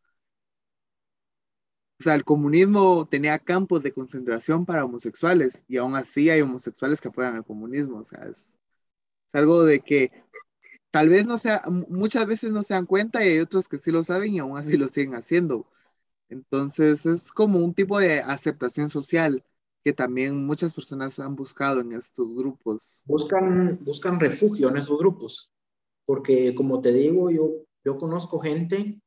O 2.01 2.05
sea, 2.05 2.15
el 2.15 2.25
comunismo 2.25 3.07
tenía 3.09 3.39
campos 3.41 3.83
de 3.83 3.93
concentración 3.93 4.65
para 4.65 4.85
homosexuales 4.85 5.65
y 5.67 5.79
aún 5.79 5.97
así 5.97 6.31
hay 6.31 6.41
homosexuales 6.43 7.01
que 7.01 7.09
apoyan 7.09 7.35
al 7.37 7.45
comunismo. 7.45 7.99
O 7.99 8.05
sea, 8.05 8.21
es, 8.31 8.57
algo 9.33 9.65
de 9.65 9.81
que 9.81 10.13
tal 10.91 11.09
vez 11.09 11.27
no 11.27 11.39
sea, 11.39 11.63
muchas 11.89 12.27
veces 12.27 12.53
no 12.53 12.63
se 12.63 12.75
dan 12.75 12.87
cuenta 12.87 13.25
y 13.25 13.31
hay 13.31 13.39
otros 13.41 13.69
que 13.69 13.79
sí 13.79 13.91
lo 13.93 14.05
saben 14.05 14.35
y 14.35 14.39
aún 14.41 14.59
así 14.59 14.77
lo 14.77 14.89
siguen 14.89 15.15
haciendo. 15.15 15.67
Entonces 16.29 17.07
es 17.07 17.33
como 17.33 17.61
un 17.61 17.75
tipo 17.75 17.99
de 17.99 18.21
aceptación 18.21 18.91
social 18.91 19.45
que 19.89 19.95
también 19.95 20.45
muchas 20.45 20.75
personas 20.75 21.19
han 21.19 21.35
buscado 21.35 21.81
en 21.81 21.93
estos 21.93 22.35
grupos. 22.35 23.03
Buscan, 23.07 23.83
buscan 23.87 24.21
refugio 24.21 24.69
en 24.69 24.77
esos 24.77 24.99
grupos, 24.99 25.51
porque 26.05 26.55
como 26.55 26.83
te 26.83 26.93
digo, 26.93 27.31
yo, 27.31 27.65
yo 27.83 27.97
conozco 27.97 28.39
gente 28.39 29.01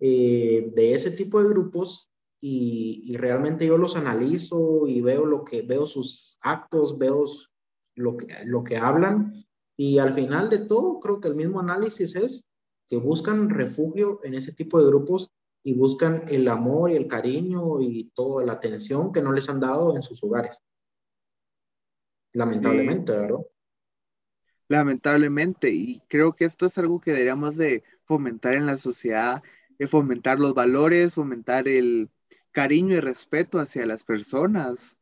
eh, 0.00 0.72
de 0.74 0.94
ese 0.94 1.10
tipo 1.10 1.42
de 1.42 1.50
grupos 1.50 2.10
y, 2.40 3.14
realmente 3.18 3.66
yo 3.66 3.76
los 3.76 3.96
analizo 3.96 4.86
y 4.86 5.02
veo 5.02 5.26
lo 5.26 5.44
que 5.44 5.60
veo 5.60 5.86
sus 5.86 6.38
actos, 6.40 6.96
veo 6.96 7.26
lo 7.94 8.16
que, 8.16 8.26
lo 8.46 8.64
que 8.64 8.78
hablan 8.78 9.44
y 9.76 9.98
al 9.98 10.14
final 10.14 10.48
de 10.48 10.60
todo 10.60 11.00
creo 11.00 11.20
que 11.20 11.28
el 11.28 11.36
mismo 11.36 11.60
análisis 11.60 12.16
es 12.16 12.46
que 12.88 12.96
buscan 12.96 13.50
refugio 13.50 14.20
en 14.24 14.32
ese 14.32 14.52
tipo 14.52 14.78
de 14.78 14.86
grupos 14.86 15.30
y 15.64 15.74
buscan 15.74 16.24
el 16.28 16.46
amor 16.46 16.92
y 16.92 16.96
el 16.96 17.08
cariño 17.08 17.80
y 17.80 18.12
toda 18.14 18.44
la 18.44 18.52
atención 18.52 19.12
que 19.12 19.22
no 19.22 19.32
les 19.32 19.48
han 19.48 19.58
dado 19.58 19.96
en 19.96 20.02
sus 20.02 20.22
hogares. 20.22 20.62
Lamentablemente, 22.32 23.12
¿verdad? 23.12 23.38
Lamentablemente, 24.68 25.70
y 25.70 26.00
creo 26.08 26.34
que 26.34 26.44
esto 26.44 26.66
es 26.66 26.78
algo 26.78 27.00
que 27.00 27.12
deberíamos 27.12 27.56
de 27.56 27.82
fomentar 28.04 28.54
en 28.54 28.66
la 28.66 28.76
sociedad, 28.76 29.42
de 29.78 29.88
fomentar 29.88 30.38
los 30.38 30.54
valores, 30.54 31.14
fomentar 31.14 31.66
el, 31.66 32.08
cariño 32.54 32.94
y 32.96 33.00
respeto 33.00 33.58
hacia 33.58 33.84
las 33.84 34.04
personas 34.04 34.98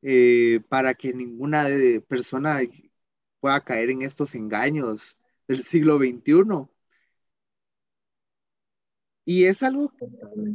eh, 0.00 0.60
para 0.68 0.94
que 0.94 1.12
ninguna 1.12 1.66
persona 2.06 2.60
pueda 3.40 3.64
caer 3.64 3.90
en 3.90 4.02
estos 4.02 4.34
engaños 4.36 5.16
del 5.48 5.62
siglo 5.64 5.98
XXI. 5.98 6.68
Y 9.28 9.44
es 9.44 9.62
algo 9.62 9.92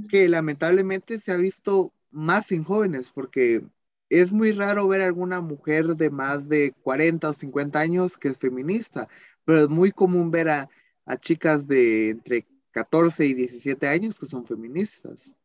que 0.09 0.27
lamentablemente 0.27 1.19
se 1.19 1.31
ha 1.31 1.35
visto 1.35 1.93
más 2.09 2.51
en 2.51 2.63
jóvenes, 2.63 3.11
porque 3.13 3.63
es 4.09 4.31
muy 4.31 4.51
raro 4.51 4.87
ver 4.87 5.01
alguna 5.01 5.41
mujer 5.41 5.95
de 5.95 6.09
más 6.09 6.49
de 6.49 6.73
40 6.81 7.29
o 7.29 7.33
50 7.35 7.79
años 7.79 8.17
que 8.17 8.29
es 8.29 8.39
feminista, 8.39 9.07
pero 9.45 9.65
es 9.65 9.69
muy 9.69 9.91
común 9.91 10.31
ver 10.31 10.49
a, 10.49 10.69
a 11.05 11.17
chicas 11.17 11.67
de 11.67 12.09
entre 12.09 12.47
14 12.71 13.27
y 13.27 13.35
17 13.35 13.87
años 13.87 14.19
que 14.19 14.25
son 14.25 14.43
feministas. 14.43 15.35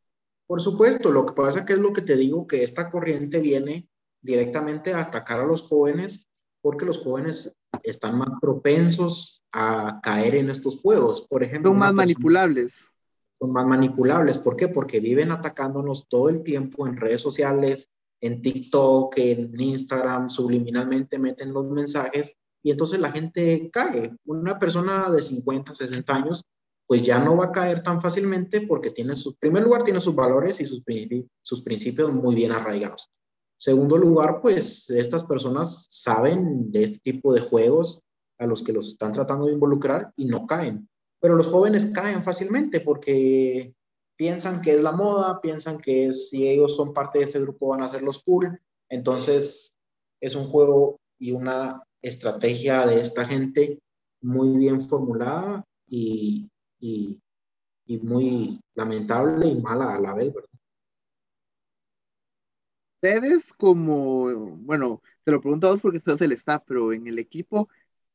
Por 0.46 0.62
supuesto, 0.62 1.12
lo 1.12 1.26
que 1.26 1.34
pasa 1.34 1.66
que 1.66 1.74
es 1.74 1.78
lo 1.80 1.92
que 1.92 2.00
te 2.00 2.16
digo, 2.16 2.46
que 2.46 2.64
esta 2.64 2.88
corriente 2.88 3.40
viene 3.40 3.90
directamente 4.22 4.94
a 4.94 5.02
atacar 5.02 5.40
a 5.40 5.46
los 5.46 5.60
jóvenes 5.60 6.30
porque 6.62 6.86
los 6.86 6.96
jóvenes 6.96 7.54
están 7.82 8.16
más 8.16 8.30
propensos 8.40 9.42
a 9.52 10.00
caer 10.02 10.34
en 10.34 10.48
estos 10.48 10.80
juegos. 10.80 11.26
Por 11.28 11.42
ejemplo, 11.42 11.72
son 11.72 11.78
más 11.78 11.92
manipulables. 11.92 12.90
Son 13.38 13.52
más 13.52 13.66
manipulables. 13.66 14.38
¿Por 14.38 14.56
qué? 14.56 14.68
Porque 14.68 15.00
viven 15.00 15.30
atacándonos 15.30 16.08
todo 16.08 16.28
el 16.28 16.42
tiempo 16.42 16.86
en 16.86 16.96
redes 16.96 17.20
sociales, 17.20 17.90
en 18.20 18.42
TikTok, 18.42 19.16
en 19.18 19.60
Instagram, 19.60 20.28
subliminalmente 20.28 21.18
meten 21.18 21.52
los 21.52 21.64
mensajes 21.70 22.34
y 22.62 22.72
entonces 22.72 22.98
la 22.98 23.12
gente 23.12 23.70
cae. 23.72 24.16
Una 24.24 24.58
persona 24.58 25.08
de 25.10 25.22
50, 25.22 25.74
60 25.74 26.14
años 26.14 26.44
pues 26.88 27.02
ya 27.02 27.18
no 27.18 27.36
va 27.36 27.46
a 27.46 27.52
caer 27.52 27.82
tan 27.82 28.00
fácilmente 28.00 28.62
porque 28.62 28.90
tiene 28.90 29.14
su, 29.14 29.36
primer 29.36 29.62
lugar, 29.62 29.84
tiene 29.84 30.00
sus 30.00 30.14
valores 30.14 30.58
y 30.60 30.64
sus, 30.64 30.82
sus 31.42 31.62
principios 31.62 32.10
muy 32.12 32.34
bien 32.34 32.50
arraigados. 32.50 33.10
Segundo 33.58 33.98
lugar, 33.98 34.40
pues 34.40 34.88
estas 34.88 35.24
personas 35.24 35.86
saben 35.90 36.72
de 36.72 36.84
este 36.84 36.98
tipo 37.00 37.34
de 37.34 37.42
juegos 37.42 38.02
a 38.38 38.46
los 38.46 38.62
que 38.62 38.72
los 38.72 38.88
están 38.88 39.12
tratando 39.12 39.46
de 39.46 39.52
involucrar 39.52 40.12
y 40.16 40.24
no 40.24 40.46
caen. 40.46 40.88
Pero 41.20 41.34
los 41.34 41.48
jóvenes 41.48 41.86
caen 41.86 42.22
fácilmente 42.22 42.80
porque 42.80 43.74
piensan 44.16 44.60
que 44.60 44.74
es 44.74 44.80
la 44.80 44.92
moda, 44.92 45.40
piensan 45.40 45.78
que 45.78 46.12
si 46.12 46.48
ellos 46.48 46.76
son 46.76 46.92
parte 46.92 47.18
de 47.18 47.24
ese 47.24 47.40
grupo 47.40 47.68
van 47.68 47.82
a 47.82 47.88
ser 47.88 48.02
los 48.02 48.22
cool. 48.22 48.60
Entonces 48.88 49.74
es 50.20 50.34
un 50.34 50.46
juego 50.46 50.96
y 51.18 51.32
una 51.32 51.82
estrategia 52.02 52.86
de 52.86 53.00
esta 53.00 53.24
gente 53.24 53.78
muy 54.20 54.56
bien 54.56 54.80
formulada 54.80 55.64
y, 55.86 56.48
y, 56.78 57.20
muy 58.02 58.60
lamentable 58.74 59.48
y 59.48 59.60
mala 59.60 59.94
a 59.94 60.00
la 60.00 60.14
vez, 60.14 60.32
¿verdad? 60.32 60.48
Ustedes 63.00 63.52
como, 63.52 64.56
bueno, 64.58 65.00
te 65.24 65.30
lo 65.30 65.40
pregunto 65.40 65.68
a 65.68 65.70
vos 65.70 65.80
porque 65.80 66.00
sos 66.00 66.20
el 66.20 66.32
staff, 66.32 66.64
pero 66.66 66.92
en 66.92 67.06
el 67.06 67.18
equipo, 67.18 67.68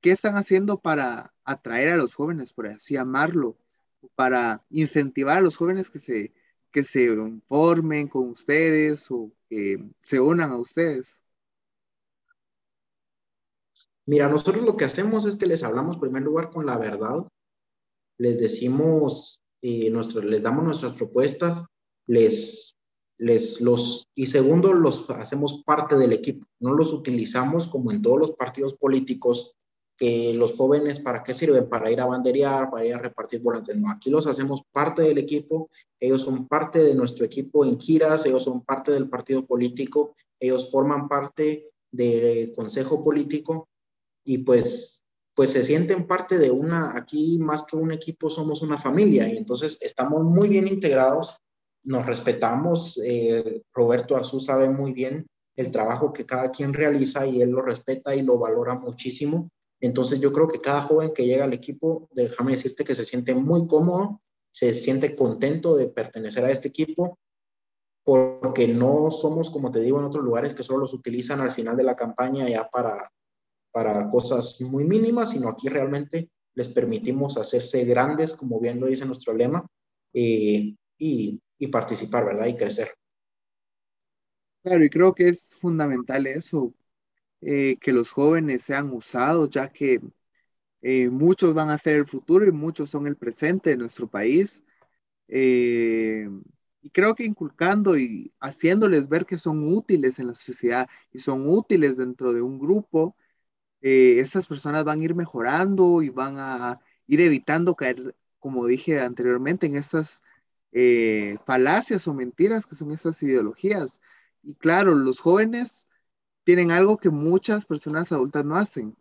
¿qué 0.03 0.11
están 0.11 0.35
haciendo 0.35 0.79
para 0.79 1.33
atraer 1.43 1.89
a 1.89 1.97
los 1.97 2.13
jóvenes, 2.13 2.53
por 2.53 2.67
así 2.67 2.93
llamarlo, 2.93 3.57
para 4.13 4.63
incentivar 4.69 5.39
a 5.39 5.41
los 5.41 5.57
jóvenes 5.57 5.89
que 5.89 5.97
se, 5.97 6.33
que 6.71 6.83
se 6.83 7.09
formen 7.47 8.07
con 8.07 8.29
ustedes 8.29 9.09
o 9.09 9.31
que 9.49 9.83
se 9.99 10.19
unan 10.19 10.51
a 10.51 10.57
ustedes? 10.57 11.19
Mira, 14.05 14.27
nosotros 14.27 14.63
lo 14.63 14.77
que 14.77 14.85
hacemos 14.85 15.25
es 15.25 15.37
que 15.37 15.47
les 15.47 15.63
hablamos 15.63 15.95
en 15.95 16.01
primer 16.01 16.21
lugar 16.21 16.51
con 16.51 16.65
la 16.67 16.77
verdad 16.77 17.25
les 18.17 18.39
decimos, 18.39 19.43
eh, 19.61 19.91
les 20.23 20.41
damos 20.41 20.63
nuestras 20.63 20.95
propuestas, 20.95 21.65
les, 22.07 22.77
les 23.17 23.61
los, 23.61 24.09
y 24.15 24.27
segundo, 24.27 24.73
los 24.73 25.09
hacemos 25.09 25.63
parte 25.65 25.95
del 25.95 26.13
equipo, 26.13 26.45
no 26.59 26.73
los 26.73 26.93
utilizamos 26.93 27.67
como 27.67 27.91
en 27.91 28.01
todos 28.01 28.19
los 28.19 28.31
partidos 28.31 28.75
políticos, 28.75 29.55
que 30.03 30.33
los 30.33 30.57
jóvenes, 30.57 30.99
¿para 30.99 31.23
qué 31.23 31.33
sirven? 31.33 31.69
Para 31.69 31.89
ir 31.89 32.01
a 32.01 32.05
banderear, 32.05 32.69
para 32.69 32.85
ir 32.85 32.93
a 32.93 32.97
repartir 32.97 33.41
volantes. 33.41 33.77
No, 33.77 33.89
aquí 33.89 34.09
los 34.09 34.27
hacemos 34.27 34.61
parte 34.69 35.01
del 35.01 35.17
equipo, 35.17 35.69
ellos 35.97 36.23
son 36.23 36.49
parte 36.49 36.83
de 36.83 36.93
nuestro 36.93 37.23
equipo 37.23 37.63
en 37.63 37.79
giras, 37.79 38.25
ellos 38.25 38.43
son 38.43 38.65
parte 38.65 38.91
del 38.91 39.07
partido 39.07 39.45
político, 39.45 40.13
ellos 40.37 40.69
forman 40.69 41.07
parte 41.07 41.71
del 41.89 42.51
consejo 42.51 43.01
político 43.01 43.69
y 44.25 44.39
pues 44.39 45.05
pues 45.35 45.51
se 45.51 45.63
sienten 45.63 46.05
parte 46.05 46.37
de 46.37 46.51
una, 46.51 46.95
aquí 46.97 47.39
más 47.39 47.63
que 47.63 47.77
un 47.77 47.91
equipo 47.91 48.29
somos 48.29 48.61
una 48.61 48.77
familia 48.77 49.27
y 49.31 49.37
entonces 49.37 49.79
estamos 49.81 50.21
muy 50.23 50.49
bien 50.49 50.67
integrados, 50.67 51.37
nos 51.83 52.05
respetamos, 52.05 52.99
eh, 53.03 53.63
Roberto 53.73 54.17
Arzú 54.17 54.39
sabe 54.39 54.69
muy 54.69 54.93
bien 54.93 55.25
el 55.55 55.71
trabajo 55.71 56.11
que 56.13 56.25
cada 56.25 56.51
quien 56.51 56.73
realiza 56.73 57.25
y 57.25 57.41
él 57.41 57.51
lo 57.51 57.61
respeta 57.61 58.13
y 58.13 58.21
lo 58.21 58.37
valora 58.37 58.75
muchísimo. 58.75 59.49
Entonces 59.83 60.21
yo 60.21 60.31
creo 60.31 60.47
que 60.47 60.61
cada 60.61 60.81
joven 60.81 61.11
que 61.13 61.25
llega 61.25 61.43
al 61.43 61.51
equipo, 61.51 62.07
déjame 62.13 62.53
decirte 62.53 62.85
que 62.85 62.95
se 62.95 63.03
siente 63.03 63.35
muy 63.35 63.67
cómodo, 63.67 64.21
se 64.49 64.73
siente 64.73 65.13
contento 65.13 65.75
de 65.75 65.87
pertenecer 65.87 66.45
a 66.45 66.51
este 66.51 66.69
equipo, 66.69 67.19
porque 68.05 68.65
no 68.69 69.11
somos, 69.11 69.51
como 69.51 69.73
te 69.73 69.81
digo, 69.81 69.99
en 69.99 70.05
otros 70.05 70.23
lugares 70.23 70.53
que 70.53 70.63
solo 70.63 70.79
los 70.79 70.93
utilizan 70.93 71.41
al 71.41 71.51
final 71.51 71.75
de 71.75 71.83
la 71.83 71.97
campaña 71.97 72.47
ya 72.47 72.69
para, 72.69 73.11
para 73.73 74.07
cosas 74.07 74.61
muy 74.61 74.85
mínimas, 74.85 75.31
sino 75.31 75.49
aquí 75.49 75.67
realmente 75.67 76.29
les 76.55 76.69
permitimos 76.69 77.37
hacerse 77.37 77.83
grandes, 77.83 78.35
como 78.35 78.61
bien 78.61 78.79
lo 78.79 78.87
dice 78.87 79.05
nuestro 79.05 79.33
lema, 79.33 79.67
eh, 80.13 80.73
y, 80.97 81.41
y 81.57 81.67
participar, 81.67 82.23
¿verdad? 82.23 82.45
Y 82.45 82.55
crecer. 82.55 82.87
Claro, 84.63 84.85
y 84.85 84.89
creo 84.89 85.13
que 85.13 85.27
es 85.27 85.49
fundamental 85.55 86.25
eso, 86.25 86.73
eh, 87.45 87.77
que 87.81 87.91
los 87.93 88.11
jóvenes 88.11 88.63
sean 88.63 88.91
usados, 88.93 89.49
ya 89.49 89.67
que 89.69 90.01
eh, 90.81 91.09
muchos 91.09 91.53
van 91.53 91.69
a 91.69 91.77
ser 91.77 91.97
el 91.97 92.07
futuro 92.07 92.45
y 92.47 92.51
muchos 92.51 92.89
son 92.89 93.07
el 93.07 93.17
presente 93.17 93.71
de 93.71 93.77
nuestro 93.77 94.07
país. 94.07 94.63
Eh, 95.27 96.29
y 96.81 96.89
creo 96.91 97.15
que 97.15 97.25
inculcando 97.25 97.97
y 97.97 98.33
haciéndoles 98.39 99.09
ver 99.09 99.25
que 99.25 99.37
son 99.37 99.63
útiles 99.73 100.19
en 100.19 100.27
la 100.27 100.35
sociedad 100.35 100.87
y 101.11 101.19
son 101.19 101.49
útiles 101.49 101.97
dentro 101.97 102.33
de 102.33 102.41
un 102.41 102.59
grupo, 102.59 103.15
estas 103.81 104.47
personas 104.47 104.85
van 104.85 105.01
a 105.01 105.03
ir 105.03 105.15
mejorando 105.15 106.01
y 106.01 106.09
van 106.09 106.35
a 106.37 106.79
ir 107.07 107.21
evitando 107.21 107.75
caer, 107.75 108.15
como 108.39 108.65
dije 108.67 109.01
anteriormente, 109.01 109.67
en 109.67 109.75
estas 109.77 110.21
falacias 111.45 112.07
o 112.07 112.13
mentiras 112.13 112.65
que 112.65 112.75
son 112.75 112.91
estas 112.91 113.21
ideologías. 113.23 114.01
Y 114.43 114.55
claro, 114.55 114.95
los 114.95 115.19
jóvenes 115.19 115.87
tienen 116.43 116.71
algo 116.71 116.97
que 116.97 117.09
muchas 117.09 117.65
personas 117.65 118.11
adultas 118.11 118.45
no 118.45 118.55
hacen. 118.55 118.95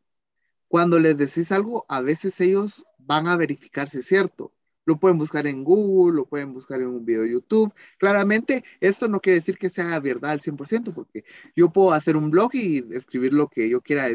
Cuando 0.68 0.98
les 0.98 1.16
decís 1.16 1.52
algo, 1.52 1.84
a 1.88 2.00
veces 2.00 2.40
ellos 2.40 2.86
van 2.98 3.26
a 3.26 3.36
verificar 3.36 3.88
si 3.88 3.98
es 3.98 4.06
cierto. 4.06 4.52
Lo 4.84 4.98
pueden 4.98 5.18
buscar 5.18 5.46
en 5.46 5.62
Google, 5.64 6.16
lo 6.16 6.26
pueden 6.26 6.52
buscar 6.52 6.80
en 6.80 6.88
un 6.88 7.04
video 7.04 7.22
de 7.22 7.32
YouTube. 7.32 7.72
Claramente, 7.98 8.64
esto 8.80 9.06
no 9.06 9.20
quiere 9.20 9.38
decir 9.38 9.58
que 9.58 9.70
sea 9.70 10.00
verdad 10.00 10.32
al 10.32 10.40
100%, 10.40 10.92
porque 10.92 11.24
yo 11.54 11.70
puedo 11.70 11.92
hacer 11.92 12.16
un 12.16 12.30
blog 12.30 12.54
y 12.54 12.78
escribir 12.92 13.32
lo 13.32 13.48
que 13.48 13.68
yo 13.68 13.80
quiera 13.80 14.08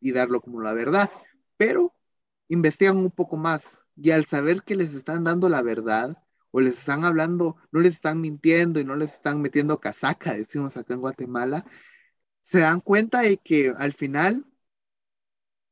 y 0.00 0.12
darlo 0.12 0.40
como 0.40 0.60
la 0.60 0.72
verdad, 0.72 1.10
pero 1.56 1.94
investigan 2.48 2.96
un 2.96 3.10
poco 3.10 3.36
más 3.36 3.84
y 3.96 4.10
al 4.10 4.24
saber 4.24 4.62
que 4.62 4.76
les 4.76 4.94
están 4.94 5.24
dando 5.24 5.48
la 5.48 5.62
verdad 5.62 6.22
o 6.50 6.60
les 6.60 6.78
están 6.78 7.04
hablando, 7.04 7.56
no 7.70 7.80
les 7.80 7.94
están 7.94 8.20
mintiendo 8.20 8.80
y 8.80 8.84
no 8.84 8.96
les 8.96 9.14
están 9.14 9.40
metiendo 9.40 9.78
casaca, 9.78 10.34
decimos 10.34 10.76
acá 10.76 10.94
en 10.94 11.00
Guatemala, 11.00 11.64
se 12.50 12.58
dan 12.58 12.80
cuenta 12.80 13.20
de 13.20 13.36
que 13.38 13.72
al 13.78 13.92
final 13.92 14.44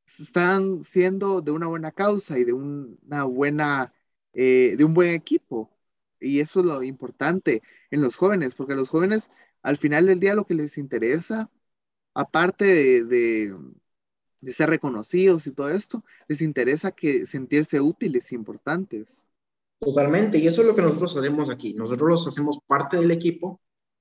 están 0.07 0.85
siendo 0.85 1.41
de 1.41 1.51
una 1.51 1.66
buena 1.66 1.91
causa 1.91 2.39
y 2.39 2.45
de 2.45 2.53
una 2.53 3.24
buena, 3.24 3.93
eh, 4.33 4.76
de 4.79 4.85
un 4.85 4.95
buen 4.95 5.11
equipo. 5.11 5.70
Y 6.20 6.39
eso 6.39 6.61
es 6.61 6.66
lo 6.66 6.83
importante 6.85 7.62
en 7.91 8.01
los 8.01 8.14
jóvenes, 8.14 8.55
porque 8.55 8.76
los 8.76 8.91
jóvenes 8.91 9.31
al 9.62 9.76
final 9.76 10.07
del 10.07 10.20
día 10.20 10.37
lo 10.37 10.47
que 10.47 10.55
les 10.55 10.79
interesa, 10.79 11.51
aparte 12.14 12.64
de, 13.05 13.57
de, 14.41 14.53
ser 14.53 14.70
reconocidos 14.70 15.49
y 15.49 15.53
todo 15.53 15.70
esto, 15.70 16.05
les 16.29 16.43
interesa 16.43 16.93
que 16.93 17.26
sentirse 17.26 17.81
útiles 17.81 18.31
e 18.31 18.37
importantes. 18.37 19.26
Totalmente, 19.81 20.39
y 20.39 20.47
eso 20.47 20.61
es 20.61 20.68
lo 20.68 20.76
que 20.76 20.83
nosotros 20.83 21.16
hacemos 21.16 21.51
aquí. 21.51 21.74
Nosotros 21.74 22.09
los 22.09 22.29
hacemos 22.29 22.61
parte 22.68 22.99
del 22.99 23.11
equipo 23.11 23.61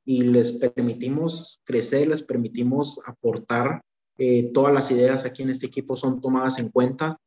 y 0.09 0.23
les 0.23 0.53
permitimos 0.53 1.59
crecer, 1.65 2.07
les 2.07 2.23
permitimos 2.23 2.97
aportar. 3.05 3.81
Eh, 4.17 4.51
todas 4.53 4.73
las 4.73 4.89
ideas 4.89 5.25
aquí 5.25 5.43
en 5.43 5.49
este 5.49 5.65
equipo 5.65 5.97
son 5.97 6.21
tomadas 6.21 6.59
en 6.59 6.69
cuenta. 6.69 7.19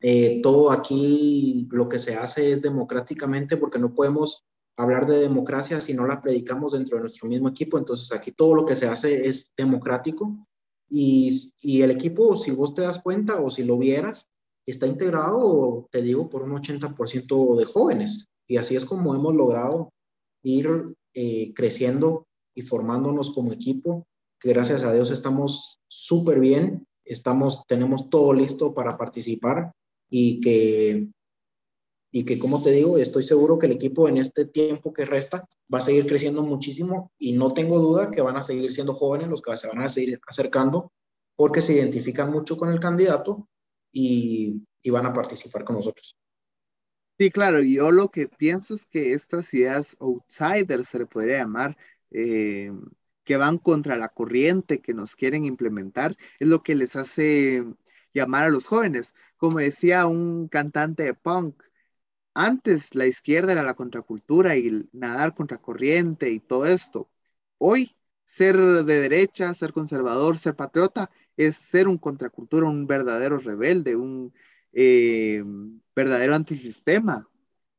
Eh, 0.00 0.40
todo 0.40 0.70
aquí 0.70 1.68
lo 1.72 1.88
que 1.88 1.98
se 1.98 2.14
hace 2.14 2.52
es 2.52 2.62
democráticamente 2.62 3.56
porque 3.56 3.80
no 3.80 3.92
podemos 3.92 4.44
hablar 4.76 5.08
de 5.08 5.18
democracia 5.18 5.80
si 5.80 5.92
no 5.92 6.06
la 6.06 6.22
predicamos 6.22 6.70
dentro 6.70 6.96
de 6.96 7.02
nuestro 7.02 7.28
mismo 7.28 7.48
equipo. 7.48 7.78
Entonces 7.78 8.12
aquí 8.12 8.30
todo 8.30 8.54
lo 8.54 8.64
que 8.64 8.76
se 8.76 8.86
hace 8.86 9.26
es 9.26 9.50
democrático 9.56 10.46
y, 10.88 11.52
y 11.60 11.82
el 11.82 11.90
equipo, 11.90 12.36
si 12.36 12.52
vos 12.52 12.76
te 12.76 12.82
das 12.82 13.00
cuenta 13.00 13.40
o 13.40 13.50
si 13.50 13.64
lo 13.64 13.76
vieras, 13.76 14.28
está 14.66 14.86
integrado, 14.86 15.88
te 15.90 16.00
digo, 16.00 16.30
por 16.30 16.42
un 16.42 16.52
80% 16.52 17.56
de 17.56 17.64
jóvenes. 17.64 18.28
Y 18.46 18.56
así 18.56 18.76
es 18.76 18.84
como 18.84 19.16
hemos 19.16 19.34
logrado 19.34 19.92
ir 20.44 20.94
eh, 21.14 21.52
creciendo 21.54 22.26
y 22.54 22.62
formándonos 22.62 23.30
como 23.30 23.52
equipo, 23.52 24.06
que 24.38 24.50
gracias 24.50 24.82
a 24.84 24.92
Dios 24.92 25.10
estamos 25.10 25.80
súper 25.88 26.40
bien, 26.40 26.86
estamos, 27.04 27.66
tenemos 27.66 28.08
todo 28.10 28.32
listo 28.32 28.74
para 28.74 28.96
participar 28.96 29.72
y 30.08 30.40
que, 30.40 31.08
y 32.12 32.24
que, 32.24 32.38
como 32.38 32.62
te 32.62 32.72
digo, 32.72 32.98
estoy 32.98 33.22
seguro 33.22 33.58
que 33.58 33.66
el 33.66 33.72
equipo 33.72 34.08
en 34.08 34.18
este 34.18 34.46
tiempo 34.46 34.92
que 34.92 35.04
resta 35.04 35.46
va 35.72 35.78
a 35.78 35.82
seguir 35.82 36.06
creciendo 36.06 36.42
muchísimo 36.42 37.12
y 37.18 37.32
no 37.32 37.52
tengo 37.52 37.78
duda 37.78 38.10
que 38.10 38.22
van 38.22 38.36
a 38.36 38.42
seguir 38.42 38.72
siendo 38.72 38.94
jóvenes 38.94 39.28
los 39.28 39.42
que 39.42 39.56
se 39.56 39.68
van 39.68 39.82
a 39.82 39.88
seguir 39.88 40.20
acercando 40.26 40.92
porque 41.36 41.62
se 41.62 41.74
identifican 41.74 42.30
mucho 42.32 42.56
con 42.56 42.70
el 42.70 42.80
candidato 42.80 43.48
y, 43.92 44.62
y 44.82 44.90
van 44.90 45.06
a 45.06 45.12
participar 45.12 45.64
con 45.64 45.76
nosotros. 45.76 46.16
Sí, 47.20 47.30
claro, 47.30 47.60
yo 47.60 47.90
lo 47.90 48.10
que 48.10 48.28
pienso 48.28 48.72
es 48.72 48.86
que 48.86 49.12
estas 49.12 49.52
ideas 49.52 49.94
outsiders 50.00 50.88
se 50.88 51.00
le 51.00 51.04
podría 51.06 51.40
llamar, 51.40 51.76
eh, 52.10 52.72
que 53.24 53.36
van 53.36 53.58
contra 53.58 53.96
la 53.96 54.08
corriente 54.08 54.80
que 54.80 54.94
nos 54.94 55.16
quieren 55.16 55.44
implementar, 55.44 56.16
es 56.38 56.48
lo 56.48 56.62
que 56.62 56.74
les 56.74 56.96
hace 56.96 57.62
llamar 58.14 58.46
a 58.46 58.48
los 58.48 58.66
jóvenes. 58.66 59.12
Como 59.36 59.58
decía 59.58 60.06
un 60.06 60.48
cantante 60.48 61.02
de 61.02 61.12
punk, 61.14 61.62
antes 62.34 62.94
la 62.94 63.06
izquierda 63.06 63.52
era 63.52 63.62
la 63.64 63.74
contracultura 63.74 64.56
y 64.56 64.88
nadar 64.92 65.34
contra 65.34 65.58
corriente 65.58 66.30
y 66.30 66.40
todo 66.40 66.66
esto. 66.66 67.10
Hoy, 67.58 67.96
ser 68.24 68.56
de 68.56 69.00
derecha, 69.00 69.52
ser 69.54 69.72
conservador, 69.74 70.38
ser 70.38 70.56
patriota, 70.56 71.10
es 71.36 71.56
ser 71.56 71.88
un 71.88 71.98
contracultura, 71.98 72.66
un 72.66 72.86
verdadero 72.86 73.38
rebelde, 73.38 73.96
un 73.96 74.32
eh, 74.72 75.44
verdadero 76.00 76.34
antisistema. 76.34 77.28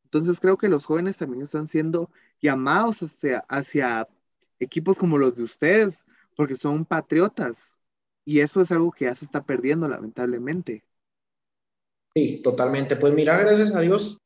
Entonces 0.03 0.39
creo 0.39 0.57
que 0.57 0.69
los 0.69 0.85
jóvenes 0.85 1.17
también 1.17 1.43
están 1.43 1.67
siendo 1.67 2.11
llamados 2.41 2.99
hacia, 3.47 4.07
equipos 4.59 4.97
como 4.97 5.17
los 5.17 5.35
de 5.35 5.43
ustedes, 5.43 6.05
porque 6.35 6.55
son 6.55 6.85
patriotas. 6.85 7.79
Y 8.23 8.39
eso 8.41 8.61
es 8.61 8.71
algo 8.71 8.91
que 8.91 9.05
ya 9.05 9.15
se 9.15 9.25
está 9.25 9.43
perdiendo, 9.43 9.87
lamentablemente. 9.87 10.83
Sí, 12.13 12.41
totalmente. 12.43 12.95
Pues 12.95 13.13
mira, 13.13 13.37
gracias 13.39 13.73
a 13.73 13.79
Dios, 13.79 14.19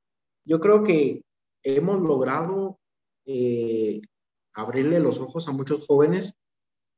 yo 0.43 0.59
creo 0.59 0.83
que 0.83 1.21
hemos 1.63 2.01
logrado 2.01 2.79
eh, 3.25 4.01
abrirle 4.53 4.99
los 4.99 5.19
ojos 5.19 5.47
a 5.47 5.51
muchos 5.51 5.85
jóvenes 5.85 6.35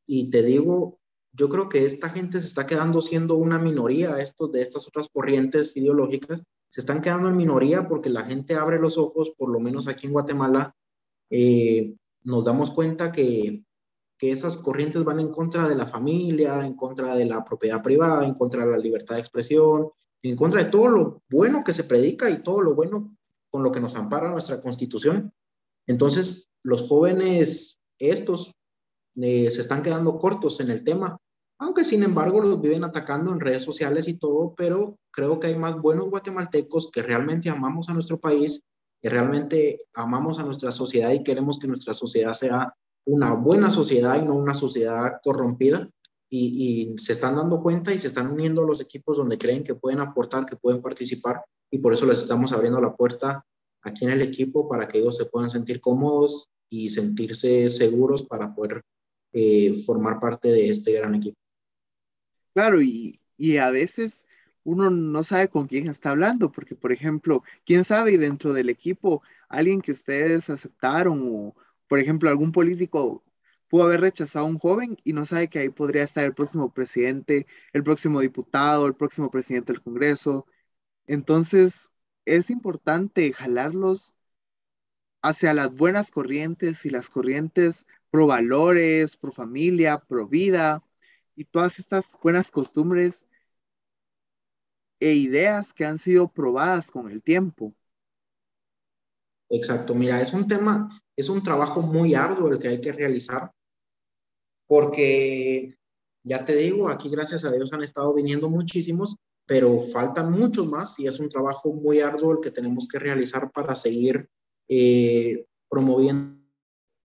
y 0.08 0.30
te 0.32 0.42
digo, 0.42 1.00
yo 1.34 1.50
creo 1.50 1.70
que 1.70 1.86
esta 1.86 2.10
gente 2.10 2.42
se 2.42 2.48
está 2.48 2.66
quedando 2.66 3.02
siendo 3.02 3.36
una 3.36 3.60
minoría, 3.60 4.16
de 4.16 4.62
estas 4.62 4.88
otras 4.88 5.08
corrientes 5.12 5.76
ideológicas, 5.78 6.44
se 6.70 6.82
están 6.82 7.02
quedando 7.02 7.30
en 7.30 7.38
minoría 7.38 7.88
porque 7.88 8.10
la 8.10 8.24
gente 8.24 8.56
abre 8.56 8.80
los 8.80 8.98
ojos, 8.98 9.32
por 9.38 9.50
lo 9.50 9.60
menos 9.60 9.88
aquí 9.88 10.08
en 10.08 10.14
Guatemala, 10.14 10.76
eh, 11.30 11.96
nos 12.24 12.44
damos 12.46 12.72
cuenta 12.72 13.12
que, 13.12 13.64
que 14.18 14.32
esas 14.32 14.58
corrientes 14.58 15.04
van 15.04 15.20
en 15.20 15.32
contra 15.32 15.68
de 15.68 15.76
la 15.76 15.86
familia, 15.86 16.66
en 16.66 16.76
contra 16.76 17.16
de 17.16 17.26
la 17.26 17.44
propiedad 17.44 17.82
privada, 17.82 18.26
en 18.26 18.34
contra 18.34 18.66
de 18.66 18.72
la 18.72 18.78
libertad 18.78 19.16
de 19.16 19.22
expresión, 19.22 19.90
en 20.22 20.36
contra 20.36 20.64
de 20.64 20.70
todo 20.70 20.88
lo 20.88 21.24
bueno 21.30 21.64
que 21.64 21.74
se 21.74 21.84
predica 21.84 22.30
y 22.30 22.44
todo 22.44 22.62
lo 22.62 22.76
bueno 22.76 23.16
con 23.50 23.64
lo 23.64 23.72
que 23.72 23.80
nos 23.80 23.96
ampara 23.96 24.30
nuestra 24.30 24.60
constitución. 24.60 25.34
Entonces, 25.88 26.50
los 26.64 26.88
jóvenes, 26.88 27.80
estos, 27.98 28.54
eh, 29.16 29.50
se 29.52 29.62
están 29.62 29.82
quedando 29.84 30.20
cortos 30.20 30.60
en 30.60 30.70
el 30.70 30.84
tema 30.84 31.18
aunque 31.60 31.84
sin 31.84 32.04
embargo 32.04 32.42
los 32.42 32.62
viven 32.62 32.84
atacando 32.84 33.32
en 33.32 33.40
redes 33.40 33.64
sociales 33.64 34.08
y 34.08 34.18
todo, 34.18 34.54
pero 34.56 34.98
creo 35.18 35.40
que 35.40 35.48
hay 35.48 35.56
más 35.56 35.82
buenos 35.82 36.12
guatemaltecos 36.12 36.92
que 36.92 37.02
realmente 37.02 37.50
amamos 37.50 37.90
a 37.90 37.94
nuestro 37.94 38.20
país, 38.20 38.62
que 39.02 39.10
realmente 39.10 39.80
amamos 39.96 40.38
a 40.38 40.44
nuestra 40.44 40.72
sociedad 40.72 41.12
y 41.12 41.24
queremos 41.24 41.58
que 41.58 41.66
nuestra 41.66 41.96
sociedad 41.96 42.34
sea 42.34 42.72
una 43.04 43.34
buena 43.34 43.72
sociedad 43.72 44.22
y 44.22 44.26
no 44.26 44.36
una 44.36 44.54
sociedad 44.54 45.14
corrompida. 45.24 45.90
Y, 46.30 46.92
y 46.94 47.00
se 47.00 47.14
están 47.14 47.36
dando 47.36 47.60
cuenta 47.60 47.92
y 47.92 48.00
se 48.00 48.10
están 48.10 48.32
uniendo 48.32 48.62
a 48.62 48.68
los 48.68 48.80
equipos 48.80 49.18
donde 49.18 49.40
creen 49.40 49.64
que 49.64 49.74
pueden 49.74 50.02
aportar, 50.02 50.46
que 50.46 50.56
pueden 50.56 50.84
participar 50.84 51.42
y 51.72 51.80
por 51.80 51.94
eso 51.94 52.06
les 52.06 52.20
estamos 52.20 52.52
abriendo 52.52 52.80
la 52.80 52.96
puerta 52.96 53.44
aquí 53.82 54.06
en 54.06 54.12
el 54.12 54.22
equipo 54.22 54.70
para 54.70 54.88
que 54.88 55.00
ellos 55.00 55.18
se 55.18 55.26
puedan 55.26 55.50
sentir 55.50 55.82
cómodos 55.82 56.48
y 56.70 56.92
sentirse 56.92 57.72
seguros 57.72 58.22
para 58.22 58.54
poder 58.54 58.84
eh, 59.34 59.82
formar 59.84 60.20
parte 60.20 60.50
de 60.50 60.70
este 60.70 60.92
gran 60.92 61.16
equipo. 61.16 61.40
Claro, 62.54 62.82
y, 62.84 63.20
a 63.60 63.72
veces 63.72 64.27
uno 64.68 64.90
no 64.90 65.24
sabe 65.24 65.48
con 65.48 65.68
quién 65.68 65.88
está 65.90 66.10
hablando, 66.12 66.52
porque 66.52 66.76
por 66.76 66.92
ejemplo, 66.92 67.42
quién 67.66 67.86
sabe 67.86 68.18
dentro 68.18 68.52
del 68.52 68.70
equipo, 68.70 69.24
alguien 69.48 69.82
que 69.82 69.94
ustedes 69.94 70.50
aceptaron 70.50 71.22
o, 71.26 71.56
por 71.88 72.00
ejemplo, 72.00 72.30
algún 72.30 72.52
político 72.52 73.24
pudo 73.70 73.84
haber 73.84 74.02
rechazado 74.02 74.46
a 74.46 74.50
un 74.50 74.60
joven 74.60 74.98
y 75.06 75.14
no 75.14 75.26
sabe 75.26 75.50
que 75.50 75.60
ahí 75.60 75.70
podría 75.70 76.04
estar 76.04 76.26
el 76.26 76.34
próximo 76.34 76.74
presidente, 76.74 77.48
el 77.72 77.84
próximo 77.84 78.20
diputado, 78.20 78.88
el 78.88 78.96
próximo 78.96 79.32
presidente 79.32 79.72
del 79.72 79.82
Congreso. 79.82 80.46
Entonces, 81.08 81.92
es 82.26 82.50
importante 82.50 83.32
jalarlos 83.34 84.14
hacia 85.22 85.54
las 85.54 85.74
buenas 85.74 86.12
corrientes 86.12 86.86
y 86.86 86.90
las 86.90 87.10
corrientes 87.10 87.86
pro 88.12 88.28
valores, 88.28 89.16
pro 89.18 89.32
familia, 89.32 90.00
pro 90.00 90.28
vida, 90.28 90.84
y 91.38 91.46
todas 91.46 91.80
estas 91.80 92.18
buenas 92.22 92.52
costumbres 92.52 93.27
e 95.00 95.14
ideas 95.14 95.74
que 95.74 95.86
han 95.86 95.98
sido 95.98 96.28
probadas 96.28 96.92
con 96.92 97.10
el 97.10 97.22
tiempo. 97.22 97.74
Exacto, 99.50 99.96
mira, 99.96 100.22
es 100.22 100.34
un 100.34 100.48
tema, 100.48 100.90
es 101.16 101.30
un 101.30 101.42
trabajo 101.42 101.82
muy 101.82 102.14
arduo 102.16 102.52
el 102.52 102.60
que 102.60 102.68
hay 102.68 102.82
que 102.82 102.92
realizar, 102.92 103.52
porque 104.68 105.78
ya 106.24 106.46
te 106.46 106.56
digo, 106.56 106.90
aquí 106.90 107.10
gracias 107.10 107.46
a 107.46 107.52
Dios 107.52 107.72
han 107.72 107.84
estado 107.84 108.14
viniendo 108.14 108.50
muchísimos, 108.50 109.16
pero 109.46 109.80
faltan 109.80 110.34
muchos 110.34 110.68
más 110.68 111.00
y 111.00 111.08
es 111.08 111.20
un 111.20 111.30
trabajo 111.30 111.72
muy 111.72 112.02
arduo 112.02 112.34
el 112.34 112.42
que 112.42 112.52
tenemos 112.52 112.88
que 112.88 113.00
realizar 113.00 113.50
para 113.52 113.76
seguir 113.76 114.30
eh, 114.68 115.46
promoviendo 115.70 116.38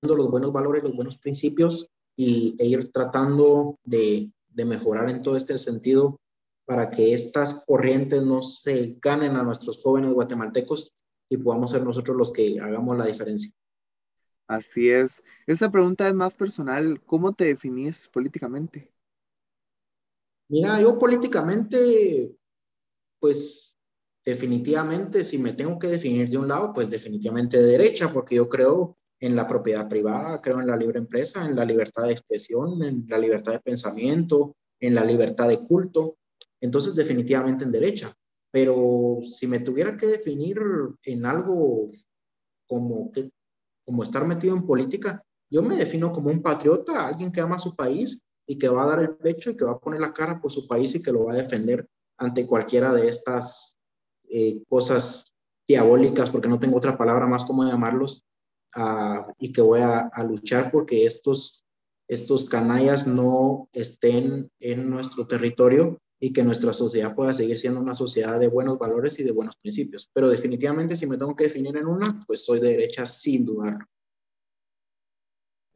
los 0.02 0.30
buenos 0.30 0.52
valores, 0.52 0.84
los 0.84 0.94
buenos 0.94 1.18
principios 1.18 1.90
y, 2.14 2.54
e 2.60 2.66
ir 2.66 2.92
tratando 2.92 3.80
de, 3.82 4.30
de 4.48 4.64
mejorar 4.64 5.10
en 5.10 5.20
todo 5.20 5.36
este 5.36 5.58
sentido 5.58 6.20
para 6.68 6.90
que 6.90 7.14
estas 7.14 7.64
corrientes 7.66 8.22
no 8.22 8.42
se 8.42 8.98
ganen 9.00 9.36
a 9.36 9.42
nuestros 9.42 9.82
jóvenes 9.82 10.12
guatemaltecos 10.12 10.94
y 11.30 11.38
podamos 11.38 11.70
ser 11.70 11.82
nosotros 11.82 12.14
los 12.14 12.30
que 12.30 12.60
hagamos 12.60 12.94
la 12.94 13.06
diferencia. 13.06 13.50
Así 14.46 14.90
es. 14.90 15.22
Esa 15.46 15.72
pregunta 15.72 16.06
es 16.06 16.12
más 16.12 16.34
personal. 16.34 17.00
¿Cómo 17.06 17.32
te 17.32 17.46
definís 17.46 18.06
políticamente? 18.08 18.92
Mira, 20.50 20.78
yo 20.82 20.98
políticamente, 20.98 22.36
pues 23.18 23.74
definitivamente, 24.22 25.24
si 25.24 25.38
me 25.38 25.54
tengo 25.54 25.78
que 25.78 25.86
definir 25.86 26.28
de 26.28 26.36
un 26.36 26.48
lado, 26.48 26.74
pues 26.74 26.90
definitivamente 26.90 27.56
de 27.56 27.70
derecha, 27.70 28.12
porque 28.12 28.34
yo 28.34 28.46
creo 28.46 28.98
en 29.20 29.34
la 29.34 29.46
propiedad 29.46 29.88
privada, 29.88 30.42
creo 30.42 30.60
en 30.60 30.66
la 30.66 30.76
libre 30.76 30.98
empresa, 30.98 31.46
en 31.46 31.56
la 31.56 31.64
libertad 31.64 32.04
de 32.04 32.12
expresión, 32.12 32.82
en 32.82 33.06
la 33.08 33.16
libertad 33.16 33.52
de 33.52 33.60
pensamiento, 33.60 34.54
en 34.78 34.94
la 34.94 35.02
libertad 35.02 35.48
de 35.48 35.66
culto. 35.66 36.17
Entonces, 36.60 36.94
definitivamente 36.94 37.64
en 37.64 37.72
derecha. 37.72 38.12
Pero 38.50 39.20
si 39.22 39.46
me 39.46 39.60
tuviera 39.60 39.96
que 39.96 40.06
definir 40.06 40.58
en 41.04 41.26
algo 41.26 41.90
como, 42.66 43.12
que, 43.12 43.30
como 43.84 44.02
estar 44.02 44.26
metido 44.26 44.56
en 44.56 44.66
política, 44.66 45.22
yo 45.50 45.62
me 45.62 45.76
defino 45.76 46.12
como 46.12 46.30
un 46.30 46.42
patriota, 46.42 47.06
alguien 47.06 47.32
que 47.32 47.40
ama 47.40 47.56
a 47.56 47.60
su 47.60 47.74
país 47.74 48.22
y 48.46 48.58
que 48.58 48.68
va 48.68 48.84
a 48.84 48.86
dar 48.86 49.00
el 49.00 49.16
pecho 49.16 49.50
y 49.50 49.56
que 49.56 49.64
va 49.64 49.72
a 49.72 49.78
poner 49.78 50.00
la 50.00 50.12
cara 50.12 50.40
por 50.40 50.50
su 50.50 50.66
país 50.66 50.94
y 50.94 51.02
que 51.02 51.12
lo 51.12 51.24
va 51.24 51.32
a 51.32 51.36
defender 51.36 51.86
ante 52.18 52.46
cualquiera 52.46 52.92
de 52.92 53.08
estas 53.08 53.76
eh, 54.28 54.62
cosas 54.68 55.32
diabólicas, 55.66 56.30
porque 56.30 56.48
no 56.48 56.58
tengo 56.58 56.78
otra 56.78 56.96
palabra 56.96 57.26
más 57.26 57.44
como 57.44 57.64
llamarlos, 57.64 58.24
uh, 58.76 59.30
y 59.38 59.52
que 59.52 59.60
voy 59.60 59.80
a, 59.80 60.00
a, 60.00 60.24
luchar 60.24 60.70
porque 60.70 61.04
estos, 61.04 61.66
estos 62.08 62.46
canallas 62.46 63.06
no 63.06 63.68
estén 63.72 64.50
en 64.60 64.88
nuestro 64.90 65.26
territorio 65.26 65.98
y 66.20 66.32
que 66.32 66.42
nuestra 66.42 66.72
sociedad 66.72 67.14
pueda 67.14 67.32
seguir 67.32 67.58
siendo 67.58 67.80
una 67.80 67.94
sociedad 67.94 68.40
de 68.40 68.48
buenos 68.48 68.78
valores 68.78 69.18
y 69.20 69.24
de 69.24 69.32
buenos 69.32 69.56
principios. 69.56 70.10
Pero 70.12 70.28
definitivamente 70.28 70.96
si 70.96 71.06
me 71.06 71.16
tengo 71.16 71.36
que 71.36 71.44
definir 71.44 71.76
en 71.76 71.86
una, 71.86 72.18
pues 72.26 72.44
soy 72.44 72.60
de 72.60 72.70
derecha 72.70 73.06
sin 73.06 73.46
dudarlo. 73.46 73.86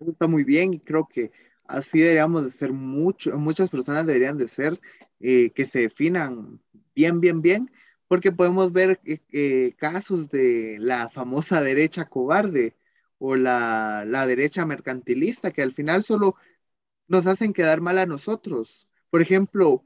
Está 0.01 0.26
muy 0.26 0.43
bien 0.43 0.74
y 0.74 0.80
creo 0.80 1.07
que 1.07 1.30
así 1.64 2.01
deberíamos 2.01 2.45
de 2.45 2.51
ser 2.51 2.72
mucho, 2.72 3.38
muchas 3.38 3.70
personas 3.70 4.07
deberían 4.07 4.36
de 4.36 4.49
ser 4.49 4.80
eh, 5.20 5.51
que 5.51 5.64
se 5.64 5.82
definan 5.82 6.61
bien, 6.95 7.20
bien, 7.20 7.40
bien, 7.40 7.70
porque 8.09 8.32
podemos 8.32 8.72
ver 8.72 9.01
eh, 9.05 9.20
eh, 9.32 9.74
casos 9.78 10.28
de 10.28 10.76
la 10.80 11.09
famosa 11.09 11.62
derecha 11.62 12.07
cobarde 12.07 12.76
o 13.18 13.36
la, 13.36 14.05
la 14.05 14.26
derecha 14.26 14.66
mercantilista 14.66 15.53
que 15.53 15.62
al 15.62 15.70
final 15.70 16.03
solo 16.03 16.34
nos 17.07 17.26
hacen 17.28 17.53
quedar 17.53 17.80
mal 17.80 17.99
a 17.99 18.07
nosotros. 18.07 18.88
Por 19.11 19.22
ejemplo, 19.22 19.84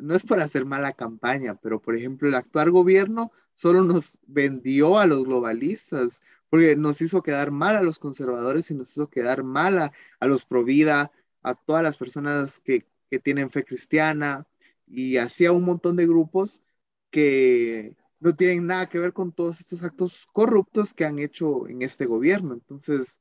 no 0.00 0.14
es 0.14 0.22
para 0.24 0.44
hacer 0.44 0.66
mala 0.66 0.92
campaña, 0.92 1.54
pero 1.54 1.80
por 1.80 1.96
ejemplo 1.96 2.28
el 2.28 2.34
actual 2.34 2.70
gobierno 2.70 3.32
solo 3.54 3.82
nos 3.84 4.18
vendió 4.26 4.98
a 4.98 5.06
los 5.06 5.24
globalistas, 5.24 6.22
porque 6.50 6.76
nos 6.76 7.00
hizo 7.00 7.22
quedar 7.22 7.50
mal 7.50 7.76
a 7.76 7.82
los 7.82 7.98
conservadores 7.98 8.70
y 8.70 8.74
nos 8.74 8.90
hizo 8.90 9.08
quedar 9.08 9.44
mal 9.44 9.78
a, 9.78 9.92
a 10.20 10.26
los 10.26 10.44
pro 10.44 10.64
vida, 10.64 11.12
a 11.42 11.54
todas 11.54 11.82
las 11.82 11.96
personas 11.96 12.60
que, 12.60 12.86
que 13.10 13.18
tienen 13.18 13.50
fe 13.50 13.64
cristiana 13.64 14.46
y 14.86 15.16
hacía 15.16 15.52
un 15.52 15.64
montón 15.64 15.96
de 15.96 16.06
grupos 16.06 16.62
que 17.10 17.96
no 18.20 18.36
tienen 18.36 18.66
nada 18.66 18.86
que 18.88 18.98
ver 18.98 19.12
con 19.12 19.32
todos 19.32 19.60
estos 19.60 19.82
actos 19.82 20.26
corruptos 20.32 20.92
que 20.94 21.04
han 21.06 21.18
hecho 21.18 21.66
en 21.68 21.82
este 21.82 22.06
gobierno. 22.06 22.54
Entonces, 22.54 23.20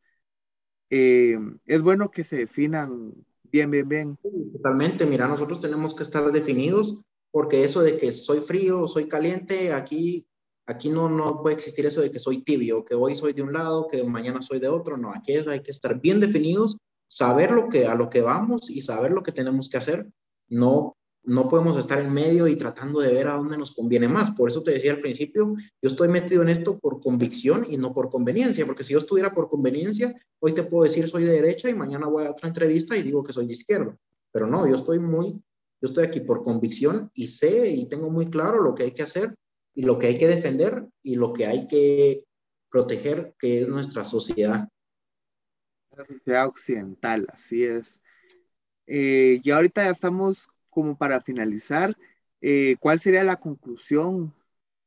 eh, 0.89 1.37
es 1.65 1.81
bueno 1.81 2.11
que 2.11 2.23
se 2.23 2.37
definan 2.37 3.13
Bien, 3.51 3.69
bien, 3.69 3.87
bien. 3.87 4.17
Totalmente, 4.53 5.05
mira, 5.05 5.27
nosotros 5.27 5.61
tenemos 5.61 5.93
que 5.93 6.03
estar 6.03 6.31
definidos 6.31 7.01
porque 7.31 7.63
eso 7.63 7.81
de 7.81 7.97
que 7.97 8.11
soy 8.11 8.39
frío, 8.39 8.87
soy 8.87 9.07
caliente, 9.07 9.73
aquí, 9.73 10.27
aquí 10.65 10.89
no, 10.89 11.09
no 11.09 11.41
puede 11.41 11.55
existir 11.55 11.85
eso 11.85 12.01
de 12.01 12.11
que 12.11 12.19
soy 12.19 12.43
tibio, 12.43 12.83
que 12.83 12.95
hoy 12.95 13.15
soy 13.15 13.33
de 13.33 13.41
un 13.41 13.53
lado, 13.53 13.87
que 13.87 14.03
mañana 14.03 14.41
soy 14.41 14.59
de 14.59 14.67
otro, 14.67 14.97
no, 14.97 15.11
aquí 15.13 15.33
hay 15.33 15.61
que 15.61 15.71
estar 15.71 15.99
bien 15.99 16.19
definidos, 16.19 16.77
saber 17.07 17.51
lo 17.51 17.69
que, 17.69 17.87
a 17.87 17.95
lo 17.95 18.09
que 18.09 18.21
vamos 18.21 18.69
y 18.69 18.81
saber 18.81 19.11
lo 19.11 19.23
que 19.23 19.31
tenemos 19.31 19.69
que 19.69 19.77
hacer, 19.77 20.07
no 20.47 20.95
no 21.23 21.49
podemos 21.49 21.77
estar 21.77 21.99
en 21.99 22.13
medio 22.13 22.47
y 22.47 22.55
tratando 22.55 22.99
de 22.99 23.11
ver 23.11 23.27
a 23.27 23.35
dónde 23.35 23.57
nos 23.57 23.71
conviene 23.75 24.07
más. 24.07 24.31
Por 24.31 24.49
eso 24.49 24.63
te 24.63 24.71
decía 24.71 24.91
al 24.91 24.99
principio, 24.99 25.53
yo 25.81 25.89
estoy 25.89 26.07
metido 26.07 26.41
en 26.41 26.49
esto 26.49 26.79
por 26.79 27.01
convicción 27.01 27.65
y 27.69 27.77
no 27.77 27.93
por 27.93 28.09
conveniencia, 28.09 28.65
porque 28.65 28.83
si 28.83 28.93
yo 28.93 28.99
estuviera 28.99 29.33
por 29.33 29.49
conveniencia, 29.49 30.15
hoy 30.39 30.53
te 30.53 30.63
puedo 30.63 30.83
decir 30.83 31.09
soy 31.09 31.25
de 31.25 31.33
derecha 31.33 31.69
y 31.69 31.75
mañana 31.75 32.07
voy 32.07 32.25
a 32.25 32.31
otra 32.31 32.47
entrevista 32.47 32.95
y 32.95 33.03
digo 33.03 33.23
que 33.23 33.33
soy 33.33 33.45
de 33.45 33.53
izquierda. 33.53 33.97
Pero 34.31 34.47
no, 34.47 34.67
yo 34.67 34.75
estoy 34.75 34.99
muy, 34.99 35.33
yo 35.81 35.87
estoy 35.87 36.05
aquí 36.05 36.21
por 36.21 36.41
convicción 36.41 37.11
y 37.13 37.27
sé 37.27 37.69
y 37.69 37.89
tengo 37.89 38.09
muy 38.09 38.27
claro 38.27 38.61
lo 38.61 38.73
que 38.73 38.83
hay 38.83 38.91
que 38.91 39.03
hacer 39.03 39.35
y 39.73 39.83
lo 39.83 39.97
que 39.97 40.07
hay 40.07 40.17
que 40.17 40.27
defender 40.27 40.87
y 41.01 41.15
lo 41.15 41.33
que 41.33 41.45
hay 41.45 41.67
que 41.67 42.23
proteger, 42.69 43.33
que 43.39 43.61
es 43.61 43.67
nuestra 43.67 44.03
sociedad. 44.03 44.69
La 45.95 46.03
sociedad 46.03 46.47
occidental, 46.47 47.27
así 47.33 47.63
es. 47.63 47.99
Eh, 48.87 49.39
y 49.43 49.51
ahorita 49.51 49.83
ya 49.83 49.91
estamos 49.91 50.47
como 50.69 50.97
para 50.97 51.21
finalizar, 51.21 51.95
eh, 52.41 52.75
¿cuál 52.79 52.99
sería 52.99 53.23
la 53.23 53.37
conclusión 53.37 54.33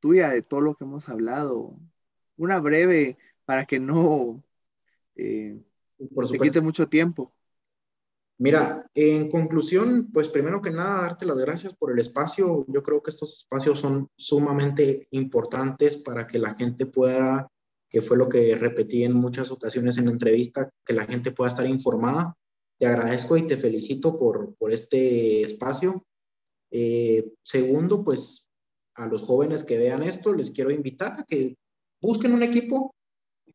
tuya 0.00 0.30
de 0.30 0.42
todo 0.42 0.60
lo 0.60 0.74
que 0.74 0.84
hemos 0.84 1.08
hablado? 1.08 1.78
Una 2.36 2.58
breve 2.60 3.18
para 3.44 3.66
que 3.66 3.78
no 3.78 4.42
eh, 5.16 5.60
Por 6.14 6.30
te 6.30 6.38
quite 6.38 6.60
mucho 6.60 6.88
tiempo. 6.88 7.32
Mira, 8.38 8.90
en 8.94 9.30
conclusión, 9.30 10.10
pues 10.12 10.28
primero 10.28 10.60
que 10.60 10.70
nada, 10.70 11.02
darte 11.02 11.26
las 11.26 11.36
gracias 11.36 11.76
por 11.76 11.92
el 11.92 11.98
espacio. 12.00 12.64
Yo 12.66 12.82
creo 12.82 13.02
que 13.02 13.10
estos 13.10 13.36
espacios 13.38 13.78
son 13.78 14.08
sumamente 14.16 15.06
importantes 15.10 15.98
para 15.98 16.26
que 16.26 16.38
la 16.38 16.54
gente 16.54 16.86
pueda, 16.86 17.48
que 17.88 18.00
fue 18.00 18.16
lo 18.16 18.28
que 18.28 18.56
repetí 18.56 19.04
en 19.04 19.12
muchas 19.12 19.50
ocasiones 19.52 19.96
en 19.98 20.06
la 20.06 20.12
entrevista, 20.12 20.70
que 20.84 20.94
la 20.94 21.04
gente 21.04 21.30
pueda 21.30 21.50
estar 21.50 21.66
informada 21.66 22.36
te 22.78 22.86
agradezco 22.86 23.36
y 23.36 23.46
te 23.46 23.56
felicito 23.56 24.18
por, 24.18 24.54
por 24.56 24.72
este 24.72 25.42
espacio. 25.42 26.04
Eh, 26.70 27.32
segundo, 27.42 28.02
pues 28.02 28.50
a 28.94 29.06
los 29.06 29.22
jóvenes 29.22 29.64
que 29.64 29.78
vean 29.78 30.02
esto, 30.02 30.32
les 30.32 30.50
quiero 30.50 30.70
invitar 30.70 31.20
a 31.20 31.24
que 31.24 31.56
busquen 32.00 32.32
un 32.32 32.42
equipo 32.42 32.94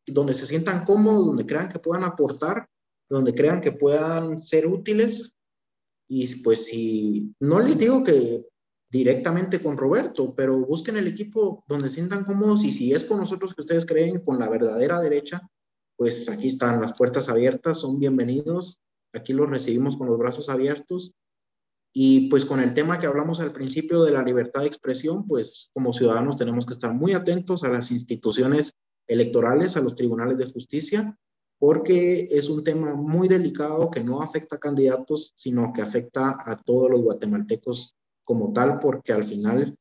donde 0.06 0.34
se 0.34 0.46
sientan 0.46 0.84
cómodos, 0.84 1.26
donde 1.26 1.46
crean 1.46 1.68
que 1.68 1.78
puedan 1.78 2.04
aportar, 2.04 2.66
donde 3.08 3.34
crean 3.34 3.60
que 3.60 3.72
puedan 3.72 4.40
ser 4.40 4.66
útiles. 4.66 5.36
Y 6.08 6.36
pues 6.36 6.64
si 6.64 7.34
no 7.40 7.60
les 7.60 7.76
digo 7.76 8.02
que 8.02 8.46
directamente 8.90 9.60
con 9.60 9.76
Roberto, 9.76 10.34
pero 10.34 10.58
busquen 10.58 10.96
el 10.96 11.06
equipo 11.06 11.64
donde 11.68 11.88
se 11.88 11.96
sientan 11.96 12.24
cómodos 12.24 12.64
y 12.64 12.72
si 12.72 12.92
es 12.92 13.04
con 13.04 13.18
nosotros 13.18 13.54
que 13.54 13.60
ustedes 13.60 13.84
creen, 13.84 14.20
con 14.24 14.38
la 14.38 14.48
verdadera 14.48 14.98
derecha, 15.00 15.46
pues 15.96 16.28
aquí 16.28 16.48
están 16.48 16.80
las 16.80 16.96
puertas 16.96 17.28
abiertas, 17.28 17.78
son 17.78 17.98
bienvenidos 17.98 18.80
Aquí 19.12 19.32
los 19.32 19.48
recibimos 19.48 19.96
con 19.96 20.08
los 20.08 20.18
brazos 20.18 20.48
abiertos. 20.48 21.14
Y 21.92 22.28
pues 22.28 22.44
con 22.44 22.60
el 22.60 22.74
tema 22.74 22.98
que 22.98 23.06
hablamos 23.06 23.40
al 23.40 23.52
principio 23.52 24.02
de 24.02 24.12
la 24.12 24.22
libertad 24.22 24.60
de 24.60 24.66
expresión, 24.66 25.26
pues 25.26 25.70
como 25.72 25.92
ciudadanos 25.92 26.36
tenemos 26.36 26.66
que 26.66 26.74
estar 26.74 26.92
muy 26.92 27.12
atentos 27.12 27.64
a 27.64 27.68
las 27.68 27.90
instituciones 27.90 28.74
electorales, 29.06 29.76
a 29.76 29.80
los 29.80 29.96
tribunales 29.96 30.36
de 30.36 30.50
justicia, 30.50 31.18
porque 31.58 32.28
es 32.30 32.48
un 32.48 32.62
tema 32.62 32.94
muy 32.94 33.26
delicado 33.26 33.90
que 33.90 34.04
no 34.04 34.20
afecta 34.20 34.56
a 34.56 34.60
candidatos, 34.60 35.32
sino 35.34 35.72
que 35.72 35.82
afecta 35.82 36.36
a 36.44 36.56
todos 36.56 36.90
los 36.90 37.00
guatemaltecos 37.00 37.96
como 38.22 38.52
tal, 38.52 38.78
porque 38.78 39.12
al 39.12 39.24
final 39.24 39.74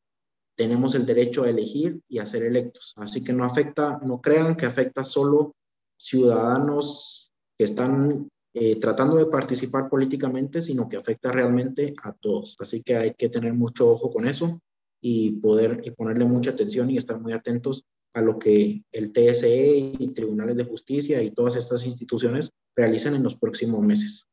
tenemos 0.55 0.95
el 0.95 1.05
derecho 1.05 1.43
a 1.43 1.49
elegir 1.49 2.01
y 2.07 2.17
a 2.17 2.25
ser 2.25 2.43
electos. 2.43 2.93
Así 2.95 3.23
que 3.23 3.33
no 3.33 3.43
afecta, 3.43 3.99
no 4.03 4.21
crean 4.21 4.55
que 4.55 4.65
afecta 4.65 5.05
solo 5.05 5.53
ciudadanos 5.99 7.31
que 7.57 7.65
están 7.65 8.29
eh, 8.59 8.79
tratando 8.79 9.15
de 9.17 9.27
participar 9.27 9.87
políticamente, 9.89 10.61
sino 10.61 10.89
que 10.89 10.97
afecta 10.97 11.31
realmente 11.31 11.93
a 12.03 12.13
todos. 12.13 12.55
Así 12.59 12.81
que 12.81 12.95
hay 12.95 13.13
que 13.13 13.29
tener 13.29 13.53
mucho 13.53 13.87
ojo 13.89 14.11
con 14.11 14.27
eso 14.27 14.59
y 14.99 15.39
poder 15.39 15.81
y 15.83 15.91
ponerle 15.91 16.25
mucha 16.25 16.51
atención 16.51 16.89
y 16.89 16.97
estar 16.97 17.19
muy 17.19 17.33
atentos 17.33 17.85
a 18.13 18.21
lo 18.21 18.39
que 18.39 18.83
el 18.91 19.13
TSE 19.13 19.77
y 19.99 20.13
tribunales 20.15 20.57
de 20.57 20.65
justicia 20.65 21.21
y 21.21 21.31
todas 21.31 21.55
estas 21.55 21.85
instituciones 21.85 22.51
realicen 22.75 23.13
en 23.13 23.23
los 23.23 23.35
próximos 23.37 23.83
meses. 23.83 24.27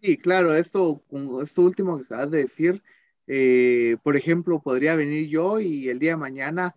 Sí, 0.00 0.18
claro, 0.18 0.54
esto, 0.54 1.02
esto 1.42 1.62
último 1.62 1.96
que 1.96 2.04
acabas 2.04 2.30
de 2.30 2.38
decir, 2.38 2.82
eh, 3.26 3.96
por 4.02 4.16
ejemplo, 4.16 4.60
podría 4.60 4.96
venir 4.96 5.28
yo 5.28 5.60
y 5.60 5.88
el 5.88 5.98
día 5.98 6.10
de 6.10 6.16
mañana 6.16 6.74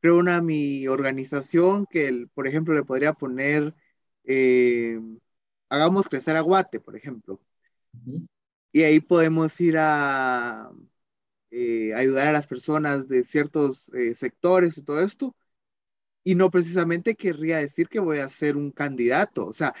creo 0.00 0.18
una 0.18 0.42
mi 0.42 0.86
organización 0.88 1.86
que, 1.86 2.26
por 2.34 2.46
ejemplo, 2.46 2.74
le 2.74 2.84
podría 2.84 3.14
poner, 3.14 3.74
eh, 4.24 5.00
hagamos 5.68 6.08
crecer 6.08 6.36
aguate, 6.36 6.80
por 6.80 6.96
ejemplo. 6.96 7.40
Y 8.72 8.82
ahí 8.82 9.00
podemos 9.00 9.58
ir 9.60 9.76
a 9.78 10.70
eh, 11.50 11.94
ayudar 11.94 12.28
a 12.28 12.32
las 12.32 12.46
personas 12.46 13.08
de 13.08 13.24
ciertos 13.24 13.88
eh, 13.94 14.14
sectores 14.14 14.78
y 14.78 14.82
todo 14.82 15.00
esto. 15.00 15.34
Y 16.24 16.34
no 16.34 16.50
precisamente 16.50 17.14
querría 17.14 17.58
decir 17.58 17.88
que 17.88 18.00
voy 18.00 18.18
a 18.18 18.28
ser 18.28 18.56
un 18.56 18.72
candidato. 18.72 19.46
O 19.46 19.52
sea, 19.52 19.74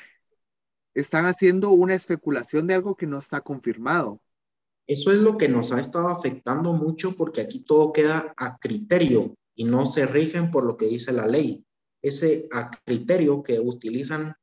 están 0.94 1.26
haciendo 1.26 1.70
una 1.70 1.94
especulación 1.94 2.66
de 2.66 2.74
algo 2.74 2.96
que 2.96 3.06
no 3.06 3.18
está 3.18 3.40
confirmado. 3.40 4.20
Eso 4.86 5.10
es 5.10 5.18
lo 5.18 5.36
que 5.36 5.48
nos 5.48 5.72
ha 5.72 5.80
estado 5.80 6.08
afectando 6.08 6.72
mucho 6.72 7.16
porque 7.16 7.40
aquí 7.40 7.64
todo 7.64 7.92
queda 7.92 8.32
a 8.36 8.56
criterio 8.58 9.34
y 9.56 9.64
no 9.64 9.84
se 9.84 10.06
rigen 10.06 10.50
por 10.50 10.64
lo 10.64 10.76
que 10.76 10.86
dice 10.86 11.12
la 11.12 11.26
ley. 11.26 11.66
Ese 12.00 12.48
a 12.52 12.70
criterio 12.84 13.42
que 13.42 13.58
utilizan 13.58 14.36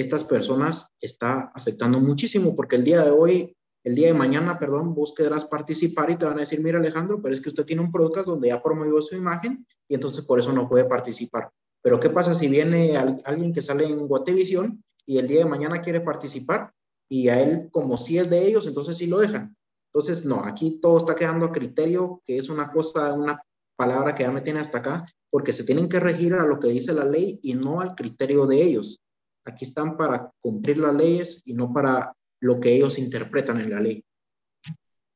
estas 0.00 0.24
personas 0.24 0.92
está 1.00 1.50
afectando 1.54 1.98
muchísimo 2.00 2.54
porque 2.54 2.76
el 2.76 2.84
día 2.84 3.02
de 3.02 3.10
hoy, 3.10 3.56
el 3.84 3.94
día 3.94 4.08
de 4.08 4.14
mañana, 4.14 4.58
perdón, 4.58 4.94
vos 4.94 5.12
querrás 5.16 5.44
participar 5.44 6.10
y 6.10 6.16
te 6.16 6.24
van 6.24 6.36
a 6.36 6.40
decir, 6.40 6.62
mira 6.62 6.78
Alejandro, 6.78 7.20
pero 7.20 7.34
es 7.34 7.40
que 7.40 7.48
usted 7.48 7.64
tiene 7.64 7.82
un 7.82 7.90
podcast 7.90 8.26
donde 8.26 8.48
ya 8.48 8.62
promovió 8.62 9.00
su 9.02 9.16
imagen 9.16 9.66
y 9.88 9.94
entonces 9.94 10.22
por 10.22 10.38
eso 10.38 10.52
no 10.52 10.68
puede 10.68 10.84
participar. 10.84 11.50
Pero 11.82 11.98
¿qué 11.98 12.10
pasa 12.10 12.34
si 12.34 12.48
viene 12.48 12.96
alguien 12.96 13.52
que 13.52 13.62
sale 13.62 13.86
en 13.86 14.06
Guatevisión 14.06 14.82
y 15.06 15.18
el 15.18 15.26
día 15.26 15.40
de 15.40 15.50
mañana 15.50 15.80
quiere 15.80 16.00
participar 16.00 16.72
y 17.08 17.28
a 17.28 17.42
él 17.42 17.68
como 17.70 17.96
si 17.96 18.18
es 18.18 18.28
de 18.28 18.46
ellos, 18.46 18.66
entonces 18.66 18.96
sí 18.96 19.06
lo 19.06 19.18
dejan. 19.18 19.56
Entonces, 19.92 20.24
no, 20.24 20.44
aquí 20.44 20.80
todo 20.82 20.98
está 20.98 21.14
quedando 21.14 21.46
a 21.46 21.52
criterio, 21.52 22.22
que 22.26 22.36
es 22.36 22.50
una 22.50 22.70
cosa, 22.70 23.14
una 23.14 23.42
palabra 23.76 24.14
que 24.14 24.24
ya 24.24 24.30
me 24.30 24.42
tiene 24.42 24.60
hasta 24.60 24.78
acá, 24.78 25.04
porque 25.30 25.52
se 25.52 25.64
tienen 25.64 25.88
que 25.88 25.98
regir 25.98 26.34
a 26.34 26.44
lo 26.44 26.58
que 26.58 26.68
dice 26.68 26.92
la 26.92 27.04
ley 27.04 27.40
y 27.42 27.54
no 27.54 27.80
al 27.80 27.94
criterio 27.94 28.46
de 28.46 28.62
ellos. 28.62 29.00
Aquí 29.48 29.64
están 29.64 29.96
para 29.96 30.30
cumplir 30.40 30.76
las 30.76 30.94
leyes 30.94 31.42
y 31.46 31.54
no 31.54 31.72
para 31.72 32.14
lo 32.40 32.60
que 32.60 32.74
ellos 32.74 32.98
interpretan 32.98 33.60
en 33.60 33.70
la 33.70 33.80
ley. 33.80 34.04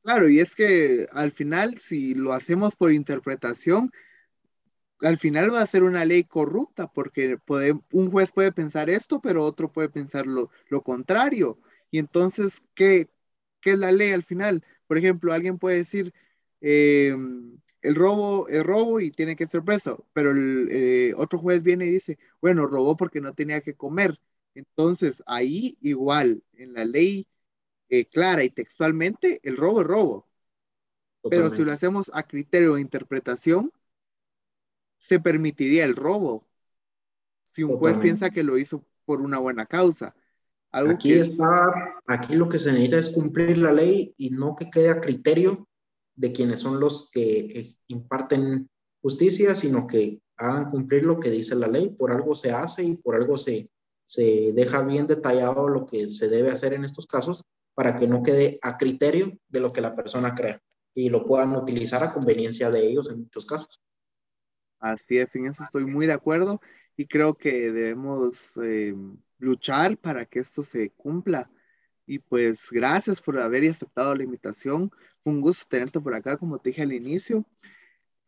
Claro, 0.02 0.28
y 0.28 0.40
es 0.40 0.54
que 0.54 1.06
al 1.12 1.32
final, 1.32 1.78
si 1.78 2.14
lo 2.14 2.32
hacemos 2.32 2.74
por 2.74 2.92
interpretación, 2.92 3.92
al 5.00 5.18
final 5.18 5.52
va 5.52 5.60
a 5.60 5.66
ser 5.66 5.82
una 5.82 6.04
ley 6.04 6.24
corrupta, 6.24 6.86
porque 6.88 7.36
un 7.92 8.10
juez 8.10 8.32
puede 8.32 8.52
pensar 8.52 8.90
esto, 8.90 9.20
pero 9.20 9.44
otro 9.44 9.70
puede 9.70 9.88
pensar 9.88 10.26
lo, 10.26 10.50
contrario. 10.82 11.58
Y 11.90 11.98
entonces, 11.98 12.62
¿qué, 12.74 13.10
¿qué, 13.60 13.72
es 13.72 13.78
la 13.78 13.92
ley 13.92 14.12
al 14.12 14.22
final? 14.22 14.64
Por 14.86 14.98
ejemplo, 14.98 15.32
alguien 15.32 15.58
puede 15.58 15.76
decir, 15.76 16.12
eh, 16.60 17.14
el 17.82 17.96
robo 17.96 18.48
es 18.48 18.62
robo 18.62 19.00
y 19.00 19.10
tiene 19.10 19.36
que 19.36 19.48
ser 19.48 19.62
preso, 19.62 20.06
pero 20.12 20.30
el 20.30 20.68
eh, 20.70 21.14
otro 21.16 21.38
juez 21.38 21.62
viene 21.62 21.86
y 21.86 21.90
dice, 21.90 22.18
bueno, 22.40 22.66
robó 22.66 22.96
porque 22.96 23.20
no 23.20 23.34
tenía 23.34 23.60
que 23.60 23.74
comer. 23.74 24.18
Entonces, 24.54 25.22
ahí 25.26 25.76
igual, 25.80 26.42
en 26.54 26.74
la 26.74 26.84
ley 26.84 27.26
eh, 27.88 28.06
clara 28.06 28.44
y 28.44 28.50
textualmente, 28.50 29.40
el 29.42 29.56
robo 29.56 29.80
es 29.80 29.86
robo. 29.86 30.28
Pero 31.28 31.50
si 31.50 31.64
lo 31.64 31.72
hacemos 31.72 32.10
a 32.14 32.24
criterio 32.24 32.74
de 32.74 32.80
interpretación, 32.80 33.72
se 34.98 35.20
permitiría 35.20 35.84
el 35.84 35.94
robo 35.94 36.48
si 37.44 37.62
un 37.62 37.76
juez 37.78 37.98
piensa 37.98 38.30
que 38.30 38.42
lo 38.42 38.58
hizo 38.58 38.84
por 39.04 39.20
una 39.20 39.38
buena 39.38 39.66
causa. 39.66 40.14
aquí 40.70 41.12
está, 41.12 41.72
aquí 42.06 42.34
lo 42.34 42.48
que 42.48 42.58
se 42.58 42.72
necesita 42.72 42.98
es 42.98 43.10
cumplir 43.10 43.58
la 43.58 43.72
ley 43.72 44.14
y 44.16 44.30
no 44.30 44.56
que 44.56 44.70
quede 44.70 44.90
a 44.90 45.00
criterio 45.00 45.68
de 46.14 46.32
quienes 46.32 46.60
son 46.60 46.80
los 46.80 47.10
que 47.10 47.38
eh, 47.40 47.74
imparten 47.88 48.68
justicia, 49.00 49.54
sino 49.54 49.86
que 49.86 50.20
hagan 50.36 50.68
cumplir 50.68 51.04
lo 51.04 51.18
que 51.20 51.30
dice 51.30 51.54
la 51.54 51.68
ley. 51.68 51.90
Por 51.90 52.12
algo 52.12 52.34
se 52.34 52.52
hace 52.52 52.82
y 52.84 52.96
por 52.96 53.16
algo 53.16 53.36
se, 53.38 53.70
se 54.06 54.52
deja 54.52 54.82
bien 54.82 55.06
detallado 55.06 55.68
lo 55.68 55.86
que 55.86 56.08
se 56.08 56.28
debe 56.28 56.50
hacer 56.50 56.74
en 56.74 56.84
estos 56.84 57.06
casos 57.06 57.44
para 57.74 57.96
que 57.96 58.06
no 58.06 58.22
quede 58.22 58.58
a 58.62 58.76
criterio 58.76 59.38
de 59.48 59.60
lo 59.60 59.72
que 59.72 59.80
la 59.80 59.96
persona 59.96 60.34
crea 60.34 60.60
y 60.94 61.08
lo 61.08 61.24
puedan 61.24 61.56
utilizar 61.56 62.02
a 62.02 62.12
conveniencia 62.12 62.70
de 62.70 62.86
ellos 62.86 63.10
en 63.10 63.20
muchos 63.20 63.46
casos. 63.46 63.80
Así 64.78 65.18
es, 65.18 65.34
en 65.36 65.46
eso 65.46 65.62
estoy 65.64 65.86
muy 65.86 66.06
de 66.06 66.12
acuerdo 66.12 66.60
y 66.96 67.06
creo 67.06 67.34
que 67.34 67.70
debemos 67.70 68.56
eh, 68.62 68.94
luchar 69.38 69.96
para 69.96 70.26
que 70.26 70.40
esto 70.40 70.62
se 70.62 70.90
cumpla. 70.90 71.50
Y 72.04 72.18
pues 72.18 72.68
gracias 72.70 73.20
por 73.20 73.40
haber 73.40 73.70
aceptado 73.70 74.14
la 74.14 74.24
invitación. 74.24 74.90
Un 75.24 75.40
gusto 75.40 75.66
tenerte 75.68 76.00
por 76.00 76.14
acá, 76.14 76.36
como 76.36 76.58
te 76.58 76.70
dije 76.70 76.82
al 76.82 76.92
inicio. 76.92 77.44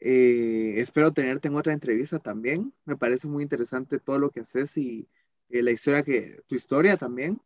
Eh, 0.01 0.75
espero 0.77 1.13
tenerte 1.13 1.49
en 1.49 1.57
otra 1.57 1.73
entrevista 1.73 2.19
también. 2.19 2.73
Me 2.85 2.97
parece 2.97 3.27
muy 3.27 3.43
interesante 3.43 3.99
todo 3.99 4.19
lo 4.19 4.31
que 4.31 4.41
haces 4.41 4.77
y 4.77 5.09
eh, 5.49 5.63
la 5.63 5.71
historia 5.71 6.03
que, 6.03 6.43
tu 6.47 6.55
historia 6.55 6.97
también. 6.97 7.41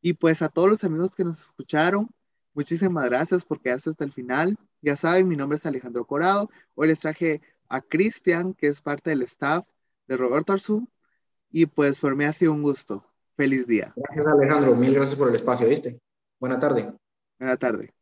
Y 0.00 0.14
pues 0.14 0.42
a 0.42 0.48
todos 0.48 0.68
los 0.68 0.84
amigos 0.84 1.14
que 1.14 1.24
nos 1.24 1.40
escucharon, 1.40 2.08
muchísimas 2.52 3.06
gracias 3.06 3.44
por 3.44 3.60
quedarse 3.60 3.90
hasta 3.90 4.04
el 4.04 4.12
final. 4.12 4.56
Ya 4.82 4.96
saben, 4.96 5.28
mi 5.28 5.36
nombre 5.36 5.56
es 5.56 5.66
Alejandro 5.66 6.04
Corado. 6.04 6.50
Hoy 6.74 6.88
les 6.88 7.00
traje 7.00 7.40
a 7.68 7.80
Cristian, 7.80 8.54
que 8.54 8.66
es 8.66 8.80
parte 8.80 9.10
del 9.10 9.22
staff 9.22 9.66
de 10.06 10.16
Roberto 10.16 10.52
Arzú. 10.52 10.88
Y 11.50 11.66
pues 11.66 12.00
por 12.00 12.16
mí 12.16 12.24
ha 12.24 12.32
sido 12.32 12.52
un 12.52 12.62
gusto. 12.62 13.06
Feliz 13.36 13.66
día. 13.66 13.92
Gracias 13.96 14.26
Alejandro, 14.26 14.76
mil 14.76 14.94
gracias 14.94 15.18
por 15.18 15.28
el 15.28 15.34
espacio, 15.36 15.68
¿viste? 15.68 15.98
Buena 16.38 16.58
tarde. 16.58 16.92
Buena 17.38 17.56
tarde. 17.56 17.94